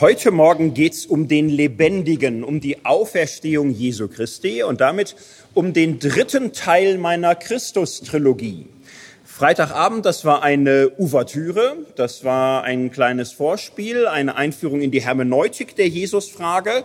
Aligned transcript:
Heute 0.00 0.30
Morgen 0.30 0.72
geht's 0.72 1.04
um 1.04 1.28
den 1.28 1.50
Lebendigen, 1.50 2.42
um 2.42 2.58
die 2.58 2.86
Auferstehung 2.86 3.70
Jesu 3.70 4.08
Christi 4.08 4.62
und 4.62 4.80
damit 4.80 5.14
um 5.52 5.74
den 5.74 5.98
dritten 5.98 6.54
Teil 6.54 6.96
meiner 6.96 7.34
Christus-Trilogie. 7.34 8.64
Freitagabend, 9.24 10.06
das 10.06 10.24
war 10.24 10.42
eine 10.42 10.90
Ouvertüre, 10.96 11.76
das 11.96 12.24
war 12.24 12.62
ein 12.62 12.90
kleines 12.90 13.32
Vorspiel, 13.32 14.06
eine 14.06 14.36
Einführung 14.36 14.80
in 14.80 14.90
die 14.90 15.02
Hermeneutik 15.02 15.76
der 15.76 15.88
Jesusfrage 15.88 16.84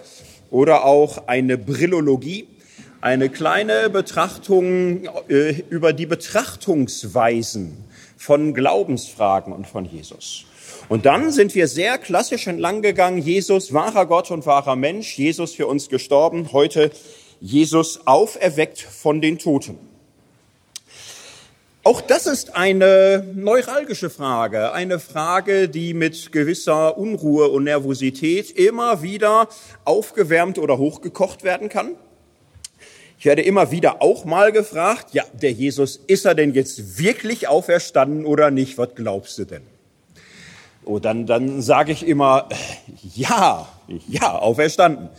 oder 0.52 0.84
auch 0.84 1.30
eine 1.30 1.58
Brillologie, 1.58 2.50
eine 3.00 3.30
kleine 3.30 3.90
Betrachtung 3.90 5.06
äh, 5.30 5.64
über 5.70 5.94
die 5.94 6.06
Betrachtungsweisen 6.06 7.78
von 8.18 8.54
Glaubensfragen 8.54 9.54
und 9.54 9.68
von 9.68 9.86
Jesus. 9.86 10.48
Und 10.88 11.06
dann 11.08 11.32
sind 11.32 11.56
wir 11.56 11.68
sehr 11.68 11.98
klassisch 11.98 12.46
entlang 12.46 12.82
gegangen. 12.82 13.18
Jesus, 13.18 13.74
wahrer 13.74 14.06
Gott 14.06 14.30
und 14.30 14.46
wahrer 14.46 14.76
Mensch. 14.76 15.18
Jesus 15.18 15.56
für 15.56 15.66
uns 15.66 15.90
gestorben. 15.90 16.52
Heute 16.52 16.92
Jesus 17.42 18.06
auferweckt 18.06 18.80
von 18.80 19.20
den 19.20 19.40
Toten. 19.40 19.80
Auch 21.84 22.02
das 22.02 22.26
ist 22.26 22.56
eine 22.56 23.28
neuralgische 23.36 24.10
Frage, 24.10 24.74
eine 24.74 25.00
Frage, 25.00 25.70
die 25.70 25.94
mit 25.94 26.32
gewisser 26.32 26.98
Unruhe 26.98 27.50
und 27.50 27.66
Nervosität 27.66 28.50
immer 28.50 29.04
wieder 29.04 29.50
aufgewärmt 29.84 30.58
oder 30.58 30.80
hochgekocht 30.80 31.44
werden 31.44 31.70
kann. 31.70 31.96
Ich 33.20 33.26
werde 33.26 33.44
immer 33.44 33.70
wieder 33.70 34.02
auch 34.02 34.26
mal 34.26 34.52
gefragt, 34.52 35.14
ja, 35.14 35.24
der 35.34 35.52
Jesus, 35.52 35.98
ist 36.08 36.26
er 36.26 36.34
denn 36.34 36.54
jetzt 36.54 36.98
wirklich 36.98 37.48
auferstanden 37.48 38.26
oder 38.26 38.50
nicht? 38.50 38.80
Was 38.80 38.96
glaubst 38.96 39.38
du 39.38 39.46
denn? 39.46 39.75
Oh, 40.86 41.00
dann, 41.00 41.26
dann 41.26 41.64
sage 41.64 41.92
ich 41.92 42.06
immer, 42.06 42.48
ja, 43.16 43.68
ja, 44.08 44.38
auferstanden. 44.38 45.10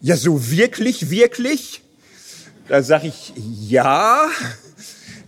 Ja, 0.00 0.16
so 0.16 0.50
wirklich, 0.50 1.10
wirklich? 1.10 1.80
Dann 2.66 2.82
sage 2.82 3.06
ich, 3.06 3.32
ja. 3.68 4.28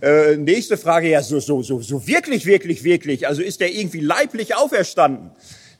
Äh, 0.01 0.35
nächste 0.35 0.75
Frage, 0.75 1.09
ja, 1.09 1.23
so, 1.23 1.39
so, 1.39 1.61
so, 1.61 1.81
so 1.81 2.07
wirklich, 2.07 2.45
wirklich, 2.45 2.83
wirklich. 2.83 3.25
Also 3.25 3.41
ist 3.41 3.61
er 3.61 3.71
irgendwie 3.71 4.01
leiblich 4.01 4.55
auferstanden? 4.55 5.31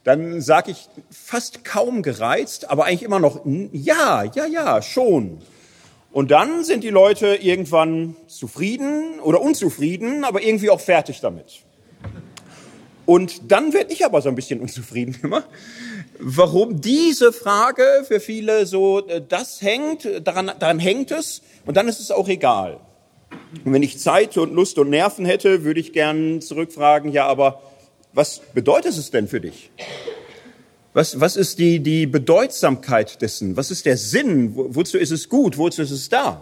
Dann 0.06 0.40
sage 0.40 0.72
ich 0.72 0.88
fast 1.12 1.66
kaum 1.66 2.02
gereizt, 2.02 2.70
aber 2.70 2.86
eigentlich 2.86 3.04
immer 3.04 3.20
noch, 3.20 3.42
ja, 3.74 4.24
ja, 4.24 4.46
ja, 4.46 4.82
schon. 4.82 5.42
Und 6.14 6.32
dann 6.32 6.64
sind 6.64 6.86
die 6.86 6.90
Leute 6.90 7.36
irgendwann 7.36 8.16
zufrieden 8.28 9.20
oder 9.20 9.42
unzufrieden, 9.42 10.24
aber 10.24 10.42
irgendwie 10.42 10.70
auch 10.70 10.80
fertig 10.80 11.20
damit. 11.20 11.65
Und 13.06 13.52
dann 13.52 13.74
werde 13.74 13.94
ich 13.94 14.06
aber 14.06 14.22
so 14.22 14.30
ein 14.30 14.36
bisschen 14.36 14.60
unzufrieden 14.60 15.18
immer, 15.24 15.44
warum 16.20 16.82
diese 16.82 17.32
Frage 17.34 17.84
für 18.08 18.20
viele 18.20 18.66
so, 18.66 19.06
äh, 19.08 19.22
das 19.28 19.62
hängt, 19.62 20.08
daran, 20.24 20.52
daran 20.60 20.80
hängt 20.80 21.12
es 21.12 21.42
und 21.66 21.78
dann 21.78 21.88
ist 21.88 22.00
es 22.00 22.12
auch 22.12 22.28
egal. 22.28 22.80
Und 23.64 23.74
wenn 23.74 23.84
ich 23.84 24.00
Zeit 24.00 24.38
und 24.38 24.54
Lust 24.54 24.78
und 24.78 24.90
Nerven 24.90 25.26
hätte, 25.26 25.64
würde 25.64 25.80
ich 25.80 25.94
gern 25.94 26.42
zurückfragen, 26.42 27.12
ja, 27.12 27.28
aber 27.28 27.62
was 28.14 28.42
bedeutet 28.54 28.98
es 28.98 29.12
denn 29.12 29.28
für 29.28 29.42
dich? 29.42 29.72
Was, 30.94 31.20
was 31.20 31.36
ist 31.36 31.60
die, 31.60 31.80
die 31.80 32.06
Bedeutsamkeit 32.06 33.22
dessen? 33.22 33.58
Was 33.58 33.70
ist 33.70 33.86
der 33.86 33.98
Sinn? 33.98 34.56
Wo, 34.56 34.76
wozu 34.76 34.98
ist 34.98 35.12
es 35.12 35.28
gut? 35.28 35.58
Wozu 35.58 35.82
ist 35.82 35.92
es 35.92 36.08
da? 36.08 36.42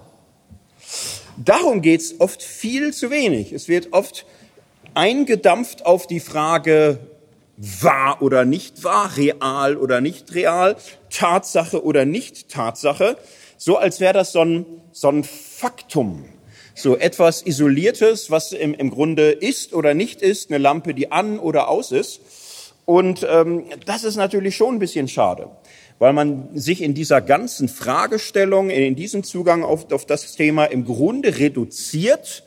Darum 1.44 1.82
geht's 1.82 2.16
oft 2.20 2.44
viel 2.44 2.94
zu 2.94 3.10
wenig. 3.10 3.52
Es 3.52 3.68
wird 3.68 3.94
oft 3.94 4.28
eingedampft 4.96 5.86
auf 5.86 6.08
die 6.08 6.20
Frage, 6.20 7.00
wahr 7.58 8.22
oder 8.22 8.46
nicht 8.46 8.84
wahr, 8.84 9.16
real 9.16 9.78
oder 9.78 10.02
nicht 10.02 10.34
real, 10.34 10.76
Tatsache 11.10 11.84
oder 11.84 12.06
nicht 12.06 12.50
Tatsache, 12.50 13.18
so 13.58 13.78
als 13.78 14.00
wäre 14.00 14.14
das 14.14 14.32
so 14.32 14.42
ein, 14.42 14.66
so 14.92 15.10
ein 15.10 15.24
Faktum, 15.24 16.26
so 16.76 16.98
etwas 16.98 17.46
Isoliertes, 17.46 18.32
was 18.32 18.52
im, 18.52 18.74
im 18.74 18.90
Grunde 18.90 19.32
ist 19.32 19.74
oder 19.74 19.94
nicht 19.94 20.22
ist, 20.22 20.50
eine 20.50 20.58
Lampe, 20.58 20.94
die 20.94 21.12
an 21.12 21.40
oder 21.40 21.70
aus 21.70 21.92
ist. 21.92 22.22
Und 22.86 23.26
ähm, 23.30 23.66
das 23.86 24.04
ist 24.04 24.18
natürlich 24.18 24.58
schon 24.58 24.76
ein 24.76 24.80
bisschen 24.80 25.08
schade, 25.08 25.50
weil 26.00 26.12
man 26.12 26.50
sich 26.54 26.82
in 26.82 26.94
dieser 26.94 27.22
ganzen 27.22 27.70
Fragestellung, 27.70 28.70
in 28.70 28.96
diesem 28.96 29.24
Zugang 29.24 29.64
auf, 29.64 29.90
auf 29.92 30.06
das 30.06 30.36
Thema 30.36 30.66
im 30.66 30.84
Grunde 30.84 31.40
reduziert 31.40 32.44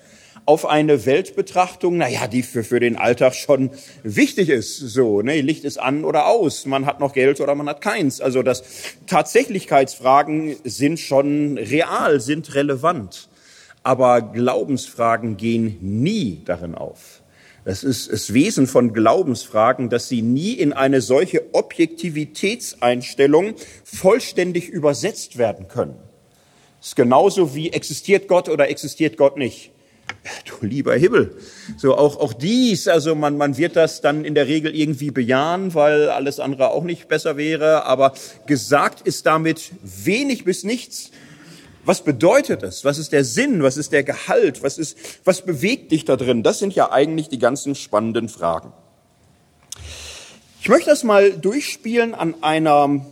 auf 0.46 0.64
eine 0.64 1.04
Weltbetrachtung, 1.06 1.98
naja, 1.98 2.28
die 2.28 2.44
für, 2.44 2.62
für 2.62 2.78
den 2.78 2.94
Alltag 2.96 3.34
schon 3.34 3.70
wichtig 4.04 4.48
ist. 4.48 4.78
So, 4.78 5.20
ne, 5.20 5.40
Licht 5.40 5.64
ist 5.64 5.78
an 5.78 6.04
oder 6.04 6.28
aus, 6.28 6.66
man 6.66 6.86
hat 6.86 7.00
noch 7.00 7.12
Geld 7.12 7.40
oder 7.40 7.56
man 7.56 7.68
hat 7.68 7.80
keins. 7.80 8.20
Also 8.20 8.44
das 8.44 8.62
Tatsächlichkeitsfragen 9.08 10.54
sind 10.62 11.00
schon 11.00 11.58
real, 11.58 12.20
sind 12.20 12.54
relevant. 12.54 13.28
Aber 13.82 14.22
Glaubensfragen 14.22 15.36
gehen 15.36 15.78
nie 15.80 16.42
darin 16.44 16.76
auf. 16.76 17.22
Das 17.64 17.82
ist 17.82 18.12
das 18.12 18.32
Wesen 18.32 18.68
von 18.68 18.92
Glaubensfragen, 18.92 19.90
dass 19.90 20.08
sie 20.08 20.22
nie 20.22 20.52
in 20.52 20.72
eine 20.72 21.00
solche 21.00 21.52
Objektivitätseinstellung 21.52 23.54
vollständig 23.82 24.68
übersetzt 24.68 25.38
werden 25.38 25.66
können. 25.66 25.96
Das 26.78 26.90
ist 26.90 26.96
genauso 26.96 27.56
wie 27.56 27.72
existiert 27.72 28.28
Gott 28.28 28.48
oder 28.48 28.68
existiert 28.68 29.16
Gott 29.16 29.36
nicht. 29.36 29.72
Du 30.44 30.66
lieber 30.66 30.94
Himmel. 30.94 31.36
So 31.76 31.96
auch, 31.96 32.18
auch 32.18 32.32
dies, 32.32 32.88
also 32.88 33.14
man, 33.14 33.36
man 33.36 33.56
wird 33.56 33.76
das 33.76 34.00
dann 34.00 34.24
in 34.24 34.34
der 34.34 34.46
Regel 34.46 34.74
irgendwie 34.74 35.10
bejahen, 35.10 35.74
weil 35.74 36.08
alles 36.10 36.40
andere 36.40 36.70
auch 36.70 36.84
nicht 36.84 37.08
besser 37.08 37.36
wäre. 37.36 37.84
Aber 37.84 38.12
gesagt 38.46 39.06
ist 39.06 39.26
damit 39.26 39.72
wenig 39.82 40.44
bis 40.44 40.64
nichts. 40.64 41.10
Was 41.84 42.02
bedeutet 42.02 42.62
es? 42.62 42.84
Was 42.84 42.98
ist 42.98 43.12
der 43.12 43.24
Sinn? 43.24 43.62
Was 43.62 43.76
ist 43.76 43.92
der 43.92 44.02
Gehalt? 44.02 44.62
Was 44.62 44.78
ist, 44.78 44.98
was 45.24 45.42
bewegt 45.42 45.92
dich 45.92 46.04
da 46.04 46.16
drin? 46.16 46.42
Das 46.42 46.58
sind 46.58 46.74
ja 46.74 46.90
eigentlich 46.90 47.28
die 47.28 47.38
ganzen 47.38 47.74
spannenden 47.74 48.28
Fragen. 48.28 48.72
Ich 50.60 50.68
möchte 50.68 50.90
das 50.90 51.04
mal 51.04 51.30
durchspielen 51.30 52.12
an 52.14 52.34
einer 52.42 53.06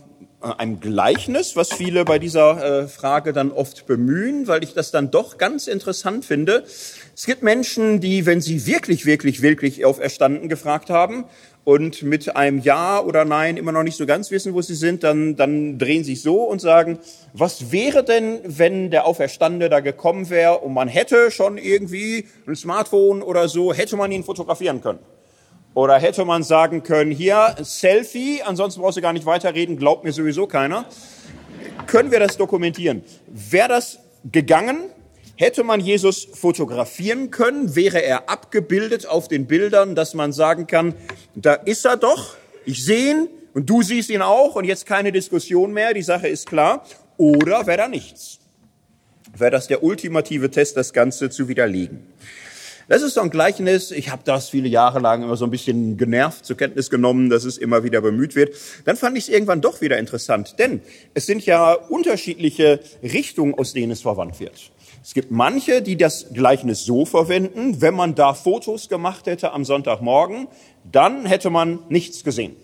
einem 0.45 0.79
Gleichnis, 0.79 1.55
was 1.55 1.73
viele 1.73 2.05
bei 2.05 2.19
dieser 2.19 2.83
äh, 2.83 2.87
Frage 2.87 3.33
dann 3.33 3.51
oft 3.51 3.85
bemühen, 3.87 4.47
weil 4.47 4.63
ich 4.63 4.73
das 4.73 4.91
dann 4.91 5.11
doch 5.11 5.37
ganz 5.37 5.67
interessant 5.67 6.25
finde. 6.25 6.63
Es 7.15 7.25
gibt 7.25 7.43
Menschen, 7.43 7.99
die, 7.99 8.25
wenn 8.25 8.41
sie 8.41 8.65
wirklich, 8.65 9.05
wirklich, 9.05 9.41
wirklich 9.41 9.85
auferstanden 9.85 10.47
gefragt 10.49 10.89
haben 10.89 11.25
und 11.63 12.03
mit 12.03 12.35
einem 12.35 12.59
Ja 12.59 13.01
oder 13.01 13.25
Nein 13.25 13.57
immer 13.57 13.71
noch 13.71 13.83
nicht 13.83 13.97
so 13.97 14.05
ganz 14.05 14.29
wissen, 14.31 14.53
wo 14.53 14.61
sie 14.61 14.75
sind, 14.75 15.03
dann, 15.03 15.35
dann 15.35 15.79
drehen 15.79 16.03
sie 16.03 16.13
sich 16.13 16.21
so 16.21 16.43
und 16.43 16.61
sagen, 16.61 16.99
was 17.33 17.71
wäre 17.71 18.03
denn, 18.03 18.39
wenn 18.43 18.91
der 18.91 19.05
Auferstandene 19.05 19.69
da 19.69 19.79
gekommen 19.79 20.29
wäre 20.29 20.59
und 20.59 20.73
man 20.73 20.87
hätte 20.87 21.31
schon 21.31 21.57
irgendwie 21.57 22.27
ein 22.47 22.55
Smartphone 22.55 23.23
oder 23.23 23.49
so, 23.49 23.73
hätte 23.73 23.97
man 23.97 24.11
ihn 24.11 24.23
fotografieren 24.23 24.81
können? 24.81 24.99
Oder 25.75 25.99
hätte 25.99 26.23
man 26.23 26.41
sagen 26.41 26.83
können, 26.83 27.11
hier, 27.11 27.53
Selfie, 27.61 28.41
ansonsten 28.41 28.81
brauchst 28.81 28.97
du 28.97 29.01
gar 29.01 29.11
nicht 29.11 29.25
weiterreden, 29.25 29.77
glaubt 29.77 30.05
mir 30.05 30.13
sowieso 30.13 30.47
keiner. 30.47 30.85
Können 31.85 32.11
wir 32.11 32.19
das 32.19 32.37
dokumentieren? 32.37 33.03
Wäre 33.27 33.67
das 33.67 33.99
gegangen? 34.31 34.77
Hätte 35.35 35.65
man 35.65 35.81
Jesus 35.81 36.29
fotografieren 36.33 37.29
können? 37.29 37.75
Wäre 37.75 38.01
er 38.01 38.29
abgebildet 38.29 39.05
auf 39.05 39.27
den 39.27 39.47
Bildern, 39.47 39.95
dass 39.95 40.13
man 40.13 40.31
sagen 40.31 40.65
kann, 40.65 40.95
da 41.35 41.53
ist 41.53 41.85
er 41.85 41.97
doch, 41.97 42.37
ich 42.63 42.85
sehe 42.85 43.11
ihn 43.11 43.27
und 43.53 43.69
du 43.69 43.81
siehst 43.81 44.09
ihn 44.09 44.21
auch 44.21 44.55
und 44.55 44.63
jetzt 44.63 44.85
keine 44.85 45.11
Diskussion 45.11 45.73
mehr, 45.73 45.93
die 45.93 46.03
Sache 46.03 46.29
ist 46.29 46.47
klar. 46.47 46.85
Oder 47.17 47.67
wäre 47.67 47.79
da 47.79 47.87
nichts? 47.89 48.39
Wäre 49.37 49.51
das 49.51 49.67
der 49.67 49.83
ultimative 49.83 50.49
Test, 50.49 50.77
das 50.77 50.93
Ganze 50.93 51.29
zu 51.29 51.49
widerlegen? 51.49 52.07
Das 52.87 53.01
ist 53.01 53.15
so 53.15 53.21
ein 53.21 53.31
Gleichnis. 53.31 53.89
Ich 53.89 54.11
habe 54.11 54.21
das 54.23 54.49
viele 54.49 54.67
Jahre 54.67 54.99
lang 54.99 55.23
immer 55.23 55.35
so 55.37 55.45
ein 55.45 55.51
bisschen 55.51 55.97
genervt 55.97 56.45
zur 56.45 56.55
Kenntnis 56.55 56.91
genommen, 56.91 57.31
dass 57.31 57.43
es 57.43 57.57
immer 57.57 57.83
wieder 57.83 57.99
bemüht 57.99 58.35
wird. 58.35 58.55
Dann 58.85 58.95
fand 58.95 59.17
ich 59.17 59.23
es 59.23 59.29
irgendwann 59.29 59.61
doch 59.61 59.81
wieder 59.81 59.97
interessant, 59.97 60.59
denn 60.59 60.81
es 61.15 61.25
sind 61.25 61.43
ja 61.47 61.73
unterschiedliche 61.73 62.79
Richtungen, 63.01 63.55
aus 63.55 63.73
denen 63.73 63.91
es 63.91 64.01
verwandt 64.01 64.39
wird. 64.39 64.71
Es 65.03 65.15
gibt 65.15 65.31
manche, 65.31 65.81
die 65.81 65.97
das 65.97 66.27
Gleichnis 66.33 66.83
so 66.83 67.05
verwenden, 67.05 67.81
wenn 67.81 67.95
man 67.95 68.13
da 68.13 68.35
Fotos 68.35 68.87
gemacht 68.87 69.25
hätte 69.25 69.51
am 69.51 69.65
Sonntagmorgen, 69.65 70.47
dann 70.91 71.25
hätte 71.25 71.49
man 71.49 71.79
nichts 71.89 72.23
gesehen. 72.23 72.55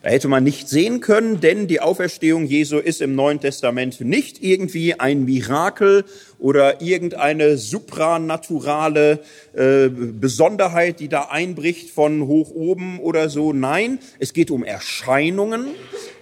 Da 0.00 0.10
hätte 0.10 0.28
man 0.28 0.44
nicht 0.44 0.68
sehen 0.68 1.00
können, 1.00 1.40
denn 1.40 1.66
die 1.66 1.80
Auferstehung 1.80 2.46
Jesu 2.46 2.78
ist 2.78 3.02
im 3.02 3.16
Neuen 3.16 3.40
Testament 3.40 4.00
nicht 4.00 4.44
irgendwie 4.44 4.94
ein 4.94 5.24
Mirakel 5.24 6.04
oder 6.38 6.80
irgendeine 6.80 7.58
supranaturale 7.58 9.18
äh, 9.54 9.88
Besonderheit, 9.88 11.00
die 11.00 11.08
da 11.08 11.22
einbricht 11.30 11.90
von 11.90 12.28
hoch 12.28 12.52
oben 12.52 13.00
oder 13.00 13.28
so. 13.28 13.52
Nein, 13.52 13.98
es 14.20 14.32
geht 14.32 14.52
um 14.52 14.62
Erscheinungen, 14.62 15.66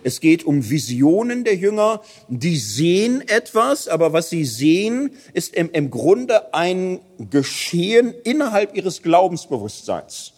es 0.03 0.21
geht 0.21 0.45
um 0.45 0.71
Visionen 0.71 1.45
der 1.45 1.57
Jünger. 1.57 2.01
Die 2.29 2.57
sehen 2.57 3.23
etwas, 3.29 3.89
aber 3.89 4.15
was 4.15 4.31
sie 4.31 4.47
sehen, 4.47 5.11
ist 5.35 5.55
im, 5.55 5.69
im 5.73 5.91
Grunde 5.91 6.55
ein 6.55 7.01
Geschehen 7.31 8.15
innerhalb 8.25 8.75
ihres 8.75 9.03
Glaubensbewusstseins. 9.03 10.33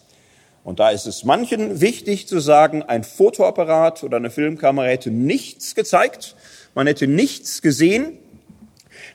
Und 0.63 0.79
da 0.79 0.89
ist 0.89 1.05
es 1.07 1.23
manchen 1.23 1.81
wichtig 1.81 2.27
zu 2.27 2.39
sagen, 2.39 2.83
ein 2.83 3.03
Fotoapparat 3.03 4.03
oder 4.03 4.17
eine 4.17 4.29
Filmkamera 4.29 4.87
hätte 4.87 5.11
nichts 5.11 5.75
gezeigt, 5.75 6.35
man 6.75 6.87
hätte 6.87 7.07
nichts 7.07 7.61
gesehen. 7.61 8.17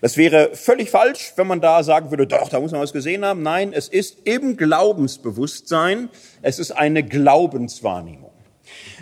Das 0.01 0.17
wäre 0.17 0.51
völlig 0.55 0.91
falsch, 0.91 1.33
wenn 1.37 1.47
man 1.47 1.61
da 1.61 1.83
sagen 1.83 2.11
würde, 2.11 2.27
doch, 2.27 2.49
da 2.49 2.61
muss 2.61 2.73
man 2.73 2.81
was 2.81 2.93
gesehen 2.93 3.25
haben. 3.25 3.43
Nein, 3.43 3.73
es 3.73 3.89
ist 3.89 4.19
im 4.25 4.57
Glaubensbewusstsein, 4.57 6.09
es 6.43 6.59
ist 6.59 6.73
eine 6.73 7.03
Glaubenswahrnehmung. 7.03 8.33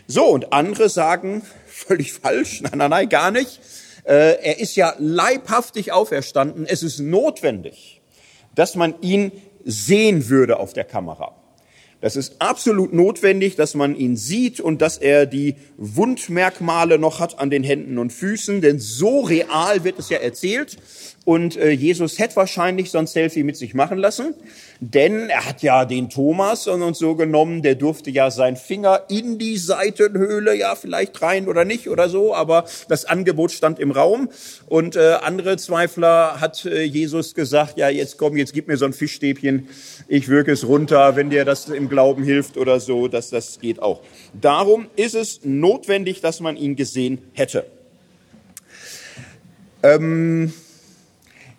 So, 0.06 0.26
und 0.26 0.52
andere 0.52 0.88
sagen, 0.88 1.42
völlig 1.66 2.12
falsch, 2.12 2.60
nein, 2.62 2.78
nein, 2.78 2.90
nein, 2.90 3.08
gar 3.08 3.30
nicht. 3.30 3.60
Äh, 4.04 4.42
er 4.42 4.58
ist 4.58 4.76
ja 4.76 4.94
leibhaftig 4.98 5.92
auferstanden. 5.92 6.66
Es 6.66 6.82
ist 6.82 6.98
notwendig, 6.98 8.00
dass 8.54 8.74
man 8.74 8.94
ihn 9.00 9.32
sehen 9.64 10.28
würde 10.28 10.58
auf 10.58 10.72
der 10.72 10.84
Kamera. 10.84 11.34
Das 12.02 12.16
ist 12.16 12.34
absolut 12.40 12.92
notwendig, 12.92 13.54
dass 13.54 13.76
man 13.76 13.94
ihn 13.94 14.16
sieht 14.16 14.58
und 14.60 14.82
dass 14.82 14.98
er 14.98 15.24
die 15.24 15.54
Wundmerkmale 15.76 16.98
noch 16.98 17.20
hat 17.20 17.38
an 17.38 17.48
den 17.48 17.62
Händen 17.62 17.96
und 17.96 18.12
Füßen, 18.12 18.60
denn 18.60 18.80
so 18.80 19.20
real 19.20 19.84
wird 19.84 20.00
es 20.00 20.08
ja 20.08 20.18
erzählt. 20.18 20.76
Und 21.24 21.56
äh, 21.56 21.70
Jesus 21.70 22.18
hätte 22.18 22.34
wahrscheinlich 22.34 22.90
so 22.90 22.98
ein 22.98 23.06
Selfie 23.06 23.44
mit 23.44 23.56
sich 23.56 23.74
machen 23.74 23.96
lassen, 23.96 24.34
denn 24.80 25.30
er 25.30 25.46
hat 25.46 25.62
ja 25.62 25.84
den 25.84 26.10
Thomas 26.10 26.66
und, 26.66 26.82
und 26.82 26.96
so 26.96 27.14
genommen, 27.14 27.62
der 27.62 27.76
durfte 27.76 28.10
ja 28.10 28.32
seinen 28.32 28.56
Finger 28.56 29.04
in 29.08 29.38
die 29.38 29.56
Seitenhöhle, 29.56 30.56
ja 30.56 30.74
vielleicht 30.74 31.22
rein 31.22 31.46
oder 31.46 31.64
nicht 31.64 31.88
oder 31.88 32.08
so, 32.08 32.34
aber 32.34 32.64
das 32.88 33.04
Angebot 33.04 33.52
stand 33.52 33.78
im 33.78 33.92
Raum. 33.92 34.30
Und 34.66 34.96
äh, 34.96 35.18
andere 35.22 35.56
Zweifler 35.58 36.40
hat 36.40 36.64
äh, 36.64 36.82
Jesus 36.82 37.36
gesagt, 37.36 37.78
ja 37.78 37.88
jetzt 37.88 38.18
komm, 38.18 38.36
jetzt 38.36 38.52
gib 38.52 38.66
mir 38.66 38.76
so 38.76 38.84
ein 38.84 38.92
Fischstäbchen, 38.92 39.68
ich 40.08 40.28
wirke 40.28 40.50
es 40.50 40.66
runter, 40.66 41.14
wenn 41.14 41.30
dir 41.30 41.44
das 41.44 41.68
im 41.68 41.88
Glauben 41.88 42.24
hilft 42.24 42.56
oder 42.56 42.80
so, 42.80 43.06
dass 43.06 43.30
das 43.30 43.60
geht 43.60 43.80
auch. 43.80 44.00
Darum 44.40 44.88
ist 44.96 45.14
es 45.14 45.44
notwendig, 45.44 46.20
dass 46.20 46.40
man 46.40 46.56
ihn 46.56 46.74
gesehen 46.74 47.18
hätte. 47.32 47.64
Ähm, 49.84 50.52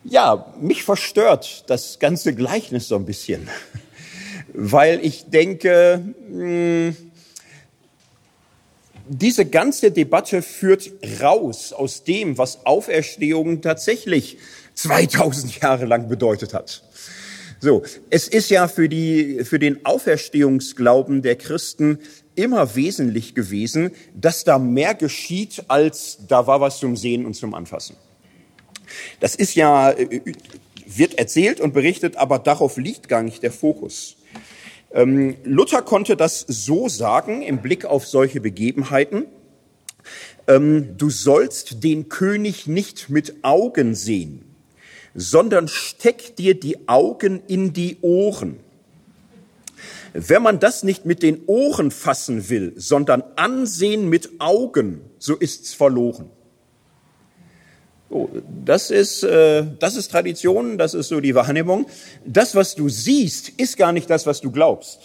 ja, 0.04 0.54
mich 0.60 0.84
verstört 0.84 1.66
das 1.68 2.00
ganze 2.00 2.34
Gleichnis 2.34 2.88
so 2.88 2.96
ein 2.96 3.06
bisschen, 3.06 3.48
weil 4.54 5.04
ich 5.04 5.26
denke, 5.30 6.02
hm, 6.28 6.96
diese 9.08 9.46
ganze 9.46 9.92
Debatte 9.92 10.42
führt 10.42 10.90
raus 11.22 11.74
aus 11.74 12.04
dem, 12.04 12.38
was 12.38 12.66
Auferstehung 12.66 13.62
tatsächlich 13.62 14.38
2000 14.76 15.60
Jahre 15.62 15.86
lang 15.86 16.08
bedeutet 16.08 16.54
hat. 16.54 16.84
So, 17.60 17.84
es 18.10 18.28
ist 18.28 18.50
ja 18.50 18.68
für 18.68 18.90
die, 18.90 19.46
für 19.46 19.58
den 19.58 19.86
Auferstehungsglauben 19.86 21.22
der 21.22 21.38
Christen 21.38 22.00
immer 22.36 22.76
wesentlich 22.76 23.36
gewesen, 23.36 23.92
dass 24.14 24.44
da 24.44 24.60
mehr 24.60 24.96
geschieht, 24.96 25.64
als 25.70 26.18
da 26.28 26.46
war 26.46 26.60
was 26.60 26.80
zum 26.80 26.98
Sehen 26.98 27.26
und 27.26 27.36
zum 27.36 27.54
Anfassen. 27.54 27.96
Das 29.20 29.36
ist 29.36 29.56
ja, 29.56 29.92
äh, 29.92 30.22
wird 30.86 31.16
erzählt 31.16 31.60
und 31.60 31.74
berichtet, 31.74 32.16
aber 32.18 32.40
darauf 32.40 32.78
liegt 32.78 33.08
gar 33.08 33.24
nicht 33.24 33.44
der 33.44 33.52
Fokus. 33.52 34.18
Ähm, 34.94 35.38
Luther 35.44 35.82
konnte 35.82 36.16
das 36.16 36.46
so 36.48 36.88
sagen 36.88 37.42
im 37.42 37.62
Blick 37.62 37.86
auf 37.86 38.06
solche 38.06 38.42
Begebenheiten. 38.42 39.26
Ähm, 40.48 40.98
du 40.98 41.10
sollst 41.10 41.84
den 41.84 42.10
König 42.10 42.68
nicht 42.68 43.10
mit 43.10 43.44
Augen 43.44 43.96
sehen, 43.96 44.44
sondern 45.16 45.68
steck 45.68 46.36
dir 46.36 46.60
die 46.60 46.88
Augen 46.88 47.42
in 47.48 47.74
die 47.74 47.98
Ohren. 48.02 48.60
Wenn 50.14 50.44
man 50.44 50.60
das 50.60 50.84
nicht 50.84 51.06
mit 51.06 51.24
den 51.24 51.44
Ohren 51.48 51.90
fassen 51.90 52.50
will, 52.50 52.74
sondern 52.76 53.24
ansehen 53.36 54.10
mit 54.10 54.30
Augen, 54.40 55.02
so 55.18 55.36
ist's 55.36 55.74
verloren. 55.74 56.30
Oh, 58.14 58.30
das 58.64 58.92
ist, 58.92 59.24
äh, 59.24 59.66
das 59.80 59.96
ist 59.96 60.12
Tradition, 60.12 60.78
das 60.78 60.94
ist 60.94 61.08
so 61.08 61.20
die 61.20 61.34
Wahrnehmung. 61.34 61.88
Das, 62.24 62.54
was 62.54 62.76
du 62.76 62.88
siehst, 62.88 63.50
ist 63.50 63.76
gar 63.76 63.92
nicht 63.92 64.08
das, 64.08 64.28
was 64.28 64.40
du 64.40 64.52
glaubst. 64.52 65.00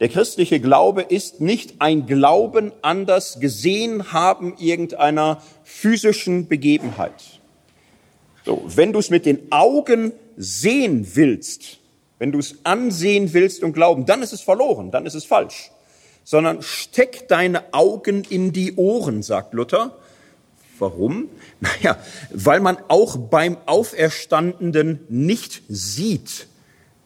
Der 0.00 0.08
christliche 0.08 0.60
Glaube 0.60 1.02
ist 1.02 1.42
nicht 1.42 1.74
ein 1.80 2.06
Glauben 2.06 2.72
an 2.80 3.04
das 3.04 3.38
Gesehen 3.38 4.14
haben 4.14 4.54
irgendeiner 4.58 5.42
physischen 5.62 6.48
Begebenheit. 6.48 7.40
So, 8.46 8.64
wenn 8.74 8.94
du 8.94 8.98
es 8.98 9.10
mit 9.10 9.26
den 9.26 9.52
Augen 9.52 10.12
sehen 10.38 11.06
willst, 11.12 11.80
wenn 12.18 12.32
du 12.32 12.38
es 12.38 12.64
ansehen 12.64 13.34
willst 13.34 13.62
und 13.62 13.74
glauben, 13.74 14.06
dann 14.06 14.22
ist 14.22 14.32
es 14.32 14.40
verloren, 14.40 14.90
dann 14.90 15.04
ist 15.04 15.14
es 15.14 15.26
falsch. 15.26 15.70
Sondern 16.24 16.62
steck 16.62 17.28
deine 17.28 17.74
Augen 17.74 18.24
in 18.30 18.52
die 18.52 18.76
Ohren, 18.76 19.22
sagt 19.22 19.52
Luther, 19.52 19.98
Warum? 20.78 21.28
Naja, 21.60 21.96
weil 22.30 22.60
man 22.60 22.78
auch 22.88 23.16
beim 23.16 23.56
Auferstandenen 23.66 25.00
nicht 25.08 25.62
sieht, 25.68 26.46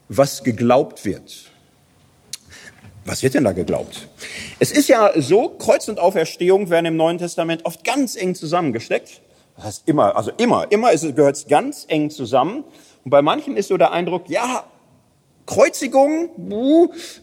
was 0.09 0.45
geglaubt 0.45 1.05
wird. 1.05 1.51
Was 3.05 3.23
wird 3.23 3.35
denn 3.35 3.45
da 3.45 3.53
geglaubt? 3.53 4.09
Es 4.59 4.73
ist 4.73 4.89
ja 4.89 5.13
so, 5.21 5.51
Kreuz 5.51 5.89
und 5.89 6.01
Auferstehung 6.01 6.71
werden 6.71 6.87
im 6.87 6.97
Neuen 6.97 7.19
Testament 7.19 7.65
oft 7.65 7.85
ganz 7.85 8.17
eng 8.17 8.35
zusammengesteckt. 8.35 9.21
Das 9.57 9.65
heißt 9.65 9.83
immer, 9.87 10.17
also 10.17 10.33
immer, 10.37 10.71
immer 10.71 10.91
gehört 10.95 11.37
es 11.37 11.47
ganz 11.47 11.85
eng 11.89 12.11
zusammen. 12.11 12.65
Und 13.05 13.11
bei 13.11 13.23
manchen 13.23 13.57
ist 13.57 13.69
so 13.69 13.77
der 13.77 13.93
Eindruck, 13.93 14.29
ja, 14.29 14.65
Kreuzigung, 15.47 16.31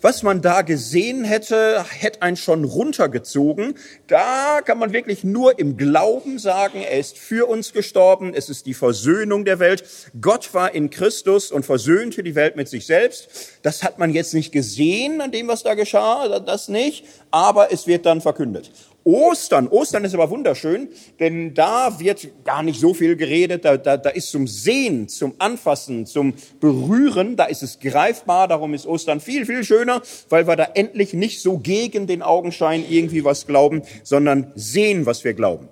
was 0.01 0.23
man 0.23 0.41
da 0.41 0.61
gesehen 0.61 1.25
hätte, 1.25 1.83
hätte 1.89 2.21
einen 2.21 2.37
schon 2.37 2.63
runtergezogen. 2.63 3.75
Da 4.07 4.61
kann 4.63 4.79
man 4.79 4.93
wirklich 4.93 5.23
nur 5.23 5.59
im 5.59 5.75
Glauben 5.75 6.39
sagen, 6.39 6.81
er 6.81 6.97
ist 6.99 7.17
für 7.17 7.47
uns 7.49 7.73
gestorben, 7.73 8.33
es 8.33 8.49
ist 8.49 8.65
die 8.65 8.73
Versöhnung 8.73 9.43
der 9.43 9.59
Welt. 9.59 9.83
Gott 10.19 10.53
war 10.53 10.73
in 10.73 10.89
Christus 10.89 11.51
und 11.51 11.65
versöhnte 11.65 12.23
die 12.23 12.35
Welt 12.35 12.55
mit 12.55 12.69
sich 12.69 12.85
selbst. 12.85 13.27
Das 13.61 13.83
hat 13.83 13.99
man 13.99 14.11
jetzt 14.11 14.33
nicht 14.33 14.51
gesehen 14.51 15.19
an 15.19 15.31
dem, 15.31 15.47
was 15.49 15.63
da 15.63 15.73
geschah, 15.73 16.39
das 16.39 16.69
nicht, 16.69 17.05
aber 17.29 17.73
es 17.73 17.87
wird 17.87 18.05
dann 18.05 18.21
verkündet. 18.21 18.71
Ostern, 19.05 19.67
Ostern 19.67 20.05
ist 20.05 20.13
aber 20.13 20.29
wunderschön, 20.29 20.87
denn 21.19 21.53
da 21.53 21.99
wird 21.99 22.45
gar 22.45 22.63
nicht 22.63 22.79
so 22.79 22.93
viel 22.93 23.17
geredet, 23.17 23.65
da, 23.65 23.75
da, 23.75 23.97
da 23.97 24.09
ist 24.09 24.31
zum 24.31 24.47
Sehen, 24.47 25.09
zum 25.09 25.33
Anfassen, 25.39 26.05
zum 26.05 26.33
Berühren, 26.61 27.35
da 27.35 27.45
ist 27.45 27.63
es 27.63 27.79
greifbar, 27.79 28.47
darum 28.47 28.73
ist 28.73 28.85
Ostern 28.85 29.19
viel, 29.19 29.45
viel 29.45 29.65
schöner, 29.65 30.01
weil 30.29 30.47
wir 30.47 30.55
da 30.55 30.69
endlich 30.73 31.13
nicht 31.13 31.41
so 31.41 31.57
gegen 31.57 32.07
den 32.07 32.21
Augenschein 32.21 32.85
irgendwie 32.89 33.25
was 33.25 33.45
glauben, 33.45 33.81
sondern 34.03 34.53
sehen, 34.55 35.05
was 35.05 35.23
wir 35.25 35.33
glauben, 35.33 35.67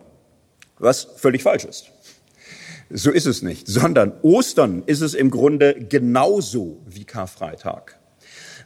was 0.77 1.07
völlig 1.15 1.43
falsch 1.43 1.63
ist. 1.63 1.85
So 2.89 3.11
ist 3.11 3.27
es 3.27 3.41
nicht, 3.41 3.67
sondern 3.67 4.11
Ostern 4.21 4.83
ist 4.85 4.99
es 4.99 5.13
im 5.13 5.31
Grunde 5.31 5.75
genauso 5.87 6.79
wie 6.85 7.05
Karfreitag. 7.05 8.00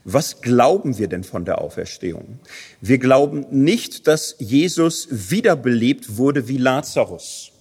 Was 0.07 0.41
glauben 0.41 0.99
wir 0.99 1.07
denn 1.07 1.23
von 1.23 1.45
der 1.45 1.59
Auferstehung? 1.59 2.39
Wir 2.79 2.99
glauben 2.99 3.47
nicht, 3.49 4.05
dass 4.05 4.35
Jesus 4.37 5.07
wiederbelebt 5.09 6.17
wurde 6.17 6.47
wie 6.47 6.57
Lazarus. 6.57 7.51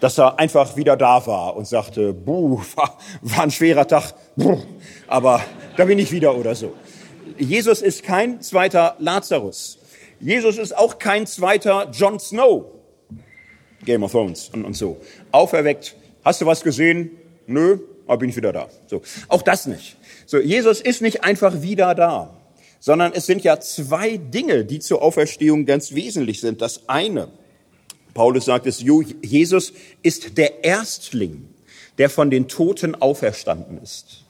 Dass 0.00 0.18
er 0.18 0.38
einfach 0.38 0.76
wieder 0.76 0.96
da 0.96 1.26
war 1.26 1.56
und 1.56 1.66
sagte, 1.66 2.12
buh, 2.12 2.62
war, 2.76 2.96
war 3.22 3.42
ein 3.42 3.50
schwerer 3.50 3.88
Tag, 3.88 4.14
buh, 4.36 4.62
aber 5.08 5.42
da 5.76 5.84
bin 5.84 5.98
ich 5.98 6.12
wieder 6.12 6.36
oder 6.36 6.54
so. 6.54 6.74
Jesus 7.38 7.82
ist 7.82 8.04
kein 8.04 8.40
zweiter 8.40 8.94
Lazarus. 9.00 9.78
Jesus 10.20 10.58
ist 10.58 10.76
auch 10.76 11.00
kein 11.00 11.26
zweiter 11.26 11.90
Jon 11.90 12.20
Snow. 12.20 12.66
Game 13.84 14.04
of 14.04 14.12
Thrones 14.12 14.48
und, 14.50 14.64
und 14.64 14.74
so. 14.74 15.00
Auferweckt. 15.32 15.96
Hast 16.24 16.40
du 16.40 16.46
was 16.46 16.62
gesehen? 16.62 17.10
Nö, 17.46 17.80
aber 18.06 18.18
bin 18.18 18.30
ich 18.30 18.36
wieder 18.36 18.52
da. 18.52 18.68
So. 18.86 19.02
Auch 19.26 19.42
das 19.42 19.66
nicht. 19.66 19.96
So, 20.26 20.38
Jesus 20.38 20.80
ist 20.80 21.02
nicht 21.02 21.22
einfach 21.22 21.62
wieder 21.62 21.94
da, 21.94 22.36
sondern 22.80 23.12
es 23.12 23.26
sind 23.26 23.44
ja 23.44 23.60
zwei 23.60 24.16
Dinge, 24.16 24.64
die 24.64 24.80
zur 24.80 25.00
Auferstehung 25.00 25.66
ganz 25.66 25.94
wesentlich 25.94 26.40
sind. 26.40 26.60
Das 26.60 26.88
eine, 26.88 27.28
Paulus 28.12 28.46
sagt 28.46 28.66
es, 28.66 28.82
Jesus 29.22 29.72
ist 30.02 30.36
der 30.36 30.64
Erstling, 30.64 31.48
der 31.98 32.10
von 32.10 32.30
den 32.30 32.48
Toten 32.48 32.96
auferstanden 32.96 33.80
ist. 33.80 34.24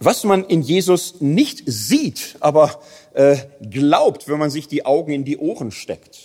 Was 0.00 0.24
man 0.24 0.44
in 0.44 0.60
Jesus 0.60 1.20
nicht 1.20 1.62
sieht, 1.66 2.36
aber 2.40 2.80
äh, 3.14 3.36
glaubt, 3.70 4.28
wenn 4.28 4.38
man 4.38 4.50
sich 4.50 4.66
die 4.66 4.84
Augen 4.84 5.12
in 5.12 5.24
die 5.24 5.38
Ohren 5.38 5.70
steckt, 5.70 6.18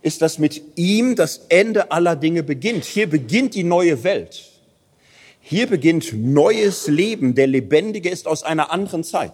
ist, 0.00 0.22
dass 0.22 0.38
mit 0.38 0.62
ihm 0.76 1.16
das 1.16 1.42
Ende 1.48 1.90
aller 1.90 2.14
Dinge 2.14 2.44
beginnt. 2.44 2.84
Hier 2.84 3.10
beginnt 3.10 3.54
die 3.54 3.64
neue 3.64 4.04
Welt. 4.04 4.49
Hier 5.50 5.66
beginnt 5.66 6.12
neues 6.12 6.86
Leben. 6.86 7.34
Der 7.34 7.48
Lebendige 7.48 8.08
ist 8.08 8.28
aus 8.28 8.44
einer 8.44 8.70
anderen 8.70 9.02
Zeit. 9.02 9.32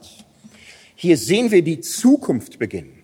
Hier 0.94 1.18
sehen 1.18 1.50
wir 1.50 1.60
die 1.60 1.82
Zukunft 1.82 2.58
beginnen. 2.58 3.02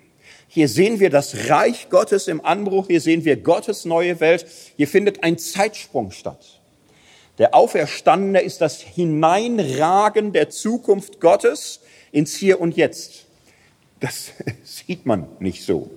Hier 0.49 0.67
sehen 0.67 0.99
wir 0.99 1.11
das 1.11 1.51
Reich 1.51 1.91
Gottes 1.91 2.27
im 2.27 2.43
Anbruch. 2.43 2.87
Hier 2.87 3.03
sehen 3.03 3.27
wir 3.27 3.37
Gottes 3.37 3.85
neue 3.85 4.19
Welt. 4.21 4.47
Hier 4.79 4.89
findet 4.89 5.25
ein 5.25 5.37
Zeitsprung 5.37 6.11
statt. 6.11 6.63
Der 7.37 7.55
Auferstandene 7.55 8.41
ist 8.41 8.63
das 8.63 8.81
Hineinragen 8.81 10.33
der 10.33 10.49
Zukunft 10.49 11.21
Gottes 11.21 11.81
ins 12.13 12.35
Hier 12.35 12.63
und 12.63 12.79
Jetzt. 12.79 13.27
Das 14.01 14.31
sieht 14.65 15.05
man 15.05 15.29
nicht 15.39 15.67
so. 15.67 15.91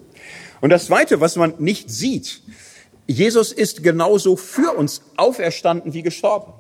Und 0.59 0.69
das 0.69 0.87
Zweite, 0.87 1.21
was 1.21 1.37
man 1.37 1.53
nicht 1.59 1.89
sieht, 1.89 2.41
Jesus 3.07 3.53
ist 3.53 3.83
genauso 3.83 4.35
für 4.35 4.75
uns 4.75 5.01
auferstanden 5.15 5.93
wie 5.93 6.01
gestorben. 6.01 6.51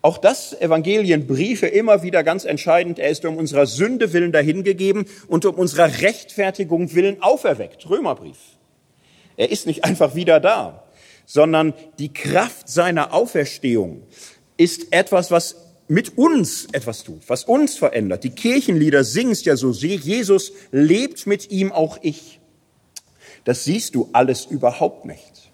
Auch 0.00 0.18
das 0.18 0.58
Evangelienbriefe 0.60 1.66
immer 1.66 2.02
wieder 2.02 2.22
ganz 2.22 2.44
entscheidend. 2.44 2.98
Er 2.98 3.10
ist 3.10 3.24
um 3.24 3.36
unserer 3.36 3.66
Sünde 3.66 4.12
willen 4.12 4.30
dahingegeben 4.30 5.06
und 5.26 5.44
um 5.44 5.56
unserer 5.56 6.00
Rechtfertigung 6.00 6.94
willen 6.94 7.20
auferweckt. 7.22 7.88
Römerbrief. 7.90 8.38
Er 9.36 9.50
ist 9.50 9.66
nicht 9.66 9.84
einfach 9.84 10.14
wieder 10.14 10.40
da, 10.40 10.84
sondern 11.26 11.74
die 11.98 12.12
Kraft 12.12 12.68
seiner 12.68 13.12
Auferstehung 13.12 14.02
ist 14.56 14.92
etwas, 14.92 15.30
was 15.30 15.56
mit 15.88 16.18
uns 16.18 16.66
etwas 16.72 17.02
tut, 17.02 17.22
was 17.28 17.44
uns 17.44 17.76
verändert. 17.76 18.22
Die 18.22 18.30
Kirchenlieder 18.30 19.04
singen 19.04 19.32
es 19.32 19.44
ja 19.44 19.56
so, 19.56 19.72
Jesus 19.72 20.52
lebt 20.70 21.26
mit 21.26 21.50
ihm 21.50 21.72
auch 21.72 21.98
ich. 22.02 22.40
Das 23.44 23.64
siehst 23.64 23.94
du 23.94 24.10
alles 24.12 24.44
überhaupt 24.44 25.06
nicht. 25.06 25.50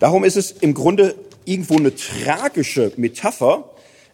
Darum 0.00 0.24
ist 0.24 0.36
es 0.36 0.50
im 0.52 0.74
Grunde 0.74 1.14
irgendwo 1.48 1.76
eine 1.76 1.94
tragische 1.94 2.92
Metapher, 2.96 3.70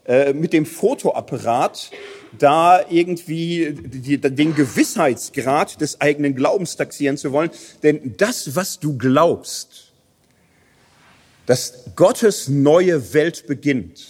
äh, 0.06 0.34
mit 0.34 0.52
dem 0.52 0.66
Fotoapparat 0.66 1.90
da 2.38 2.84
irgendwie 2.90 3.72
die, 3.72 4.20
den 4.20 4.54
Gewissheitsgrad 4.54 5.80
des 5.80 6.00
eigenen 6.00 6.34
Glaubens 6.34 6.76
taxieren 6.76 7.16
zu 7.16 7.32
wollen. 7.32 7.50
Denn 7.82 8.14
das, 8.18 8.54
was 8.54 8.80
du 8.80 8.98
glaubst, 8.98 9.92
dass 11.46 11.84
Gottes 11.96 12.48
neue 12.48 13.14
Welt 13.14 13.46
beginnt, 13.46 14.04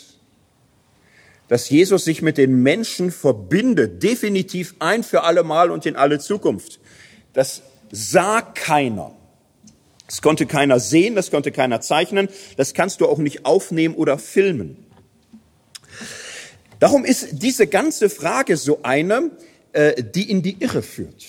dass 1.47 1.71
Jesus 1.71 2.05
sich 2.05 2.23
mit 2.23 2.39
den 2.39 2.63
Menschen 2.63 3.13
verbindet, 3.13 4.03
definitiv 4.03 4.75
ein 4.81 5.05
für 5.05 5.23
alle 5.23 5.45
Mal 5.45 5.71
und 5.71 5.87
in 5.87 5.95
alle 5.95 6.19
Zukunft, 6.19 6.81
das 7.35 7.63
sah 7.93 8.41
keiner. 8.41 9.15
Das 10.07 10.21
konnte 10.21 10.47
keiner 10.47 10.81
sehen, 10.81 11.15
das 11.15 11.31
konnte 11.31 11.51
keiner 11.51 11.81
zeichnen, 11.81 12.29
das 12.57 12.75
kannst 12.75 13.01
du 13.01 13.07
auch 13.07 13.19
nicht 13.19 13.47
aufnehmen 13.47 13.95
oder 13.95 14.19
filmen. 14.19 14.77
Darum 16.79 17.05
ist 17.05 17.43
diese 17.43 17.67
ganze 17.67 18.11
Frage 18.11 18.57
so 18.57 18.81
eine, 18.83 19.31
äh, 19.73 20.03
die 20.03 20.31
in 20.31 20.43
die 20.43 20.57
Irre 20.61 20.83
führt. 20.83 21.25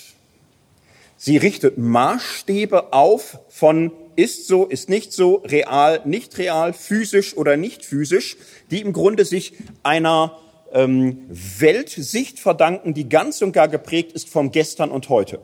Sie 1.18 1.38
richtet 1.38 1.78
Maßstäbe 1.78 2.92
auf 2.94 3.40
von 3.50 3.92
ist 4.16 4.48
so, 4.48 4.66
ist 4.66 4.90
nicht 4.90 5.14
so, 5.14 5.36
real, 5.38 6.02
nicht 6.06 6.38
real, 6.38 6.74
physisch 6.74 7.36
oder 7.36 7.58
nicht 7.58 7.86
physisch, 7.86 8.38
die 8.72 8.82
im 8.82 8.94
Grunde 8.94 9.26
sich 9.26 9.54
einer 9.84 10.38
ähm, 10.74 11.26
Weltsicht 11.30 12.40
verdanken, 12.40 12.94
die 12.94 13.10
ganz 13.10 13.42
und 13.42 13.52
gar 13.52 13.68
geprägt 13.68 14.12
ist 14.14 14.30
vom 14.30 14.52
Gestern 14.52 14.92
und 14.92 15.10
heute. 15.10 15.40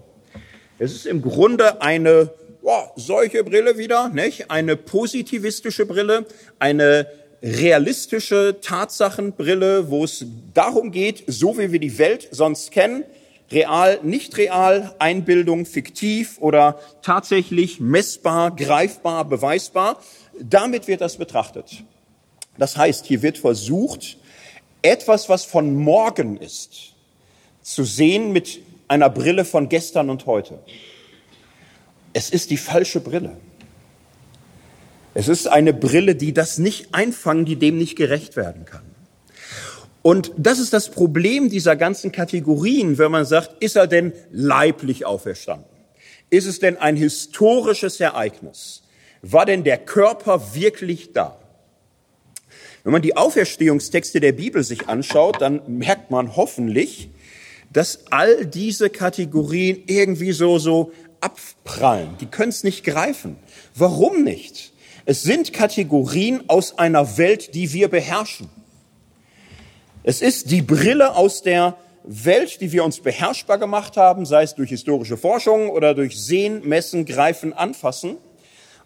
Es 0.77 0.93
ist 0.93 1.05
im 1.05 1.21
Grunde 1.21 1.81
eine 1.81 2.33
boah, 2.61 2.91
solche 2.95 3.43
Brille 3.43 3.77
wieder, 3.77 4.09
nicht? 4.09 4.49
Eine 4.51 4.75
positivistische 4.75 5.85
Brille, 5.85 6.25
eine 6.59 7.07
realistische 7.41 8.57
Tatsachenbrille, 8.61 9.89
wo 9.89 10.03
es 10.03 10.25
darum 10.53 10.91
geht, 10.91 11.23
so 11.27 11.57
wie 11.57 11.71
wir 11.71 11.79
die 11.79 11.97
Welt 11.97 12.27
sonst 12.31 12.71
kennen, 12.71 13.03
real, 13.51 13.99
nicht 14.03 14.37
real, 14.37 14.95
Einbildung, 14.99 15.65
fiktiv 15.65 16.37
oder 16.39 16.79
tatsächlich 17.01 17.79
messbar, 17.79 18.55
greifbar, 18.55 19.25
beweisbar. 19.25 19.99
Damit 20.39 20.87
wird 20.87 21.01
das 21.01 21.17
betrachtet. 21.17 21.83
Das 22.57 22.77
heißt, 22.77 23.05
hier 23.05 23.21
wird 23.21 23.37
versucht, 23.37 24.17
etwas, 24.83 25.29
was 25.29 25.43
von 25.43 25.75
morgen 25.75 26.37
ist, 26.37 26.93
zu 27.61 27.83
sehen 27.83 28.31
mit 28.31 28.59
einer 28.87 29.09
Brille 29.09 29.45
von 29.45 29.69
gestern 29.69 30.09
und 30.09 30.25
heute. 30.25 30.59
Es 32.13 32.29
ist 32.29 32.49
die 32.49 32.57
falsche 32.57 32.99
Brille. 32.99 33.37
Es 35.13 35.27
ist 35.27 35.47
eine 35.47 35.73
Brille, 35.73 36.15
die 36.15 36.33
das 36.33 36.57
nicht 36.57 36.93
einfangen, 36.93 37.45
die 37.45 37.57
dem 37.57 37.77
nicht 37.77 37.95
gerecht 37.95 38.35
werden 38.35 38.65
kann. 38.65 38.83
Und 40.01 40.31
das 40.37 40.59
ist 40.59 40.73
das 40.73 40.89
Problem 40.89 41.49
dieser 41.49 41.75
ganzen 41.75 42.11
Kategorien, 42.11 42.97
wenn 42.97 43.11
man 43.11 43.25
sagt, 43.25 43.61
ist 43.61 43.75
er 43.75 43.87
denn 43.87 44.13
leiblich 44.31 45.05
auferstanden? 45.05 45.67
Ist 46.29 46.47
es 46.47 46.59
denn 46.59 46.77
ein 46.77 46.95
historisches 46.95 47.99
Ereignis? 47.99 48.83
War 49.21 49.45
denn 49.45 49.63
der 49.63 49.77
Körper 49.77 50.55
wirklich 50.55 51.11
da? 51.13 51.37
Wenn 52.83 52.93
man 52.93 53.01
die 53.03 53.15
Auferstehungstexte 53.15 54.19
der 54.19 54.31
Bibel 54.31 54.63
sich 54.63 54.87
anschaut, 54.87 55.39
dann 55.39 55.61
merkt 55.67 56.09
man 56.09 56.35
hoffentlich, 56.35 57.09
dass 57.71 58.11
all 58.11 58.45
diese 58.45 58.89
Kategorien 58.89 59.83
irgendwie 59.85 60.31
so, 60.31 60.57
so 60.57 60.91
abprallen. 61.21 62.17
Die 62.19 62.25
können 62.25 62.49
es 62.49 62.63
nicht 62.63 62.83
greifen. 62.83 63.37
Warum 63.75 64.23
nicht? 64.23 64.73
Es 65.05 65.23
sind 65.23 65.53
Kategorien 65.53 66.43
aus 66.47 66.77
einer 66.77 67.17
Welt, 67.17 67.55
die 67.55 67.73
wir 67.73 67.89
beherrschen. 67.89 68.49
Es 70.03 70.21
ist 70.21 70.51
die 70.51 70.61
Brille 70.61 71.15
aus 71.15 71.43
der 71.43 71.77
Welt, 72.03 72.61
die 72.61 72.71
wir 72.71 72.83
uns 72.83 72.99
beherrschbar 72.99 73.59
gemacht 73.59 73.97
haben, 73.97 74.25
sei 74.25 74.43
es 74.43 74.55
durch 74.55 74.69
historische 74.69 75.17
Forschung 75.17 75.69
oder 75.69 75.93
durch 75.93 76.19
Sehen, 76.19 76.67
Messen, 76.67 77.05
Greifen, 77.05 77.53
Anfassen. 77.53 78.17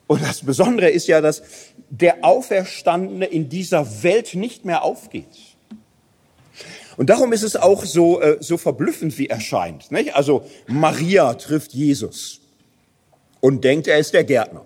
Und 0.07 0.21
das 0.21 0.41
Besondere 0.41 0.89
ist 0.89 1.07
ja, 1.07 1.21
dass 1.21 1.41
der 1.89 2.23
Auferstandene 2.23 3.25
in 3.25 3.49
dieser 3.49 4.03
Welt 4.03 4.35
nicht 4.35 4.65
mehr 4.65 4.83
aufgeht. 4.83 5.54
Und 6.97 7.09
darum 7.09 7.33
ist 7.33 7.43
es 7.43 7.55
auch 7.55 7.83
so, 7.85 8.21
äh, 8.21 8.37
so 8.39 8.57
verblüffend, 8.57 9.17
wie 9.17 9.27
er 9.27 9.39
scheint. 9.39 9.91
Nicht? 9.91 10.15
Also 10.15 10.45
Maria 10.67 11.33
trifft 11.33 11.73
Jesus 11.73 12.41
und 13.41 13.63
denkt, 13.63 13.87
er 13.87 13.99
ist 13.99 14.13
der 14.13 14.23
Gärtner. 14.23 14.65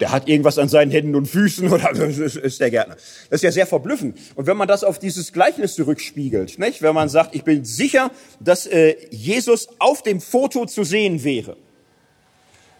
Der 0.00 0.10
hat 0.10 0.28
irgendwas 0.28 0.58
an 0.58 0.68
seinen 0.68 0.90
Händen 0.90 1.14
und 1.14 1.26
Füßen 1.26 1.70
oder 1.70 1.90
ist 1.92 2.60
der 2.60 2.70
Gärtner. 2.70 2.96
Das 3.30 3.38
ist 3.38 3.42
ja 3.42 3.52
sehr 3.52 3.66
verblüffend. 3.66 4.18
Und 4.34 4.46
wenn 4.46 4.56
man 4.56 4.66
das 4.66 4.82
auf 4.82 4.98
dieses 4.98 5.32
Gleichnis 5.32 5.76
zurückspiegelt, 5.76 6.58
nicht? 6.58 6.82
wenn 6.82 6.94
man 6.94 7.08
sagt, 7.08 7.34
ich 7.34 7.44
bin 7.44 7.64
sicher, 7.64 8.10
dass 8.40 8.66
äh, 8.66 8.96
Jesus 9.10 9.68
auf 9.78 10.02
dem 10.02 10.20
Foto 10.20 10.66
zu 10.66 10.84
sehen 10.84 11.22
wäre. 11.22 11.56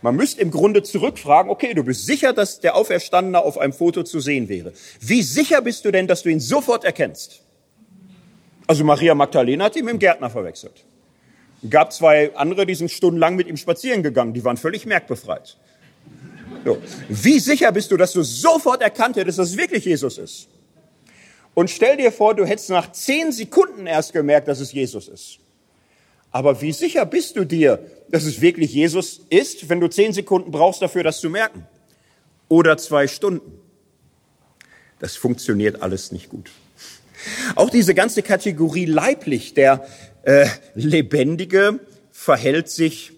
Man 0.02 0.16
müsste 0.16 0.42
im 0.42 0.50
Grunde 0.50 0.82
zurückfragen, 0.82 1.50
okay, 1.50 1.72
du 1.72 1.84
bist 1.84 2.04
sicher, 2.04 2.32
dass 2.32 2.60
der 2.60 2.74
Auferstandene 2.74 3.40
auf 3.40 3.56
einem 3.56 3.72
Foto 3.72 4.02
zu 4.02 4.20
sehen 4.20 4.48
wäre. 4.48 4.72
Wie 5.00 5.22
sicher 5.22 5.62
bist 5.62 5.84
du 5.84 5.92
denn, 5.92 6.06
dass 6.06 6.24
du 6.24 6.30
ihn 6.30 6.40
sofort 6.40 6.84
erkennst? 6.84 7.43
Also 8.66 8.84
Maria 8.84 9.14
Magdalena 9.14 9.64
hat 9.64 9.76
ihn 9.76 9.84
mit 9.84 9.94
dem 9.94 9.98
Gärtner 9.98 10.30
verwechselt. 10.30 10.84
Gab 11.68 11.92
zwei 11.92 12.34
andere, 12.36 12.66
die 12.66 12.74
sind 12.74 12.90
stundenlang 12.90 13.36
mit 13.36 13.48
ihm 13.48 13.56
spazieren 13.56 14.02
gegangen, 14.02 14.34
die 14.34 14.44
waren 14.44 14.56
völlig 14.56 14.86
merkbefreit. 14.86 15.56
So. 16.64 16.78
Wie 17.08 17.38
sicher 17.38 17.72
bist 17.72 17.90
du, 17.90 17.96
dass 17.96 18.12
du 18.12 18.22
sofort 18.22 18.82
erkannt 18.82 19.16
hättest, 19.16 19.38
dass 19.38 19.50
es 19.50 19.56
wirklich 19.56 19.84
Jesus 19.84 20.18
ist? 20.18 20.48
Und 21.54 21.70
stell 21.70 21.96
dir 21.96 22.10
vor, 22.10 22.34
du 22.34 22.44
hättest 22.44 22.70
nach 22.70 22.90
zehn 22.92 23.32
Sekunden 23.32 23.86
erst 23.86 24.12
gemerkt, 24.12 24.48
dass 24.48 24.60
es 24.60 24.72
Jesus 24.72 25.08
ist. 25.08 25.38
Aber 26.32 26.60
wie 26.60 26.72
sicher 26.72 27.06
bist 27.06 27.36
du 27.36 27.44
dir, 27.44 27.78
dass 28.08 28.24
es 28.24 28.40
wirklich 28.40 28.74
Jesus 28.74 29.20
ist, 29.30 29.68
wenn 29.68 29.80
du 29.80 29.88
zehn 29.88 30.12
Sekunden 30.12 30.50
brauchst 30.50 30.82
dafür, 30.82 31.04
das 31.04 31.20
zu 31.20 31.30
merken? 31.30 31.66
Oder 32.48 32.76
zwei 32.76 33.06
Stunden? 33.06 33.60
Das 34.98 35.16
funktioniert 35.16 35.80
alles 35.80 36.10
nicht 36.10 36.28
gut. 36.28 36.50
Auch 37.54 37.70
diese 37.70 37.94
ganze 37.94 38.22
Kategorie 38.22 38.86
leiblich, 38.86 39.54
der 39.54 39.86
äh, 40.22 40.46
Lebendige 40.74 41.80
verhält 42.12 42.68
sich 42.68 43.12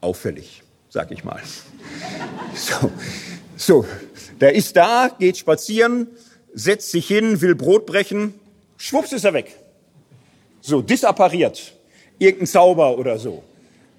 auffällig, 0.00 0.62
sag 0.88 1.10
ich 1.10 1.24
mal. 1.24 1.40
So, 2.54 2.90
so, 3.56 3.86
der 4.40 4.54
ist 4.54 4.76
da, 4.76 5.10
geht 5.18 5.38
spazieren, 5.38 6.08
setzt 6.52 6.90
sich 6.90 7.06
hin, 7.06 7.40
will 7.40 7.54
Brot 7.54 7.86
brechen, 7.86 8.34
schwupps 8.76 9.12
ist 9.12 9.24
er 9.24 9.32
weg. 9.32 9.56
So, 10.60 10.82
disappariert. 10.82 11.74
Irgendein 12.18 12.46
Zauber 12.46 12.98
oder 12.98 13.18
so. 13.18 13.42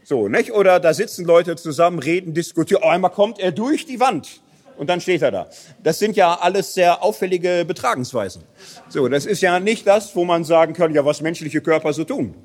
So, 0.03 0.27
nicht? 0.27 0.51
Oder 0.51 0.79
da 0.79 0.93
sitzen 0.93 1.25
Leute 1.25 1.55
zusammen, 1.55 1.99
reden, 1.99 2.33
diskutieren. 2.33 2.83
Oh, 2.83 2.89
einmal 2.89 3.11
kommt 3.11 3.39
er 3.39 3.51
durch 3.51 3.85
die 3.85 3.99
Wand 3.99 4.41
und 4.77 4.89
dann 4.89 5.01
steht 5.01 5.21
er 5.21 5.31
da. 5.31 5.47
Das 5.81 5.99
sind 5.99 6.15
ja 6.15 6.35
alles 6.39 6.73
sehr 6.73 7.03
auffällige 7.03 7.65
Betragensweisen. 7.65 8.43
So, 8.89 9.07
das 9.07 9.25
ist 9.25 9.41
ja 9.41 9.59
nicht 9.59 9.87
das, 9.87 10.15
wo 10.15 10.25
man 10.25 10.43
sagen 10.43 10.73
kann, 10.73 10.93
ja, 10.93 11.05
was 11.05 11.21
menschliche 11.21 11.61
Körper 11.61 11.93
so 11.93 12.03
tun. 12.03 12.35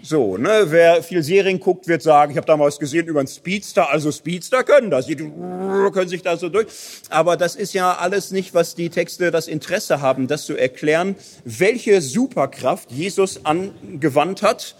So, 0.00 0.36
ne, 0.36 0.66
wer 0.66 1.02
viel 1.02 1.22
Serien 1.22 1.58
guckt, 1.58 1.88
wird 1.88 2.02
sagen, 2.02 2.30
ich 2.30 2.36
habe 2.36 2.46
damals 2.46 2.78
gesehen 2.78 3.06
über 3.08 3.18
einen 3.18 3.28
Speedster, 3.28 3.90
also 3.90 4.12
Speedster 4.12 4.62
können 4.62 4.90
das, 4.90 5.06
die 5.06 5.16
können 5.16 6.08
sich 6.08 6.22
da 6.22 6.36
so 6.36 6.48
durch. 6.48 6.68
Aber 7.10 7.36
das 7.36 7.56
ist 7.56 7.74
ja 7.74 7.94
alles 7.94 8.30
nicht, 8.30 8.54
was 8.54 8.76
die 8.76 8.90
Texte 8.90 9.32
das 9.32 9.48
Interesse 9.48 10.00
haben, 10.00 10.28
das 10.28 10.46
zu 10.46 10.56
erklären, 10.56 11.16
welche 11.44 12.00
Superkraft 12.00 12.92
Jesus 12.92 13.44
angewandt 13.44 14.42
hat, 14.42 14.76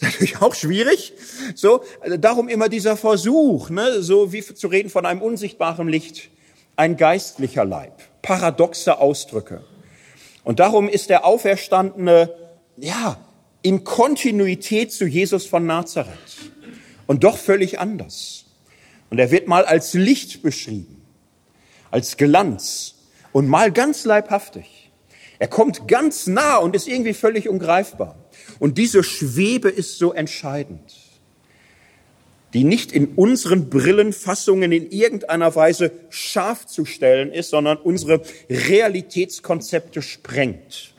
Das 0.00 0.10
ist 0.10 0.14
natürlich 0.14 0.40
auch 0.40 0.54
schwierig. 0.54 1.12
So, 1.54 1.82
also 2.00 2.16
darum 2.16 2.48
immer 2.48 2.70
dieser 2.70 2.96
Versuch, 2.96 3.68
ne, 3.68 4.02
so 4.02 4.32
wie 4.32 4.42
zu 4.42 4.68
reden 4.68 4.88
von 4.88 5.04
einem 5.04 5.20
unsichtbaren 5.20 5.88
Licht, 5.88 6.30
ein 6.78 6.96
geistlicher 6.96 7.64
Leib, 7.64 7.92
paradoxe 8.22 8.98
Ausdrücke. 8.98 9.64
Und 10.44 10.60
darum 10.60 10.88
ist 10.88 11.10
der 11.10 11.24
Auferstandene, 11.26 12.32
ja, 12.76 13.18
in 13.62 13.82
Kontinuität 13.82 14.92
zu 14.92 15.04
Jesus 15.04 15.46
von 15.46 15.66
Nazareth. 15.66 16.52
Und 17.06 17.24
doch 17.24 17.36
völlig 17.36 17.80
anders. 17.80 18.44
Und 19.10 19.18
er 19.18 19.30
wird 19.30 19.48
mal 19.48 19.64
als 19.64 19.94
Licht 19.94 20.42
beschrieben, 20.42 21.02
als 21.90 22.16
Glanz 22.16 22.94
und 23.32 23.48
mal 23.48 23.72
ganz 23.72 24.04
leibhaftig. 24.04 24.92
Er 25.38 25.48
kommt 25.48 25.88
ganz 25.88 26.26
nah 26.26 26.58
und 26.58 26.76
ist 26.76 26.86
irgendwie 26.86 27.14
völlig 27.14 27.48
ungreifbar. 27.48 28.16
Und 28.58 28.78
diese 28.78 29.02
Schwebe 29.02 29.68
ist 29.68 29.98
so 29.98 30.12
entscheidend, 30.12 30.94
die 32.54 32.64
nicht 32.64 32.92
in 32.92 33.08
unseren 33.14 33.68
Brillenfassungen 33.68 34.72
in 34.72 34.90
irgendeiner 34.90 35.54
Weise 35.54 35.92
scharf 36.08 36.66
zu 36.66 36.84
stellen 36.84 37.32
ist, 37.32 37.50
sondern 37.50 37.78
unsere 37.78 38.22
Realitätskonzepte 38.48 40.02
sprengt. 40.02 40.94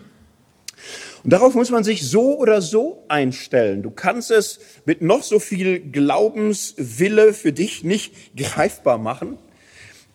Und 1.23 1.33
darauf 1.33 1.53
muss 1.55 1.69
man 1.69 1.83
sich 1.83 2.07
so 2.07 2.37
oder 2.37 2.61
so 2.61 3.03
einstellen. 3.09 3.83
Du 3.83 3.91
kannst 3.91 4.31
es 4.31 4.59
mit 4.85 5.01
noch 5.01 5.23
so 5.23 5.39
viel 5.39 5.79
Glaubenswille 5.79 7.33
für 7.33 7.51
dich 7.51 7.83
nicht 7.83 8.13
greifbar 8.37 8.97
machen 8.97 9.37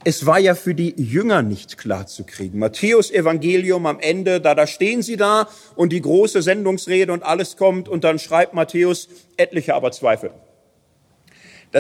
es 0.04 0.26
war 0.26 0.38
ja 0.38 0.54
für 0.54 0.74
die 0.74 0.94
Jünger 0.96 1.42
nicht 1.42 1.78
klar 1.78 2.06
zu 2.06 2.24
kriegen. 2.24 2.58
Matthäus 2.58 3.10
Evangelium 3.10 3.86
am 3.86 3.98
Ende, 4.00 4.40
da, 4.40 4.54
da 4.54 4.66
stehen 4.66 5.02
sie 5.02 5.16
da 5.16 5.48
und 5.76 5.92
die 5.92 6.02
große 6.02 6.42
Sendungsrede 6.42 7.12
und 7.12 7.22
alles 7.22 7.56
kommt 7.56 7.88
und 7.88 8.04
dann 8.04 8.18
schreibt 8.18 8.54
Matthäus 8.54 9.08
etliche 9.36 9.74
aber 9.74 9.92
Zweifel. 9.92 10.30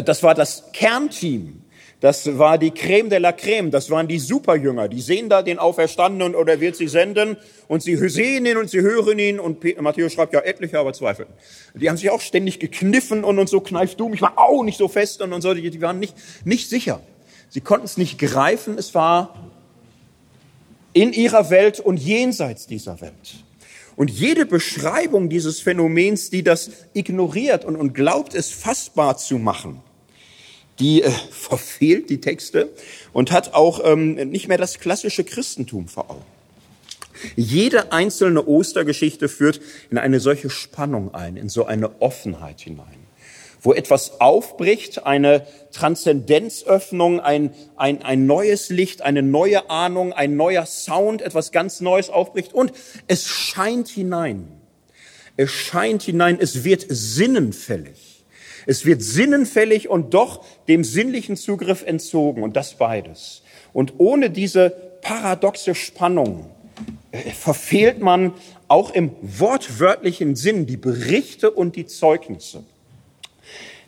Das 0.02 0.22
war 0.22 0.34
das 0.34 0.64
Kernteam. 0.72 1.60
Das 2.00 2.36
war 2.36 2.58
die 2.58 2.72
Creme 2.72 3.08
de 3.08 3.18
la 3.18 3.32
Creme. 3.32 3.70
Das 3.70 3.88
waren 3.88 4.08
die 4.08 4.18
Superjünger. 4.18 4.88
Die 4.88 5.00
sehen 5.00 5.28
da 5.28 5.42
den 5.42 5.58
Auferstandenen 5.58 6.34
oder 6.34 6.60
wird 6.60 6.76
sie 6.76 6.88
senden 6.88 7.36
und 7.68 7.82
sie 7.82 7.96
sehen 8.08 8.44
ihn 8.44 8.56
und 8.56 8.68
sie 8.68 8.80
hören 8.80 9.18
ihn 9.18 9.40
und 9.40 9.64
Matthäus 9.80 10.12
schreibt 10.12 10.34
ja 10.34 10.40
etliche 10.40 10.78
aber 10.78 10.92
Zweifel. 10.92 11.26
Die 11.74 11.88
haben 11.88 11.96
sich 11.96 12.10
auch 12.10 12.20
ständig 12.20 12.58
gekniffen 12.58 13.24
und, 13.24 13.38
und 13.38 13.48
so 13.48 13.60
kneift 13.60 13.98
du 14.00 14.08
mich 14.08 14.20
mal 14.20 14.32
auch 14.36 14.64
nicht 14.64 14.76
so 14.76 14.88
fest 14.88 15.22
und, 15.22 15.32
und 15.32 15.40
so. 15.40 15.54
Die 15.54 15.80
waren 15.80 16.00
nicht, 16.00 16.14
nicht 16.44 16.68
sicher. 16.68 17.00
Sie 17.48 17.60
konnten 17.60 17.86
es 17.86 17.96
nicht 17.96 18.18
greifen, 18.18 18.76
es 18.76 18.94
war 18.94 19.50
in 20.92 21.12
ihrer 21.12 21.50
Welt 21.50 21.78
und 21.78 21.98
jenseits 21.98 22.66
dieser 22.66 23.00
Welt. 23.00 23.43
Und 23.96 24.10
jede 24.10 24.46
Beschreibung 24.46 25.28
dieses 25.28 25.60
Phänomens, 25.60 26.30
die 26.30 26.42
das 26.42 26.70
ignoriert 26.94 27.64
und, 27.64 27.76
und 27.76 27.94
glaubt, 27.94 28.34
es 28.34 28.50
fassbar 28.50 29.16
zu 29.16 29.38
machen, 29.38 29.80
die 30.78 31.02
äh, 31.02 31.10
verfehlt 31.30 32.10
die 32.10 32.20
Texte 32.20 32.70
und 33.12 33.30
hat 33.30 33.54
auch 33.54 33.80
ähm, 33.84 34.14
nicht 34.14 34.48
mehr 34.48 34.58
das 34.58 34.78
klassische 34.78 35.24
Christentum 35.24 35.88
vor 35.88 36.10
Augen. 36.10 36.24
Jede 37.36 37.92
einzelne 37.92 38.46
Ostergeschichte 38.46 39.28
führt 39.28 39.60
in 39.90 39.98
eine 39.98 40.20
solche 40.20 40.50
Spannung 40.50 41.14
ein, 41.14 41.36
in 41.36 41.48
so 41.48 41.64
eine 41.64 42.02
Offenheit 42.02 42.60
hinein 42.60 43.03
wo 43.64 43.72
etwas 43.72 44.20
aufbricht, 44.20 45.06
eine 45.06 45.46
Transzendenzöffnung, 45.72 47.18
ein, 47.18 47.52
ein, 47.76 48.02
ein 48.02 48.26
neues 48.26 48.68
Licht, 48.68 49.02
eine 49.02 49.22
neue 49.22 49.70
Ahnung, 49.70 50.12
ein 50.12 50.36
neuer 50.36 50.66
Sound, 50.66 51.22
etwas 51.22 51.50
ganz 51.50 51.80
Neues 51.80 52.10
aufbricht 52.10 52.52
und 52.52 52.72
es 53.08 53.26
scheint 53.26 53.88
hinein. 53.88 54.48
Es 55.36 55.50
scheint 55.50 56.02
hinein, 56.02 56.38
es 56.38 56.62
wird 56.62 56.84
sinnenfällig. 56.88 58.24
Es 58.66 58.84
wird 58.84 59.02
sinnenfällig 59.02 59.88
und 59.88 60.14
doch 60.14 60.44
dem 60.68 60.84
sinnlichen 60.84 61.36
Zugriff 61.36 61.82
entzogen 61.82 62.42
und 62.42 62.56
das 62.56 62.74
beides. 62.74 63.42
Und 63.72 63.94
ohne 63.98 64.30
diese 64.30 64.70
paradoxe 65.00 65.74
Spannung 65.74 66.50
äh, 67.12 67.18
verfehlt 67.30 68.00
man 68.00 68.32
auch 68.68 68.90
im 68.90 69.10
wortwörtlichen 69.22 70.36
Sinn 70.36 70.66
die 70.66 70.76
Berichte 70.76 71.50
und 71.50 71.76
die 71.76 71.86
Zeugnisse. 71.86 72.64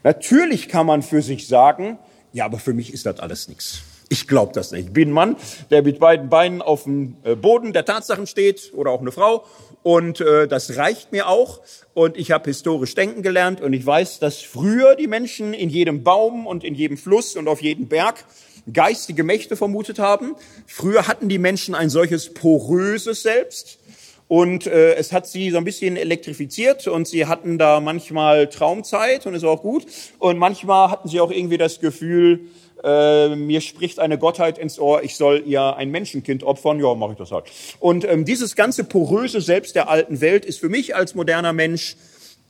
Natürlich 0.07 0.69
kann 0.69 0.87
man 0.87 1.03
für 1.03 1.21
sich 1.21 1.49
sagen, 1.49 1.99
ja, 2.33 2.45
aber 2.45 2.61
für 2.61 2.73
mich 2.73 2.95
ist 2.95 3.07
das 3.07 3.19
alles 3.19 3.49
nichts. 3.49 3.81
Ich 4.09 4.29
glaube 4.29 4.53
das 4.53 4.71
nicht. 4.71 4.87
Ich 4.87 4.93
bin 4.93 5.09
ein 5.09 5.13
Mann, 5.13 5.37
der 5.71 5.83
mit 5.83 5.99
beiden 5.99 6.29
Beinen 6.29 6.63
auf 6.63 6.85
dem 6.85 7.17
äh, 7.25 7.35
Boden 7.35 7.73
der 7.73 7.85
Tatsachen 7.85 8.29
steht 8.29 8.71
oder 8.73 8.93
auch 8.93 9.01
eine 9.01 9.11
Frau 9.11 9.45
und 9.83 10.21
äh, 10.21 10.47
das 10.47 10.77
reicht 10.77 11.11
mir 11.11 11.29
auch. 11.29 11.61
Und 11.93 12.17
ich 12.17 12.31
habe 12.31 12.45
historisch 12.49 12.95
denken 12.95 13.23
gelernt 13.23 13.61
und 13.61 13.73
ich 13.73 13.85
weiß, 13.85 14.21
dass 14.21 14.43
früher 14.43 14.95
die 14.95 15.09
Menschen 15.09 15.53
in 15.53 15.71
jedem 15.71 16.05
Baum 16.05 16.47
und 16.47 16.63
in 16.63 16.77
jedem 16.77 16.99
Fluss 16.99 17.35
und 17.35 17.49
auf 17.49 17.61
jedem 17.61 17.89
Berg 17.89 18.25
geistige 18.73 19.25
Mächte 19.25 19.57
vermutet 19.57 19.99
haben. 19.99 20.37
Früher 20.69 21.09
hatten 21.09 21.29
die 21.29 21.39
Menschen 21.39 21.75
ein 21.75 21.91
solches 21.91 22.33
poröses 22.33 23.25
Selbst. 23.25 23.81
Und 24.29 24.67
äh, 24.67 24.95
es 24.95 25.13
hat 25.13 25.27
sie 25.27 25.51
so 25.51 25.59
ein 25.59 25.65
bisschen 25.65 25.97
elektrifiziert 25.97 26.89
und 26.89 27.07
sie 27.07 27.27
hatten 27.27 27.59
da 27.59 27.81
manchmal 27.81 28.49
Traumzeit 28.49 29.27
und 29.27 29.41
war 29.41 29.51
auch 29.51 29.63
gut. 29.63 29.87
Und 30.19 30.39
manchmal 30.39 30.91
hatten 30.91 31.09
sie 31.09 31.21
auch 31.21 31.31
irgendwie 31.31 31.59
das 31.59 31.79
Gefühl, 31.79 32.41
äh, 32.83 33.35
mir 33.37 33.61
spricht 33.61 34.01
eine 34.01 34.19
Gottheit 34.19 34.59
ins 34.59 34.79
Ohr, 34.79 35.03
ich 35.03 35.17
soll 35.17 35.45
ihr 35.47 35.77
ein 35.77 35.91
Menschenkind 35.91 36.43
opfern, 36.43 36.81
ja, 36.81 36.95
mache 36.95 37.13
ich 37.13 37.19
das 37.19 37.31
halt. 37.31 37.45
Und 37.79 38.05
ähm, 38.05 38.25
dieses 38.25 38.57
ganze 38.57 38.85
poröse 38.85 39.41
Selbst 39.41 39.77
der 39.77 39.89
alten 39.89 40.21
Welt 40.21 40.45
ist 40.45 40.59
für 40.59 40.69
mich 40.69 40.97
als 40.97 41.15
moderner 41.15 41.53
Mensch 41.53 41.97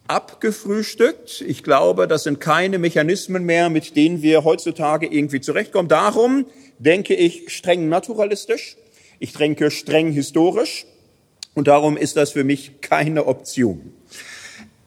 abgefrühstückt. 0.09 1.45
Ich 1.47 1.63
glaube, 1.63 2.07
das 2.07 2.23
sind 2.23 2.41
keine 2.41 2.79
Mechanismen 2.79 3.45
mehr, 3.45 3.71
mit 3.71 3.97
denen 3.97 4.23
wir 4.23 4.45
heutzutage 4.45 5.07
irgendwie 5.07 5.41
zurechtkommen. 5.41 5.89
Darum 5.89 6.47
denke 6.79 7.15
ich 7.15 7.51
streng 7.51 7.89
naturalistisch, 7.89 8.77
ich 9.19 9.33
denke 9.33 9.71
streng 9.71 10.13
historisch 10.13 10.87
und 11.57 11.69
darum 11.69 11.97
ist 11.97 12.17
das 12.17 12.33
für 12.33 12.45
mich 12.45 12.81
keine 12.83 13.27
Option. 13.27 13.93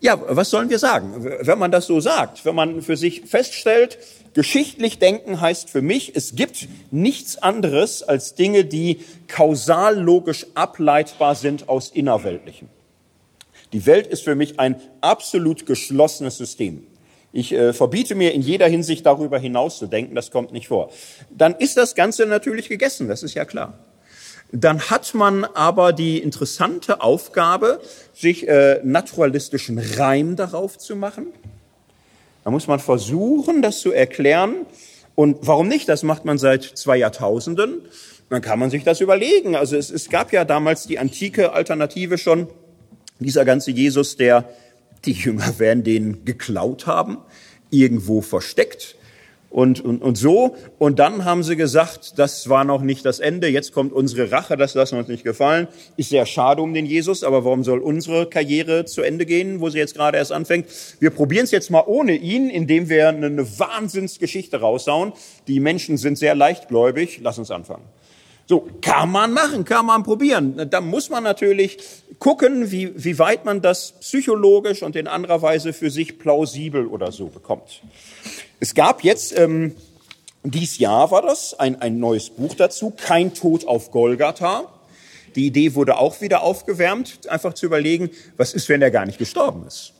Ja, 0.01 0.21
was 0.29 0.49
sollen 0.49 0.69
wir 0.69 0.79
sagen? 0.79 1.13
Wenn 1.41 1.59
man 1.59 1.71
das 1.71 1.87
so 1.87 1.99
sagt, 1.99 2.45
wenn 2.45 2.55
man 2.55 2.81
für 2.81 2.95
sich 2.95 3.23
feststellt, 3.25 3.97
geschichtlich 4.33 4.99
denken 4.99 5.41
heißt 5.41 5.69
für 5.69 5.81
mich, 5.81 6.15
es 6.15 6.35
gibt 6.35 6.69
nichts 6.91 7.37
anderes 7.37 8.03
als 8.03 8.35
Dinge, 8.35 8.63
die 8.63 8.99
kausal 9.27 9.99
logisch 9.99 10.45
ableitbar 10.53 11.35
sind 11.35 11.67
aus 11.67 11.89
innerweltlichen. 11.89 12.69
Die 13.73 13.85
Welt 13.85 14.07
ist 14.07 14.23
für 14.23 14.35
mich 14.35 14.59
ein 14.59 14.79
absolut 15.01 15.65
geschlossenes 15.65 16.37
System. 16.37 16.85
Ich 17.33 17.51
äh, 17.51 17.73
verbiete 17.73 18.15
mir 18.15 18.33
in 18.33 18.41
jeder 18.41 18.67
Hinsicht 18.67 19.05
darüber 19.05 19.39
hinaus 19.39 19.79
zu 19.79 19.87
denken, 19.87 20.15
das 20.15 20.31
kommt 20.31 20.53
nicht 20.53 20.67
vor. 20.67 20.91
Dann 21.29 21.55
ist 21.55 21.77
das 21.77 21.95
Ganze 21.95 22.25
natürlich 22.25 22.69
gegessen, 22.69 23.07
das 23.07 23.21
ist 23.21 23.33
ja 23.33 23.45
klar. 23.45 23.77
Dann 24.51 24.79
hat 24.81 25.13
man 25.13 25.45
aber 25.45 25.93
die 25.93 26.17
interessante 26.17 27.01
Aufgabe, 27.01 27.81
sich 28.13 28.47
äh, 28.47 28.79
naturalistischen 28.83 29.77
Reim 29.77 30.35
darauf 30.35 30.77
zu 30.77 30.95
machen. 30.95 31.27
Da 32.43 32.51
muss 32.51 32.67
man 32.67 32.79
versuchen, 32.79 33.61
das 33.61 33.79
zu 33.79 33.91
erklären. 33.91 34.65
Und 35.13 35.37
warum 35.41 35.67
nicht? 35.67 35.87
Das 35.87 36.03
macht 36.03 36.25
man 36.25 36.37
seit 36.37 36.63
zwei 36.63 36.97
Jahrtausenden. 36.97 37.81
Dann 38.29 38.41
kann 38.41 38.57
man 38.57 38.69
sich 38.69 38.83
das 38.83 39.01
überlegen. 39.01 39.55
Also 39.55 39.75
es, 39.75 39.91
es 39.91 40.09
gab 40.09 40.33
ja 40.33 40.45
damals 40.45 40.87
die 40.87 40.97
antike 40.97 41.53
Alternative 41.53 42.17
schon. 42.17 42.47
Dieser 43.19 43.45
ganze 43.45 43.71
Jesus, 43.71 44.17
der 44.17 44.49
die 45.05 45.11
Jünger 45.11 45.59
werden 45.59 45.83
den 45.83 46.25
geklaut 46.25 46.87
haben, 46.87 47.17
irgendwo 47.69 48.21
versteckt. 48.21 48.95
Und, 49.49 49.83
und, 49.83 50.03
und 50.03 50.15
so. 50.15 50.55
Und 50.77 50.99
dann 50.99 51.25
haben 51.25 51.41
sie 51.41 51.55
gesagt, 51.55 52.19
das 52.19 52.49
war 52.49 52.63
noch 52.63 52.81
nicht 52.81 53.03
das 53.03 53.19
Ende, 53.19 53.47
jetzt 53.47 53.73
kommt 53.73 53.93
unsere 53.93 54.31
Rache, 54.31 54.57
das 54.57 54.75
lassen 54.75 54.95
wir 54.95 54.99
uns 54.99 55.07
nicht 55.07 55.23
gefallen. 55.23 55.67
Ist 55.97 56.09
sehr 56.09 56.27
schade 56.27 56.61
um 56.61 56.73
den 56.73 56.85
Jesus, 56.85 57.23
aber 57.23 57.43
warum 57.45 57.63
soll 57.63 57.79
unsere 57.79 58.27
Karriere 58.27 58.85
zu 58.85 59.01
Ende 59.01 59.25
gehen, 59.25 59.59
wo 59.59 59.69
sie 59.69 59.79
jetzt 59.79 59.95
gerade 59.95 60.17
erst 60.17 60.31
anfängt? 60.31 60.67
Wir 60.99 61.09
probieren 61.09 61.45
es 61.45 61.51
jetzt 61.51 61.71
mal 61.71 61.83
ohne 61.87 62.15
ihn, 62.15 62.49
indem 62.49 62.89
wir 62.89 63.09
eine, 63.09 63.39
Wahnsinnsgeschichte 63.59 64.59
raushauen. 64.59 65.13
Die 65.47 65.59
Menschen 65.59 65.97
sind 65.97 66.17
sehr 66.19 66.35
leichtgläubig, 66.35 67.19
lass 67.23 67.39
uns 67.39 67.49
anfangen. 67.49 67.83
So, 68.45 68.67
kann 68.81 69.11
man 69.11 69.31
machen, 69.31 69.63
kann 69.63 69.85
man 69.85 70.03
probieren. 70.03 70.69
Da 70.71 70.81
muss 70.81 71.09
man 71.09 71.23
natürlich 71.23 71.77
gucken, 72.17 72.71
wie, 72.71 72.91
wie 72.95 73.19
weit 73.19 73.45
man 73.45 73.61
das 73.61 73.93
psychologisch 73.99 74.81
und 74.81 74.95
in 74.95 75.07
anderer 75.07 75.41
Weise 75.41 75.71
für 75.71 75.91
sich 75.91 76.17
plausibel 76.17 76.87
oder 76.87 77.11
so 77.11 77.27
bekommt. 77.27 77.81
Es 78.61 78.75
gab 78.75 79.05
jetzt, 79.05 79.37
ähm, 79.37 79.75
dies 80.43 80.79
Jahr 80.79 81.11
war 81.11 81.21
das, 81.21 81.57
ein, 81.57 81.81
ein 81.81 81.99
neues 81.99 82.29
Buch 82.29 82.55
dazu, 82.55 82.91
Kein 82.91 83.33
Tod 83.33 83.65
auf 83.65 83.91
Golgatha. 83.91 84.65
Die 85.35 85.45
Idee 85.45 85.75
wurde 85.75 85.97
auch 85.97 86.19
wieder 86.19 86.41
aufgewärmt, 86.41 87.29
einfach 87.29 87.53
zu 87.53 87.65
überlegen, 87.65 88.09
was 88.35 88.53
ist, 88.53 88.67
wenn 88.67 88.81
er 88.81 88.91
gar 88.91 89.05
nicht 89.05 89.17
gestorben 89.17 89.65
ist. 89.65 89.93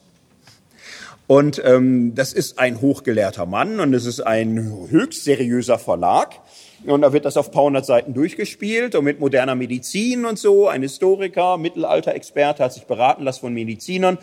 Und 1.26 1.62
ähm, 1.64 2.16
das 2.16 2.34
ist 2.34 2.60
ein 2.60 2.82
hochgelehrter 2.82 3.46
Mann 3.46 3.80
und 3.80 3.94
es 3.94 4.06
ist 4.06 4.20
ein 4.20 4.88
höchst 4.90 5.24
seriöser 5.24 5.78
Verlag. 5.78 6.42
Und 6.86 7.02
da 7.02 7.12
wird 7.12 7.26
das 7.26 7.36
auf 7.36 7.52
paar 7.52 7.64
hundert 7.64 7.86
Seiten 7.86 8.14
durchgespielt 8.14 8.96
und 8.96 9.04
mit 9.04 9.20
moderner 9.20 9.56
Medizin 9.56 10.26
und 10.26 10.40
so. 10.40 10.68
Ein 10.68 10.82
Historiker, 10.82 11.58
Mittelalter-Experte 11.58 12.64
hat 12.64 12.74
sich 12.74 12.86
beraten 12.86 13.24
lassen 13.24 13.42
von 13.42 13.54
Medizinern 13.54 14.18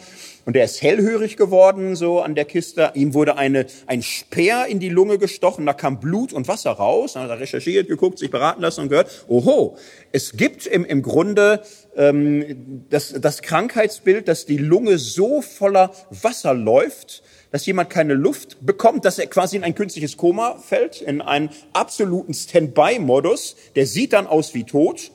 und 0.46 0.56
der 0.56 0.64
ist 0.64 0.80
hellhörig 0.80 1.36
geworden 1.36 1.96
so 1.96 2.20
an 2.20 2.34
der 2.34 2.46
Kiste. 2.46 2.92
Ihm 2.94 3.12
wurde 3.12 3.36
eine, 3.36 3.66
ein 3.86 4.02
Speer 4.02 4.66
in 4.68 4.80
die 4.80 4.88
Lunge 4.88 5.18
gestochen, 5.18 5.66
da 5.66 5.74
kam 5.74 6.00
Blut 6.00 6.32
und 6.32 6.48
Wasser 6.48 6.70
raus. 6.70 7.12
Dann 7.12 7.24
hat 7.24 7.30
er 7.30 7.40
recherchiert, 7.40 7.88
geguckt, 7.88 8.18
sich 8.18 8.30
beraten 8.30 8.62
lassen 8.62 8.82
und 8.82 8.88
gehört, 8.88 9.10
oho, 9.28 9.76
es 10.12 10.36
gibt 10.36 10.66
im, 10.66 10.84
im 10.84 11.02
Grunde 11.02 11.60
ähm, 11.94 12.84
das, 12.88 13.12
das 13.20 13.42
Krankheitsbild, 13.42 14.28
dass 14.28 14.46
die 14.46 14.58
Lunge 14.58 14.96
so 14.96 15.42
voller 15.42 15.90
Wasser 16.10 16.54
läuft, 16.54 17.22
dass 17.50 17.66
jemand 17.66 17.90
keine 17.90 18.14
Luft 18.14 18.58
bekommt, 18.64 19.04
dass 19.04 19.18
er 19.18 19.26
quasi 19.26 19.56
in 19.56 19.64
ein 19.64 19.74
künstliches 19.74 20.16
Koma 20.16 20.56
fällt, 20.56 21.00
in 21.00 21.20
einen 21.20 21.50
absoluten 21.72 22.34
Standby-Modus. 22.34 23.56
Der 23.74 23.86
sieht 23.86 24.12
dann 24.12 24.26
aus 24.26 24.54
wie 24.54 24.64
tot. 24.64 25.10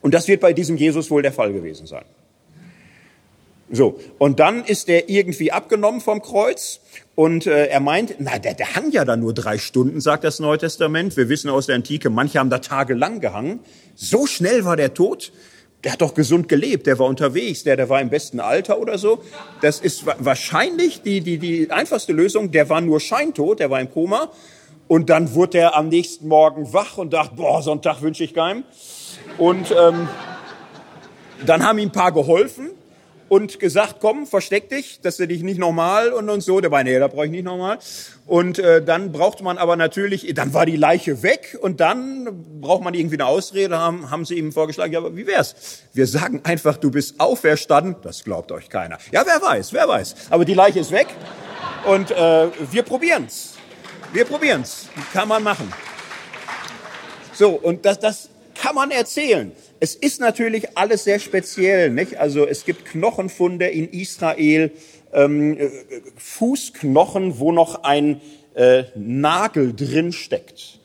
Und 0.00 0.14
das 0.14 0.28
wird 0.28 0.40
bei 0.40 0.52
diesem 0.52 0.76
Jesus 0.76 1.10
wohl 1.10 1.22
der 1.22 1.32
Fall 1.32 1.52
gewesen 1.52 1.86
sein. 1.86 2.04
So, 3.70 3.98
und 4.18 4.40
dann 4.40 4.64
ist 4.64 4.88
er 4.88 5.08
irgendwie 5.08 5.50
abgenommen 5.50 6.00
vom 6.00 6.20
Kreuz 6.20 6.80
und 7.14 7.46
äh, 7.46 7.66
er 7.66 7.80
meint, 7.80 8.16
na, 8.18 8.38
der, 8.38 8.54
der 8.54 8.76
hang 8.76 8.90
ja 8.90 9.04
da 9.04 9.16
nur 9.16 9.32
drei 9.32 9.56
Stunden, 9.56 10.00
sagt 10.00 10.22
das 10.24 10.38
Neue 10.38 10.58
Testament. 10.58 11.16
Wir 11.16 11.30
wissen 11.30 11.48
aus 11.48 11.66
der 11.66 11.76
Antike, 11.76 12.10
manche 12.10 12.38
haben 12.38 12.50
da 12.50 12.58
tagelang 12.58 13.20
gehangen. 13.20 13.60
So 13.94 14.26
schnell 14.26 14.64
war 14.64 14.76
der 14.76 14.92
tot 14.92 15.32
der 15.84 15.92
hat 15.92 16.00
doch 16.00 16.14
gesund 16.14 16.48
gelebt, 16.48 16.86
der 16.86 16.98
war 16.98 17.06
unterwegs, 17.06 17.62
der, 17.62 17.76
der 17.76 17.90
war 17.90 18.00
im 18.00 18.08
besten 18.08 18.40
Alter 18.40 18.78
oder 18.78 18.96
so. 18.96 19.22
Das 19.60 19.80
ist 19.80 20.06
wahrscheinlich 20.18 21.02
die, 21.02 21.20
die, 21.20 21.38
die 21.38 21.70
einfachste 21.70 22.14
Lösung. 22.14 22.50
Der 22.50 22.70
war 22.70 22.80
nur 22.80 23.00
scheintot, 23.00 23.60
der 23.60 23.70
war 23.70 23.80
im 23.80 23.90
Koma. 23.90 24.30
Und 24.88 25.10
dann 25.10 25.34
wurde 25.34 25.58
er 25.58 25.76
am 25.76 25.88
nächsten 25.88 26.28
Morgen 26.28 26.72
wach 26.72 26.96
und 26.96 27.12
dachte, 27.12 27.34
boah, 27.36 27.62
so 27.62 27.70
einen 27.70 27.82
Tag 27.82 28.00
wünsche 28.00 28.24
ich 28.24 28.34
keinem. 28.34 28.64
Und 29.36 29.70
ähm, 29.70 30.08
dann 31.44 31.62
haben 31.66 31.78
ihm 31.78 31.88
ein 31.88 31.92
paar 31.92 32.12
geholfen 32.12 32.70
und 33.34 33.58
gesagt, 33.58 33.96
komm, 34.00 34.28
versteck 34.28 34.68
dich, 34.68 35.00
dass 35.00 35.16
du 35.16 35.26
dich 35.26 35.42
nicht 35.42 35.58
normal 35.58 36.12
und, 36.12 36.30
und 36.30 36.40
so. 36.40 36.60
Der 36.60 36.70
war, 36.70 36.84
nee, 36.84 36.96
da 36.96 37.08
brauche 37.08 37.24
ich 37.24 37.32
nicht 37.32 37.42
normal. 37.42 37.80
Und 38.26 38.60
äh, 38.60 38.80
dann 38.80 39.10
brauchte 39.10 39.42
man 39.42 39.58
aber 39.58 39.74
natürlich, 39.74 40.32
dann 40.34 40.54
war 40.54 40.66
die 40.66 40.76
Leiche 40.76 41.24
weg 41.24 41.58
und 41.60 41.80
dann 41.80 42.60
braucht 42.60 42.84
man 42.84 42.94
irgendwie 42.94 43.16
eine 43.16 43.26
Ausrede, 43.26 43.76
haben, 43.76 44.08
haben 44.08 44.24
sie 44.24 44.38
ihm 44.38 44.52
vorgeschlagen, 44.52 44.92
ja, 44.92 45.00
aber 45.00 45.16
wie 45.16 45.26
wär's? 45.26 45.56
Wir 45.92 46.06
sagen 46.06 46.42
einfach, 46.44 46.76
du 46.76 46.92
bist 46.92 47.18
auferstanden, 47.18 47.96
das 48.02 48.22
glaubt 48.22 48.52
euch 48.52 48.68
keiner. 48.68 48.98
Ja, 49.10 49.24
wer 49.26 49.42
weiß, 49.42 49.72
wer 49.72 49.88
weiß. 49.88 50.14
Aber 50.30 50.44
die 50.44 50.54
Leiche 50.54 50.78
ist 50.78 50.92
weg 50.92 51.08
und 51.86 52.12
äh, 52.12 52.46
wir 52.70 52.84
probieren's. 52.84 53.54
Wir 54.12 54.26
probieren's. 54.26 54.86
Kann 55.12 55.26
man 55.26 55.42
machen. 55.42 55.72
So, 57.32 57.50
und 57.50 57.84
das, 57.84 57.98
das 57.98 58.28
kann 58.54 58.76
man 58.76 58.92
erzählen. 58.92 59.50
Es 59.84 59.94
ist 59.94 60.18
natürlich 60.18 60.78
alles 60.78 61.04
sehr 61.04 61.18
speziell, 61.18 61.90
nicht? 61.90 62.16
Also 62.16 62.46
es 62.46 62.64
gibt 62.64 62.86
Knochenfunde 62.86 63.66
in 63.66 63.86
Israel, 63.90 64.70
ähm, 65.12 65.58
äh, 65.58 65.68
Fußknochen, 66.16 67.38
wo 67.38 67.52
noch 67.52 67.82
ein 67.82 68.22
äh, 68.54 68.84
Nagel 68.94 69.74
drin 69.76 70.12
steckt. 70.12 70.78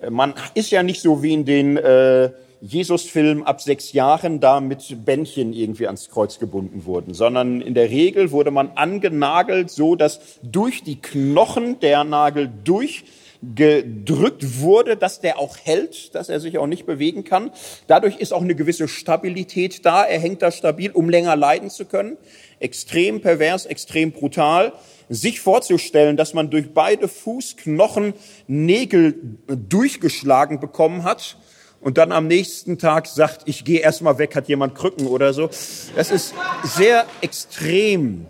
Äh, 0.00 0.10
man 0.10 0.32
ist 0.54 0.70
ja 0.70 0.84
nicht 0.84 1.00
so 1.00 1.24
wie 1.24 1.32
in 1.32 1.44
den 1.44 1.76
äh, 1.76 2.30
Jesus-Film 2.60 3.42
ab 3.42 3.60
sechs 3.60 3.92
Jahren 3.92 4.38
da 4.38 4.60
mit 4.60 5.04
Bändchen 5.04 5.52
irgendwie 5.52 5.86
ans 5.86 6.08
Kreuz 6.08 6.38
gebunden 6.38 6.84
wurden, 6.84 7.14
sondern 7.14 7.60
in 7.60 7.74
der 7.74 7.90
Regel 7.90 8.30
wurde 8.30 8.52
man 8.52 8.70
angenagelt, 8.76 9.72
so 9.72 9.96
dass 9.96 10.20
durch 10.44 10.84
die 10.84 11.02
Knochen 11.02 11.80
der 11.80 12.04
Nagel 12.04 12.48
durch 12.62 13.02
gedrückt 13.42 14.60
wurde, 14.60 14.96
dass 14.96 15.20
der 15.20 15.38
auch 15.38 15.56
hält, 15.62 16.14
dass 16.14 16.28
er 16.28 16.40
sich 16.40 16.58
auch 16.58 16.66
nicht 16.66 16.86
bewegen 16.86 17.24
kann. 17.24 17.50
Dadurch 17.86 18.16
ist 18.16 18.32
auch 18.32 18.42
eine 18.42 18.54
gewisse 18.54 18.88
Stabilität 18.88 19.84
da. 19.84 20.04
Er 20.04 20.18
hängt 20.18 20.42
da 20.42 20.50
stabil, 20.50 20.90
um 20.90 21.08
länger 21.08 21.36
leiden 21.36 21.70
zu 21.70 21.84
können. 21.84 22.16
Extrem 22.60 23.20
pervers, 23.20 23.66
extrem 23.66 24.12
brutal. 24.12 24.72
Sich 25.08 25.40
vorzustellen, 25.40 26.16
dass 26.16 26.34
man 26.34 26.50
durch 26.50 26.74
beide 26.74 27.06
Fußknochen 27.08 28.14
Nägel 28.48 29.14
durchgeschlagen 29.46 30.58
bekommen 30.58 31.04
hat 31.04 31.36
und 31.80 31.98
dann 31.98 32.10
am 32.10 32.26
nächsten 32.26 32.78
Tag 32.78 33.06
sagt, 33.06 33.42
ich 33.44 33.64
gehe 33.64 33.78
erstmal 33.78 34.18
weg, 34.18 34.34
hat 34.34 34.48
jemand 34.48 34.74
Krücken 34.74 35.06
oder 35.06 35.32
so. 35.32 35.48
Das 35.94 36.10
ist 36.10 36.34
sehr 36.64 37.06
extrem, 37.20 38.26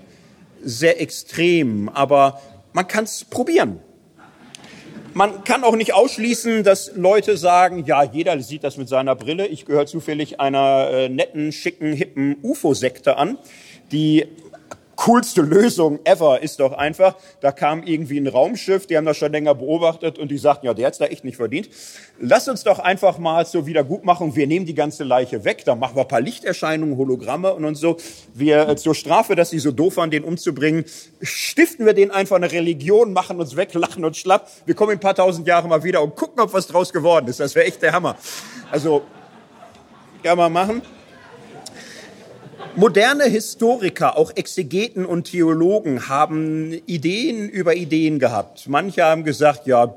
sehr 0.62 1.00
extrem, 1.00 1.88
aber 1.88 2.42
man 2.74 2.86
kann 2.86 3.04
es 3.04 3.24
probieren. 3.24 3.80
Man 5.16 5.44
kann 5.44 5.64
auch 5.64 5.76
nicht 5.76 5.94
ausschließen, 5.94 6.62
dass 6.62 6.94
Leute 6.94 7.38
sagen, 7.38 7.86
ja, 7.86 8.02
jeder 8.02 8.38
sieht 8.42 8.64
das 8.64 8.76
mit 8.76 8.90
seiner 8.90 9.14
Brille. 9.14 9.46
Ich 9.46 9.64
gehöre 9.64 9.86
zufällig 9.86 10.40
einer 10.40 10.90
äh, 10.90 11.08
netten, 11.08 11.52
schicken, 11.52 11.94
hippen 11.94 12.36
UFO-Sekte 12.42 13.16
an, 13.16 13.38
die 13.92 14.26
coolste 15.06 15.42
Lösung 15.42 16.00
ever 16.02 16.42
ist 16.42 16.58
doch 16.58 16.72
einfach, 16.72 17.14
da 17.40 17.52
kam 17.52 17.84
irgendwie 17.84 18.18
ein 18.18 18.26
Raumschiff, 18.26 18.88
die 18.88 18.96
haben 18.96 19.04
das 19.04 19.16
schon 19.16 19.30
länger 19.30 19.54
beobachtet 19.54 20.18
und 20.18 20.32
die 20.32 20.38
sagten, 20.38 20.66
ja, 20.66 20.74
der 20.74 20.88
hat's 20.88 20.98
da 20.98 21.04
echt 21.04 21.22
nicht 21.22 21.36
verdient. 21.36 21.68
Lass 22.18 22.48
uns 22.48 22.64
doch 22.64 22.80
einfach 22.80 23.18
mal 23.18 23.46
zur 23.46 23.66
Wiedergutmachung, 23.66 24.34
wir 24.34 24.48
nehmen 24.48 24.66
die 24.66 24.74
ganze 24.74 25.04
Leiche 25.04 25.44
weg, 25.44 25.64
da 25.64 25.76
machen 25.76 25.94
wir 25.94 26.02
ein 26.02 26.08
paar 26.08 26.20
Lichterscheinungen, 26.20 26.96
Hologramme 26.96 27.54
und 27.54 27.64
und 27.64 27.76
so. 27.76 27.98
Wir 28.34 28.68
äh, 28.68 28.76
zur 28.76 28.96
Strafe, 28.96 29.36
dass 29.36 29.50
sie 29.50 29.60
so 29.60 29.70
doof 29.70 29.96
waren, 29.98 30.10
den 30.10 30.24
umzubringen, 30.24 30.84
stiften 31.22 31.86
wir 31.86 31.92
denen 31.92 32.10
einfach 32.10 32.34
eine 32.34 32.50
Religion, 32.50 33.12
machen 33.12 33.38
uns 33.38 33.54
weg, 33.54 33.74
lachen 33.74 34.04
uns 34.04 34.18
schlapp. 34.18 34.50
Wir 34.64 34.74
kommen 34.74 34.90
in 34.90 34.96
ein 34.96 35.00
paar 35.00 35.14
tausend 35.14 35.46
Jahre 35.46 35.68
mal 35.68 35.84
wieder 35.84 36.02
und 36.02 36.16
gucken, 36.16 36.40
ob 36.40 36.52
was 36.52 36.66
draus 36.66 36.92
geworden 36.92 37.28
ist. 37.28 37.38
Das 37.38 37.54
wäre 37.54 37.66
echt 37.66 37.80
der 37.80 37.92
Hammer. 37.92 38.16
Also, 38.72 39.02
kann 40.24 40.36
man 40.36 40.52
machen. 40.52 40.82
Moderne 42.74 43.24
Historiker, 43.24 44.18
auch 44.18 44.32
Exegeten 44.34 45.06
und 45.06 45.24
Theologen 45.24 46.08
haben 46.08 46.72
Ideen 46.86 47.48
über 47.48 47.74
Ideen 47.74 48.18
gehabt. 48.18 48.68
Manche 48.68 49.04
haben 49.04 49.24
gesagt, 49.24 49.66
ja, 49.66 49.94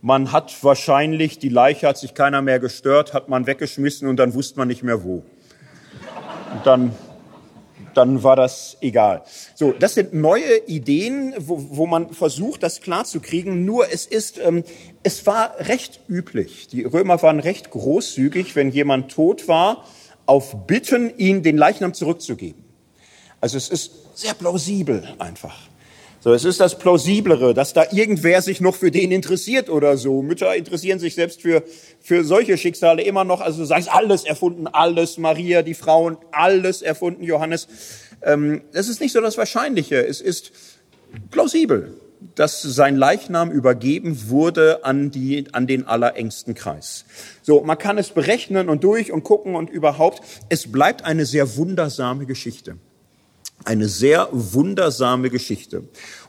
man 0.00 0.32
hat 0.32 0.62
wahrscheinlich, 0.62 1.38
die 1.38 1.48
Leiche 1.48 1.88
hat 1.88 1.98
sich 1.98 2.14
keiner 2.14 2.42
mehr 2.42 2.60
gestört, 2.60 3.14
hat 3.14 3.28
man 3.28 3.46
weggeschmissen 3.46 4.08
und 4.08 4.16
dann 4.16 4.34
wusste 4.34 4.58
man 4.58 4.68
nicht 4.68 4.82
mehr 4.82 5.02
wo. 5.02 5.24
Und 6.52 6.66
dann 6.66 6.92
dann 7.94 8.22
war 8.22 8.36
das 8.36 8.76
egal. 8.80 9.22
So, 9.54 9.72
das 9.72 9.94
sind 9.94 10.14
neue 10.14 10.66
Ideen, 10.66 11.34
wo, 11.38 11.76
wo 11.76 11.86
man 11.86 12.12
versucht, 12.12 12.62
das 12.62 12.80
klarzukriegen. 12.80 13.64
Nur 13.64 13.92
es 13.92 14.06
ist, 14.06 14.38
ähm, 14.38 14.64
es 15.02 15.26
war 15.26 15.54
recht 15.58 16.00
üblich. 16.08 16.68
Die 16.68 16.84
Römer 16.84 17.22
waren 17.22 17.40
recht 17.40 17.70
großzügig, 17.70 18.56
wenn 18.56 18.70
jemand 18.70 19.12
tot 19.12 19.48
war, 19.48 19.84
auf 20.26 20.66
Bitten, 20.66 21.16
ihn 21.18 21.42
den 21.42 21.56
Leichnam 21.56 21.94
zurückzugeben. 21.94 22.62
Also 23.40 23.56
es 23.56 23.68
ist 23.68 23.92
sehr 24.14 24.34
plausibel 24.34 25.06
einfach. 25.18 25.56
So, 26.24 26.32
es 26.32 26.44
ist 26.44 26.60
das 26.60 26.78
Plausiblere, 26.78 27.52
dass 27.52 27.72
da 27.72 27.84
irgendwer 27.90 28.42
sich 28.42 28.60
noch 28.60 28.76
für 28.76 28.92
den 28.92 29.10
interessiert 29.10 29.68
oder 29.68 29.96
so. 29.96 30.22
Mütter 30.22 30.54
interessieren 30.54 31.00
sich 31.00 31.16
selbst 31.16 31.42
für, 31.42 31.64
für 32.00 32.22
solche 32.22 32.56
Schicksale 32.56 33.02
immer 33.02 33.24
noch. 33.24 33.40
Also 33.40 33.64
sei 33.64 33.80
es 33.80 33.88
alles 33.88 34.22
erfunden, 34.22 34.68
alles, 34.68 35.18
Maria, 35.18 35.62
die 35.62 35.74
Frauen, 35.74 36.16
alles 36.30 36.80
erfunden, 36.80 37.24
Johannes. 37.24 37.66
Ähm, 38.22 38.62
das 38.72 38.86
ist 38.86 39.00
nicht 39.00 39.10
so 39.10 39.20
das 39.20 39.36
Wahrscheinliche. 39.36 39.96
Es 39.96 40.20
ist 40.20 40.52
plausibel, 41.32 42.00
dass 42.34 42.62
sein 42.62 42.96
Leichnam 42.96 43.50
übergeben 43.50 44.28
wurde 44.28 44.84
an, 44.84 45.10
die, 45.10 45.46
an 45.52 45.66
den 45.66 45.86
allerengsten 45.86 46.54
Kreis. 46.54 47.04
So, 47.42 47.62
man 47.62 47.78
kann 47.78 47.98
es 47.98 48.10
berechnen 48.10 48.68
und 48.68 48.84
durch 48.84 49.12
und 49.12 49.24
gucken 49.24 49.54
und 49.54 49.70
überhaupt. 49.70 50.22
Es 50.48 50.70
bleibt 50.70 51.04
eine 51.04 51.26
sehr 51.26 51.56
wundersame 51.56 52.26
Geschichte. 52.26 52.76
Eine 53.64 53.88
sehr 53.88 54.28
wundersame 54.32 55.30
Geschichte. 55.30 55.84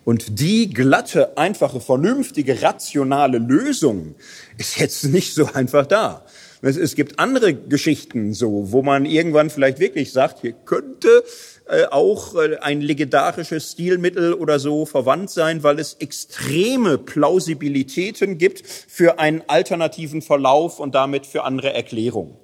Und 0.06 0.40
die 0.40 0.70
glatte, 0.70 1.38
einfache, 1.38 1.80
vernünftige, 1.80 2.62
rationale 2.62 3.40
Lösung 3.40 4.16
ist 4.58 4.78
jetzt 4.80 5.06
nicht 5.06 5.34
so 5.34 5.46
einfach 5.54 5.88
da. 5.88 6.24
Es, 6.66 6.96
gibt 6.96 7.20
andere 7.20 7.54
Geschichten 7.54 8.34
so, 8.34 8.72
wo 8.72 8.84
man 8.84 9.06
irgendwann 9.06 9.50
vielleicht 9.50 9.80
wirklich 9.80 10.14
sagt, 10.14 10.40
hier 10.40 10.54
könnte 10.54 11.24
äh, 11.66 11.86
auch 11.86 12.36
äh, 12.36 12.58
ein 12.58 12.82
legendarisches 12.82 13.72
Stilmittel 13.72 14.34
oder 14.34 14.60
so 14.60 14.86
verwandt 14.86 15.30
sein, 15.30 15.64
weil 15.64 15.80
es 15.80 15.94
extreme 15.96 16.98
Plausibilitäten 16.98 18.38
gibt 18.38 18.64
für 18.68 19.20
einen 19.20 19.44
alternativen 19.48 20.22
Verlauf 20.22 20.80
und 20.80 20.94
damit 20.94 21.26
für 21.26 21.44
andere 21.46 21.74
Erklärungen. 21.74 22.36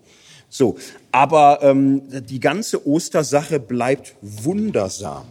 So, 0.47 0.77
aber 1.11 1.59
ähm, 1.61 2.03
die 2.07 2.39
ganze 2.39 2.87
Ostersache 2.87 3.59
bleibt 3.59 4.15
wundersam. 4.21 5.25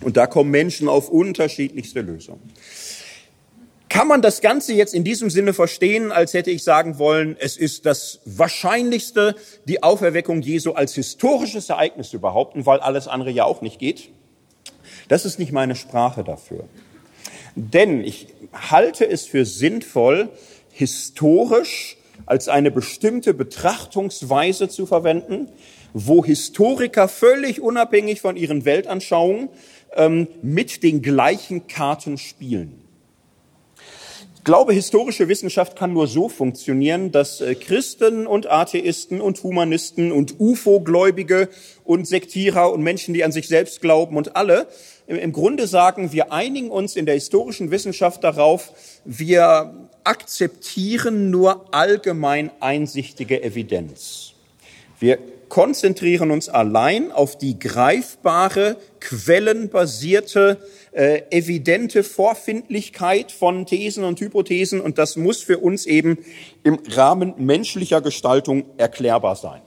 Und 0.00 0.16
da 0.16 0.26
kommen 0.26 0.50
Menschen 0.50 0.88
auf 0.88 1.08
unterschiedlichste 1.08 2.00
Lösungen. 2.00 2.40
Kann 3.92 4.08
man 4.08 4.22
das 4.22 4.40
Ganze 4.40 4.72
jetzt 4.72 4.94
in 4.94 5.04
diesem 5.04 5.28
Sinne 5.28 5.52
verstehen, 5.52 6.12
als 6.12 6.32
hätte 6.32 6.50
ich 6.50 6.64
sagen 6.64 6.98
wollen, 6.98 7.36
es 7.38 7.58
ist 7.58 7.84
das 7.84 8.20
Wahrscheinlichste, 8.24 9.34
die 9.66 9.82
Auferweckung 9.82 10.40
Jesu 10.40 10.72
als 10.72 10.94
historisches 10.94 11.68
Ereignis 11.68 12.08
zu 12.08 12.18
behaupten, 12.18 12.64
weil 12.64 12.80
alles 12.80 13.06
andere 13.06 13.30
ja 13.30 13.44
auch 13.44 13.60
nicht 13.60 13.78
geht? 13.78 14.08
Das 15.08 15.26
ist 15.26 15.38
nicht 15.38 15.52
meine 15.52 15.76
Sprache 15.76 16.24
dafür. 16.24 16.64
Denn 17.54 18.02
ich 18.02 18.28
halte 18.54 19.06
es 19.06 19.26
für 19.26 19.44
sinnvoll, 19.44 20.30
historisch 20.70 21.98
als 22.24 22.48
eine 22.48 22.70
bestimmte 22.70 23.34
Betrachtungsweise 23.34 24.70
zu 24.70 24.86
verwenden, 24.86 25.50
wo 25.92 26.24
Historiker 26.24 27.08
völlig 27.08 27.60
unabhängig 27.60 28.22
von 28.22 28.38
ihren 28.38 28.64
Weltanschauungen 28.64 29.50
ähm, 29.94 30.28
mit 30.40 30.82
den 30.82 31.02
gleichen 31.02 31.66
Karten 31.66 32.16
spielen. 32.16 32.81
Ich 34.42 34.44
glaube, 34.44 34.72
historische 34.72 35.28
Wissenschaft 35.28 35.76
kann 35.76 35.92
nur 35.92 36.08
so 36.08 36.28
funktionieren, 36.28 37.12
dass 37.12 37.40
äh, 37.40 37.54
Christen 37.54 38.26
und 38.26 38.50
Atheisten 38.50 39.20
und 39.20 39.40
Humanisten 39.44 40.10
und 40.10 40.40
UFO-Gläubige 40.40 41.48
und 41.84 42.08
Sektierer 42.08 42.72
und 42.72 42.82
Menschen, 42.82 43.14
die 43.14 43.22
an 43.22 43.30
sich 43.30 43.46
selbst 43.46 43.80
glauben 43.80 44.16
und 44.16 44.34
alle 44.34 44.66
im 45.06 45.32
Grunde 45.32 45.68
sagen, 45.68 46.10
wir 46.10 46.32
einigen 46.32 46.72
uns 46.72 46.96
in 46.96 47.06
der 47.06 47.14
historischen 47.14 47.70
Wissenschaft 47.70 48.24
darauf, 48.24 48.72
wir 49.04 49.88
akzeptieren 50.02 51.30
nur 51.30 51.72
allgemein 51.72 52.50
einsichtige 52.58 53.44
Evidenz. 53.44 54.32
Wir 54.98 55.20
konzentrieren 55.52 56.32
uns 56.32 56.48
allein 56.48 57.12
auf 57.12 57.38
die 57.38 57.60
greifbare, 57.60 58.76
quellenbasierte, 58.98 60.58
äh, 60.92 61.22
evidente 61.30 62.04
Vorfindlichkeit 62.04 63.32
von 63.32 63.66
Thesen 63.66 64.04
und 64.04 64.20
Hypothesen 64.20 64.80
und 64.80 64.98
das 64.98 65.16
muss 65.16 65.42
für 65.42 65.58
uns 65.58 65.86
eben 65.86 66.18
im 66.62 66.78
Rahmen 66.88 67.34
menschlicher 67.38 68.00
Gestaltung 68.00 68.64
erklärbar 68.76 69.36
sein. 69.36 69.62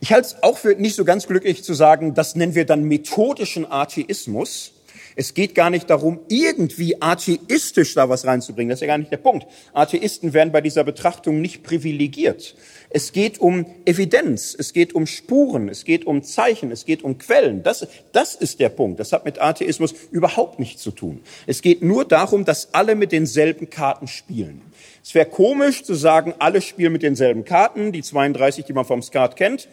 Ich 0.00 0.12
halte 0.12 0.28
es 0.28 0.42
auch 0.42 0.58
für 0.58 0.74
nicht 0.74 0.96
so 0.96 1.04
ganz 1.04 1.26
glücklich 1.26 1.64
zu 1.64 1.72
sagen, 1.72 2.14
das 2.14 2.34
nennen 2.34 2.54
wir 2.54 2.66
dann 2.66 2.84
methodischen 2.84 3.70
Atheismus. 3.70 4.72
Es 5.16 5.32
geht 5.34 5.54
gar 5.54 5.70
nicht 5.70 5.88
darum, 5.88 6.20
irgendwie 6.28 7.00
atheistisch 7.00 7.94
da 7.94 8.08
was 8.08 8.26
reinzubringen. 8.26 8.70
Das 8.70 8.78
ist 8.78 8.80
ja 8.82 8.88
gar 8.88 8.98
nicht 8.98 9.12
der 9.12 9.18
Punkt. 9.18 9.46
Atheisten 9.72 10.32
werden 10.32 10.52
bei 10.52 10.60
dieser 10.60 10.84
Betrachtung 10.84 11.40
nicht 11.40 11.62
privilegiert. 11.62 12.54
Es 12.96 13.10
geht 13.10 13.40
um 13.40 13.66
Evidenz, 13.86 14.54
es 14.56 14.72
geht 14.72 14.94
um 14.94 15.08
Spuren, 15.08 15.68
es 15.68 15.84
geht 15.84 16.06
um 16.06 16.22
Zeichen, 16.22 16.70
es 16.70 16.84
geht 16.84 17.02
um 17.02 17.18
Quellen. 17.18 17.64
Das, 17.64 17.84
das 18.12 18.36
ist 18.36 18.60
der 18.60 18.68
Punkt. 18.68 19.00
Das 19.00 19.10
hat 19.12 19.24
mit 19.24 19.40
Atheismus 19.40 19.92
überhaupt 20.12 20.60
nichts 20.60 20.80
zu 20.80 20.92
tun. 20.92 21.20
Es 21.48 21.60
geht 21.60 21.82
nur 21.82 22.04
darum, 22.04 22.44
dass 22.44 22.72
alle 22.72 22.94
mit 22.94 23.10
denselben 23.10 23.68
Karten 23.68 24.06
spielen. 24.06 24.62
Es 25.02 25.12
wäre 25.12 25.26
komisch 25.26 25.82
zu 25.82 25.94
sagen, 25.94 26.34
alle 26.38 26.62
spielen 26.62 26.92
mit 26.92 27.02
denselben 27.02 27.44
Karten, 27.44 27.90
die 27.90 28.02
32, 28.02 28.64
die 28.64 28.72
man 28.72 28.84
vom 28.84 29.02
Skat 29.02 29.34
kennt. 29.34 29.66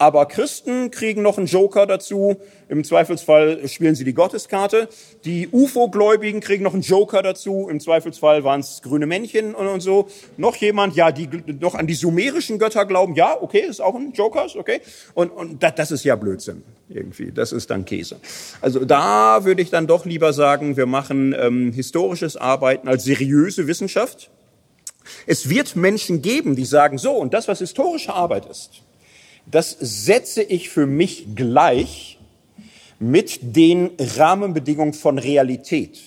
Aber 0.00 0.26
Christen 0.26 0.92
kriegen 0.92 1.22
noch 1.22 1.38
einen 1.38 1.48
Joker 1.48 1.84
dazu. 1.84 2.36
Im 2.68 2.84
Zweifelsfall 2.84 3.66
spielen 3.66 3.96
sie 3.96 4.04
die 4.04 4.14
Gotteskarte. 4.14 4.88
Die 5.24 5.48
UFO-Gläubigen 5.50 6.40
kriegen 6.40 6.62
noch 6.62 6.72
einen 6.72 6.82
Joker 6.82 7.20
dazu. 7.20 7.68
Im 7.68 7.80
Zweifelsfall 7.80 8.44
waren 8.44 8.60
es 8.60 8.80
grüne 8.82 9.06
Männchen 9.06 9.56
und, 9.56 9.66
und, 9.66 9.80
so. 9.80 10.08
Noch 10.36 10.54
jemand, 10.54 10.94
ja, 10.94 11.10
die 11.10 11.28
noch 11.60 11.74
an 11.74 11.88
die 11.88 11.94
sumerischen 11.94 12.60
Götter 12.60 12.86
glauben. 12.86 13.16
Ja, 13.16 13.36
okay, 13.40 13.64
ist 13.68 13.80
auch 13.80 13.96
ein 13.96 14.12
Joker, 14.12 14.46
okay. 14.56 14.80
Und, 15.14 15.30
und 15.30 15.64
das, 15.64 15.74
das 15.74 15.90
ist 15.90 16.04
ja 16.04 16.14
Blödsinn 16.14 16.62
irgendwie. 16.88 17.32
Das 17.32 17.50
ist 17.50 17.68
dann 17.70 17.84
Käse. 17.84 18.20
Also 18.60 18.84
da 18.84 19.44
würde 19.44 19.62
ich 19.62 19.70
dann 19.70 19.88
doch 19.88 20.04
lieber 20.04 20.32
sagen, 20.32 20.76
wir 20.76 20.86
machen 20.86 21.34
ähm, 21.36 21.72
historisches 21.72 22.36
Arbeiten 22.36 22.86
als 22.86 23.02
seriöse 23.02 23.66
Wissenschaft. 23.66 24.30
Es 25.26 25.48
wird 25.48 25.74
Menschen 25.74 26.22
geben, 26.22 26.54
die 26.54 26.66
sagen, 26.66 26.98
so, 26.98 27.12
und 27.12 27.34
das, 27.34 27.48
was 27.48 27.58
historische 27.58 28.14
Arbeit 28.14 28.46
ist, 28.46 28.82
das 29.50 29.76
setze 29.80 30.42
ich 30.42 30.68
für 30.68 30.86
mich 30.86 31.34
gleich 31.34 32.18
mit 32.98 33.56
den 33.56 33.90
Rahmenbedingungen 33.98 34.94
von 34.94 35.18
Realität. 35.18 36.00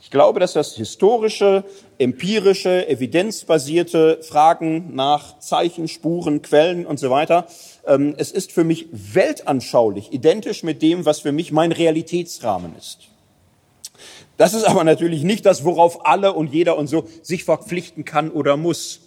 Ich 0.00 0.10
glaube, 0.12 0.38
dass 0.38 0.52
das 0.52 0.76
historische, 0.76 1.64
empirische, 1.98 2.88
evidenzbasierte 2.88 4.20
Fragen 4.22 4.94
nach 4.94 5.40
Zeichen, 5.40 5.88
Spuren, 5.88 6.42
Quellen 6.42 6.86
und 6.86 7.00
so 7.00 7.10
weiter, 7.10 7.48
ähm, 7.86 8.14
es 8.16 8.30
ist 8.30 8.52
für 8.52 8.62
mich 8.62 8.86
weltanschaulich, 8.92 10.12
identisch 10.12 10.62
mit 10.62 10.80
dem, 10.80 11.04
was 11.04 11.20
für 11.20 11.32
mich 11.32 11.50
mein 11.50 11.72
Realitätsrahmen 11.72 12.76
ist. 12.78 13.08
Das 14.36 14.54
ist 14.54 14.64
aber 14.64 14.84
natürlich 14.84 15.24
nicht 15.24 15.44
das, 15.44 15.64
worauf 15.64 16.06
alle 16.06 16.34
und 16.34 16.52
jeder 16.52 16.78
und 16.78 16.86
so 16.86 17.08
sich 17.22 17.42
verpflichten 17.44 18.04
kann 18.04 18.30
oder 18.30 18.56
muss. 18.56 19.00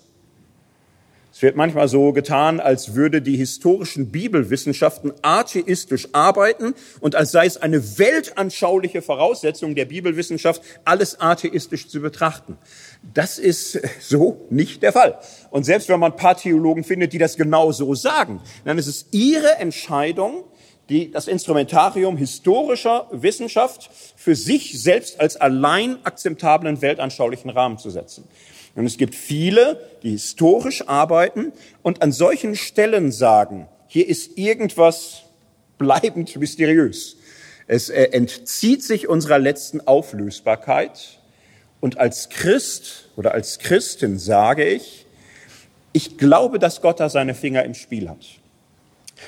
Es 1.32 1.44
wird 1.44 1.56
manchmal 1.56 1.88
so 1.88 2.12
getan, 2.12 2.60
als 2.60 2.96
würde 2.96 3.22
die 3.22 3.38
historischen 3.38 4.12
Bibelwissenschaften 4.12 5.14
atheistisch 5.22 6.10
arbeiten 6.12 6.74
und 7.02 7.16
als 7.16 7.32
sei 7.32 7.46
es 7.46 7.58
eine 7.58 8.00
weltanschauliche 8.00 9.04
Voraussetzung 9.04 9.76
der 9.76 9.86
Bibelwissenschaft, 9.86 10.62
alles 10.86 11.22
atheistisch 11.22 11.88
zu 11.88 12.02
betrachten. 12.02 12.58
Das 13.14 13.38
ist 13.38 13.80
so 14.02 14.48
nicht 14.50 14.82
der 14.82 14.92
Fall. 14.92 15.20
Und 15.52 15.66
selbst 15.66 15.88
wenn 15.90 16.00
man 16.00 16.14
ein 16.14 16.18
paar 16.18 16.36
Theologen 16.36 16.84
findet, 16.84 17.14
die 17.14 17.20
das 17.20 17.38
genau 17.38 17.72
so 17.72 17.94
sagen, 17.94 18.42
dann 18.66 18.80
ist 18.80 18.88
es 18.88 19.06
ihre 19.12 19.58
Entscheidung, 19.60 20.46
die, 20.90 21.12
das 21.12 21.28
Instrumentarium 21.28 22.18
historischer 22.18 23.08
Wissenschaft 23.12 23.92
für 24.16 24.36
sich 24.36 24.82
selbst 24.82 25.20
als 25.20 25.38
allein 25.38 26.04
akzeptablen 26.04 26.82
weltanschaulichen 26.82 27.52
Rahmen 27.52 27.78
zu 27.78 27.92
setzen. 27.92 28.28
Und 28.76 28.86
es 28.86 28.98
gibt 28.98 29.16
viele, 29.16 29.80
die 30.04 30.12
historisch 30.12 30.88
arbeiten 30.88 31.52
und 31.82 32.02
an 32.02 32.12
solchen 32.12 32.56
Stellen 32.56 33.12
sagen, 33.12 33.68
hier 33.88 34.08
ist 34.08 34.38
irgendwas 34.38 35.24
bleibend 35.78 36.36
mysteriös. 36.36 37.18
Es 37.68 37.90
äh, 37.90 38.04
entzieht 38.12 38.84
sich 38.84 39.08
unserer 39.08 39.40
letzten 39.40 39.82
Auflösbarkeit. 39.82 41.20
Und 41.80 41.98
als 41.98 42.30
Christ 42.30 43.10
oder 43.16 43.34
als 43.34 43.60
Christin 43.60 44.20
sage 44.20 44.66
ich, 44.66 45.06
ich 45.94 46.18
glaube, 46.18 46.60
dass 46.60 46.82
Gott 46.82 47.00
da 47.00 47.10
seine 47.10 47.34
Finger 47.34 47.64
im 47.64 47.74
Spiel 47.74 48.10
hat. 48.10 48.26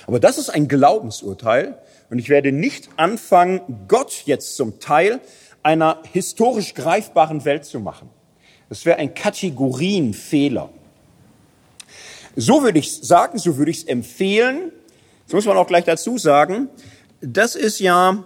Aber 0.08 0.19
das 0.19 0.38
ist 0.38 0.49
ein 0.49 0.67
Glaubensurteil 0.67 1.77
und 2.10 2.19
ich 2.19 2.30
werde 2.30 2.51
nicht 2.51 2.89
anfangen, 2.97 3.62
Gott 3.88 4.23
jetzt 4.25 4.56
zum 4.56 4.80
Teil 4.80 5.19
einer 5.63 6.01
historisch 6.12 6.73
greifbaren 6.73 7.45
Welt 7.45 7.65
zu 7.65 7.80
machen. 7.80 8.10
Das 8.71 8.84
wäre 8.86 8.97
ein 8.99 9.13
Kategorienfehler. 9.13 10.69
So 12.38 12.63
würde 12.63 12.79
ich 12.79 13.01
sagen, 13.01 13.38
so 13.38 13.57
würde 13.57 13.69
ich 13.69 13.79
es 13.79 13.84
empfehlen, 13.84 14.71
Das 15.25 15.34
muss 15.34 15.45
man 15.45 15.57
auch 15.57 15.67
gleich 15.67 15.84
dazu 15.84 16.17
sagen. 16.17 16.69
Das 17.19 17.57
ist 17.57 17.81
ja, 17.81 18.23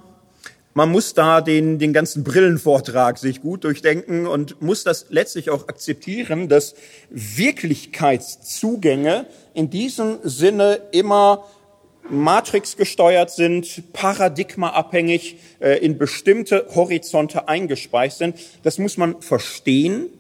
man 0.76 0.92
muss 0.92 1.16
da 1.16 1.42
den, 1.42 1.80
den 1.80 1.94
ganzen 1.94 2.24
Brillenvortrag 2.24 3.18
sich 3.18 3.42
gut 3.42 3.64
durchdenken 3.64 4.28
und 4.28 4.62
muss 4.62 4.84
das 4.84 5.08
letztlich 5.10 5.50
auch 5.50 5.68
akzeptieren, 5.68 6.48
dass 6.48 6.76
Wirklichkeitszugänge 7.10 9.26
in 9.56 9.72
diesem 9.72 10.20
Sinne 10.22 10.80
immer 10.92 11.44
Matrix 12.08 12.78
gesteuert 12.78 13.32
sind, 13.32 13.92
paradigmaabhängig 13.94 15.38
äh, 15.60 15.84
in 15.84 15.98
bestimmte 15.98 16.68
Horizonte 16.76 17.48
eingespeist 17.48 18.20
sind. 18.20 18.36
Das 18.62 18.78
muss 18.78 18.98
man 18.98 19.24
verstehen. 19.24 20.12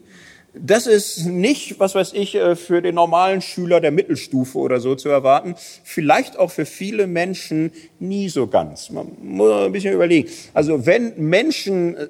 Das 0.58 0.88
ist 0.88 1.26
nicht, 1.26 1.80
was 1.80 1.96
weiß 1.96 2.14
ich, 2.14 2.36
äh, 2.36 2.56
für 2.56 2.82
den 2.82 2.96
normalen 2.96 3.42
Schüler 3.42 3.82
der 3.82 3.92
Mittelstufe 3.92 4.58
oder 4.58 4.80
so 4.80 4.96
zu 4.96 5.10
erwarten. 5.10 5.56
Vielleicht 5.84 6.38
auch 6.38 6.52
für 6.52 6.66
viele 6.66 7.08
Menschen 7.08 7.72
nie 8.00 8.30
so 8.30 8.48
ganz. 8.48 8.90
Man 8.90 9.12
muss 9.22 9.52
ein 9.52 9.72
bisschen 9.72 9.94
überlegen. 9.94 10.30
Also 10.54 10.86
wenn 10.86 11.14
Menschen 11.18 11.98
äh, 11.98 12.08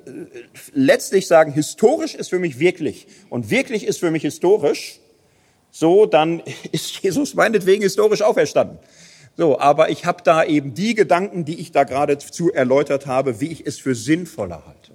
letztlich 0.74 1.28
sagen, 1.28 1.54
historisch 1.54 2.14
ist 2.14 2.30
für 2.30 2.40
mich 2.40 2.60
wirklich 2.60 3.08
und 3.30 3.50
wirklich 3.50 3.86
ist 3.86 4.00
für 4.00 4.12
mich 4.12 4.22
historisch, 4.22 5.00
so, 5.72 6.06
dann 6.06 6.42
ist 6.72 7.02
Jesus 7.02 7.34
meinetwegen 7.34 7.82
historisch 7.82 8.22
auferstanden. 8.22 8.78
So, 9.38 9.60
aber 9.60 9.90
ich 9.90 10.06
habe 10.06 10.24
da 10.24 10.46
eben 10.46 10.74
die 10.74 10.94
Gedanken, 10.94 11.44
die 11.46 11.60
ich 11.60 11.72
da 11.72 11.84
geradezu 11.84 12.54
erläutert 12.54 13.06
habe, 13.06 13.42
wie 13.42 13.52
ich 13.52 13.66
es 13.66 13.80
für 13.80 13.96
sinnvoller 13.96 14.64
halte. 14.66 14.92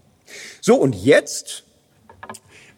So, 0.62 0.76
und 0.76 0.94
jetzt 0.94 1.64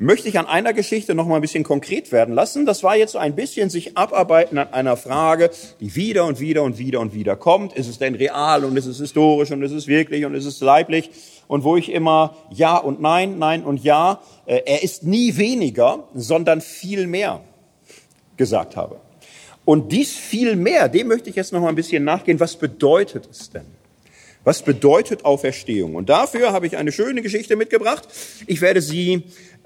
möchte 0.03 0.29
ich 0.29 0.39
an 0.39 0.47
einer 0.47 0.73
Geschichte 0.73 1.15
noch 1.15 1.27
mal 1.27 1.37
ein 1.37 1.41
bisschen 1.41 1.65
konkret 1.65 2.13
werden 2.13 2.35
lassen. 2.35 2.67
Das 2.67 2.83
war 2.83 2.97
jetzt 2.97 3.13
so 3.13 3.19
ein 3.19 3.35
bisschen 3.35 3.71
sich 3.71 3.97
abarbeiten 3.97 4.59
an 4.59 4.73
einer 4.73 4.97
Frage, 4.97 5.51
die 5.81 5.95
wieder 5.95 6.25
und 6.25 6.41
wieder 6.41 6.63
und 6.63 6.79
wieder 6.79 7.01
und 7.01 7.15
wieder 7.15 7.37
kommt. 7.37 7.73
Ist 7.75 7.89
es 7.89 7.99
denn 7.99 8.15
real 8.15 8.65
und 8.65 8.77
ist 8.77 8.87
es 8.87 8.99
historisch 8.99 9.51
und 9.51 9.63
ist 9.63 9.73
es 9.73 9.87
wirklich 9.87 10.25
und 10.25 10.35
ist 10.35 10.47
es 10.47 10.61
leiblich? 10.61 11.11
Und 11.47 11.65
wo 11.65 11.77
ich 11.77 11.93
immer 11.93 12.37
ja 12.51 12.77
und 12.77 13.01
nein, 13.01 13.39
nein 13.39 13.63
und 13.65 13.83
ja, 13.83 14.21
äh, 14.47 14.63
er 14.67 14.83
ist 14.83 15.05
nie 15.05 15.37
weniger, 15.37 16.05
sondern 16.15 16.61
viel 16.61 17.07
mehr 17.07 17.41
gesagt 18.37 18.77
habe. 18.77 19.01
Und 19.65 19.93
dies 19.93 20.17
viel 20.17 20.57
mehr, 20.57 20.89
dem 20.89 21.07
möchte 21.09 21.31
ich 21.31 21.37
jetzt 21.37 21.53
noch 21.53 21.61
mal 21.61 21.69
ein 21.69 21.77
bisschen 21.77 22.03
nachgehen. 22.03 22.41
Was 22.41 22.57
bedeutet 22.57 23.29
es 23.31 23.51
denn? 23.51 23.67
Was 24.45 24.63
bedeutet 24.63 25.25
Auferstehung? 25.25 25.95
Und 25.95 26.09
dafür 26.09 26.53
habe 26.53 26.67
ich 26.67 26.77
eine 26.77 26.91
schöne 26.91 27.23
Geschichte 27.23 27.55
mitgebracht. 27.55 28.09
Ich 28.49 28.61
werde 28.61 28.83
sie 28.83 29.23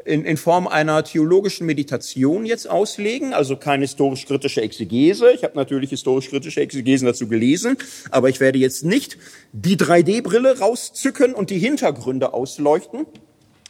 in, 0.06 0.24
in 0.24 0.36
Form 0.36 0.68
einer 0.68 1.02
theologischen 1.04 1.66
Meditation 1.66 2.46
jetzt 2.46 2.70
auslegen, 2.70 3.34
also 3.34 3.56
keine 3.56 3.82
historisch-kritische 3.82 4.62
Exegese. 4.62 5.32
Ich 5.32 5.42
habe 5.42 5.56
natürlich 5.56 5.90
historisch-kritische 5.90 6.60
Exegesen 6.60 7.06
dazu 7.06 7.28
gelesen, 7.28 7.76
aber 8.10 8.28
ich 8.28 8.40
werde 8.40 8.58
jetzt 8.58 8.84
nicht 8.84 9.18
die 9.52 9.76
3D-Brille 9.76 10.60
rauszücken 10.60 11.34
und 11.34 11.50
die 11.50 11.58
Hintergründe 11.58 12.32
ausleuchten. 12.32 13.06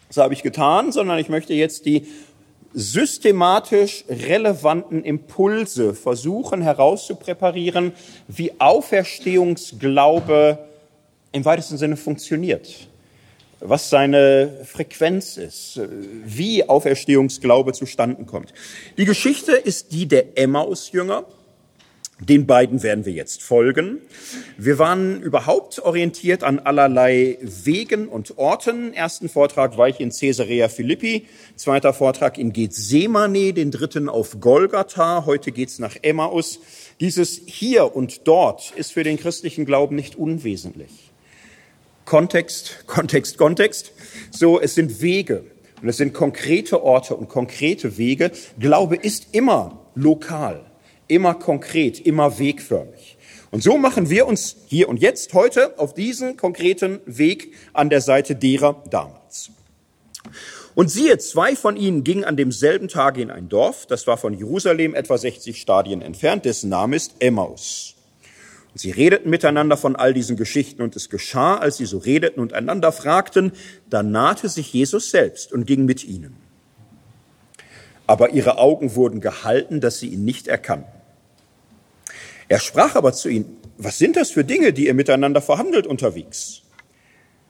Das 0.09 0.19
habe 0.19 0.35
ich 0.35 0.43
getan, 0.43 0.93
sondern 0.93 1.19
ich 1.19 1.29
möchte 1.29 1.55
jetzt 1.55 1.87
die 1.87 2.07
systematisch 2.75 4.05
relevanten 4.09 5.03
Impulse 5.03 5.95
versuchen 5.95 6.61
herauszupräparieren, 6.61 7.93
wie 8.29 8.53
Auferstehungsglaube 8.61 10.59
im 11.33 11.45
weitesten 11.45 11.79
Sinne 11.79 11.97
funktioniert, 11.97 12.89
was 13.61 13.91
seine 13.91 14.65
Frequenz 14.65 15.37
ist, 15.37 15.81
wie 16.25 16.69
Auferstehungsglaube 16.69 17.73
zustande 17.73 18.25
kommt. 18.25 18.53
Die 18.99 19.05
Geschichte 19.05 19.53
ist 19.53 19.93
die 19.93 20.07
der 20.07 20.39
Emmaus-Jünger. 20.39 21.25
Den 22.19 22.47
beiden 22.47 22.83
werden 22.83 23.05
wir 23.05 23.13
jetzt 23.13 23.43
folgen. 23.43 23.99
Wir 24.57 24.79
waren 24.79 25.21
überhaupt 25.21 25.81
orientiert 25.81 26.45
an 26.45 26.59
allerlei 26.59 27.37
Wegen 27.43 28.09
und 28.09 28.39
Orten. 28.39 28.95
Ersten 28.95 29.29
Vortrag 29.29 29.77
war 29.77 29.91
ich 29.91 30.01
in 30.01 30.09
Caesarea 30.09 30.71
Philippi, 30.71 31.27
zweiter 31.57 31.93
Vortrag 31.93 32.39
in 32.39 32.55
Gethsemane, 32.55 33.53
den 33.53 33.71
dritten 33.71 34.09
auf 34.09 34.41
Golgatha. 34.41 35.27
Heute 35.27 35.53
geht's 35.53 35.79
nach 35.79 35.95
Emmaus. 36.01 36.59
Dieses 37.01 37.39
hier 37.45 37.95
und 37.95 38.27
dort 38.27 38.73
ist 38.77 38.93
für 38.93 39.05
den 39.05 39.19
christlichen 39.19 39.67
Glauben 39.67 39.95
nicht 39.95 40.17
unwesentlich. 40.17 41.06
Kontext, 42.07 42.87
Kontext, 42.87 43.37
Kontext. 43.37 43.93
So, 44.31 44.59
es 44.59 44.75
sind 44.75 45.03
Wege 45.03 45.45
und 45.83 45.89
es 45.91 45.99
sind 45.99 46.15
konkrete 46.15 46.83
Orte 46.83 47.15
und 47.15 47.29
konkrete 47.29 47.99
Wege. 47.99 48.31
Glaube 48.59 48.97
ist 48.97 49.35
immer 49.35 49.87
lokal 49.95 50.65
immer 51.09 51.35
konkret, 51.35 52.01
immer 52.01 52.39
wegförmig. 52.39 53.17
Und 53.51 53.63
so 53.63 53.79
machen 53.79 54.11
wir 54.11 54.27
uns 54.27 54.57
hier 54.67 54.89
und 54.89 54.99
jetzt 54.99 55.33
heute 55.35 55.79
auf 55.79 55.95
diesen 55.95 56.37
konkreten 56.37 57.01
Weg 57.07 57.55
an 57.73 57.91
der 57.91 58.01
Seite 58.01 58.35
derer 58.35 58.83
damals. 58.91 59.51
Und 60.75 60.91
siehe, 60.91 61.17
zwei 61.19 61.57
von 61.57 61.77
ihnen 61.77 62.05
gingen 62.05 62.25
an 62.25 62.37
demselben 62.37 62.89
Tage 62.89 63.23
in 63.23 63.31
ein 63.31 63.49
Dorf, 63.49 63.87
das 63.87 64.07
war 64.07 64.19
von 64.19 64.35
Jerusalem 64.35 64.95
etwa 64.95 65.17
60 65.17 65.59
Stadien 65.59 66.03
entfernt, 66.03 66.45
dessen 66.45 66.69
Name 66.69 66.97
ist 66.97 67.15
Emmaus. 67.21 67.96
Sie 68.79 68.91
redeten 68.91 69.31
miteinander 69.31 69.77
von 69.77 69.97
all 69.97 70.13
diesen 70.13 70.37
Geschichten 70.37 70.83
und 70.83 70.97
es 70.97 71.09
geschah, 71.09 71.57
als 71.57 71.79
sie 71.79 71.87
so 71.87 71.97
redeten 71.97 72.41
und 72.41 72.53
einander 72.53 72.93
fragten, 72.93 73.53
da 73.89 74.03
nahte 74.03 74.51
sich 74.51 74.73
Jesus 74.73 75.11
selbst 75.11 75.53
und 75.53 75.67
ging 75.67 75.87
mit 75.87 76.05
ihnen. 76.05 76.37
Aber 78.07 78.31
ihre 78.31 78.59
Augen 78.59 78.95
wurden 78.95 79.21
gehalten, 79.21 79.81
dass 79.81 79.99
sie 79.99 80.09
ihn 80.09 80.25
nicht 80.25 80.47
erkannten. 80.47 80.93
Er 82.49 82.61
sprach 82.61 82.95
aber 82.95 83.13
zu 83.13 83.29
ihnen, 83.29 83.57
was 83.79 83.99
sind 83.99 84.17
das 84.17 84.31
für 84.31 84.45
Dinge, 84.45 84.73
die 84.73 84.87
ihr 84.87 84.95
miteinander 84.95 85.41
verhandelt 85.41 85.87
unterwegs? 85.87 86.63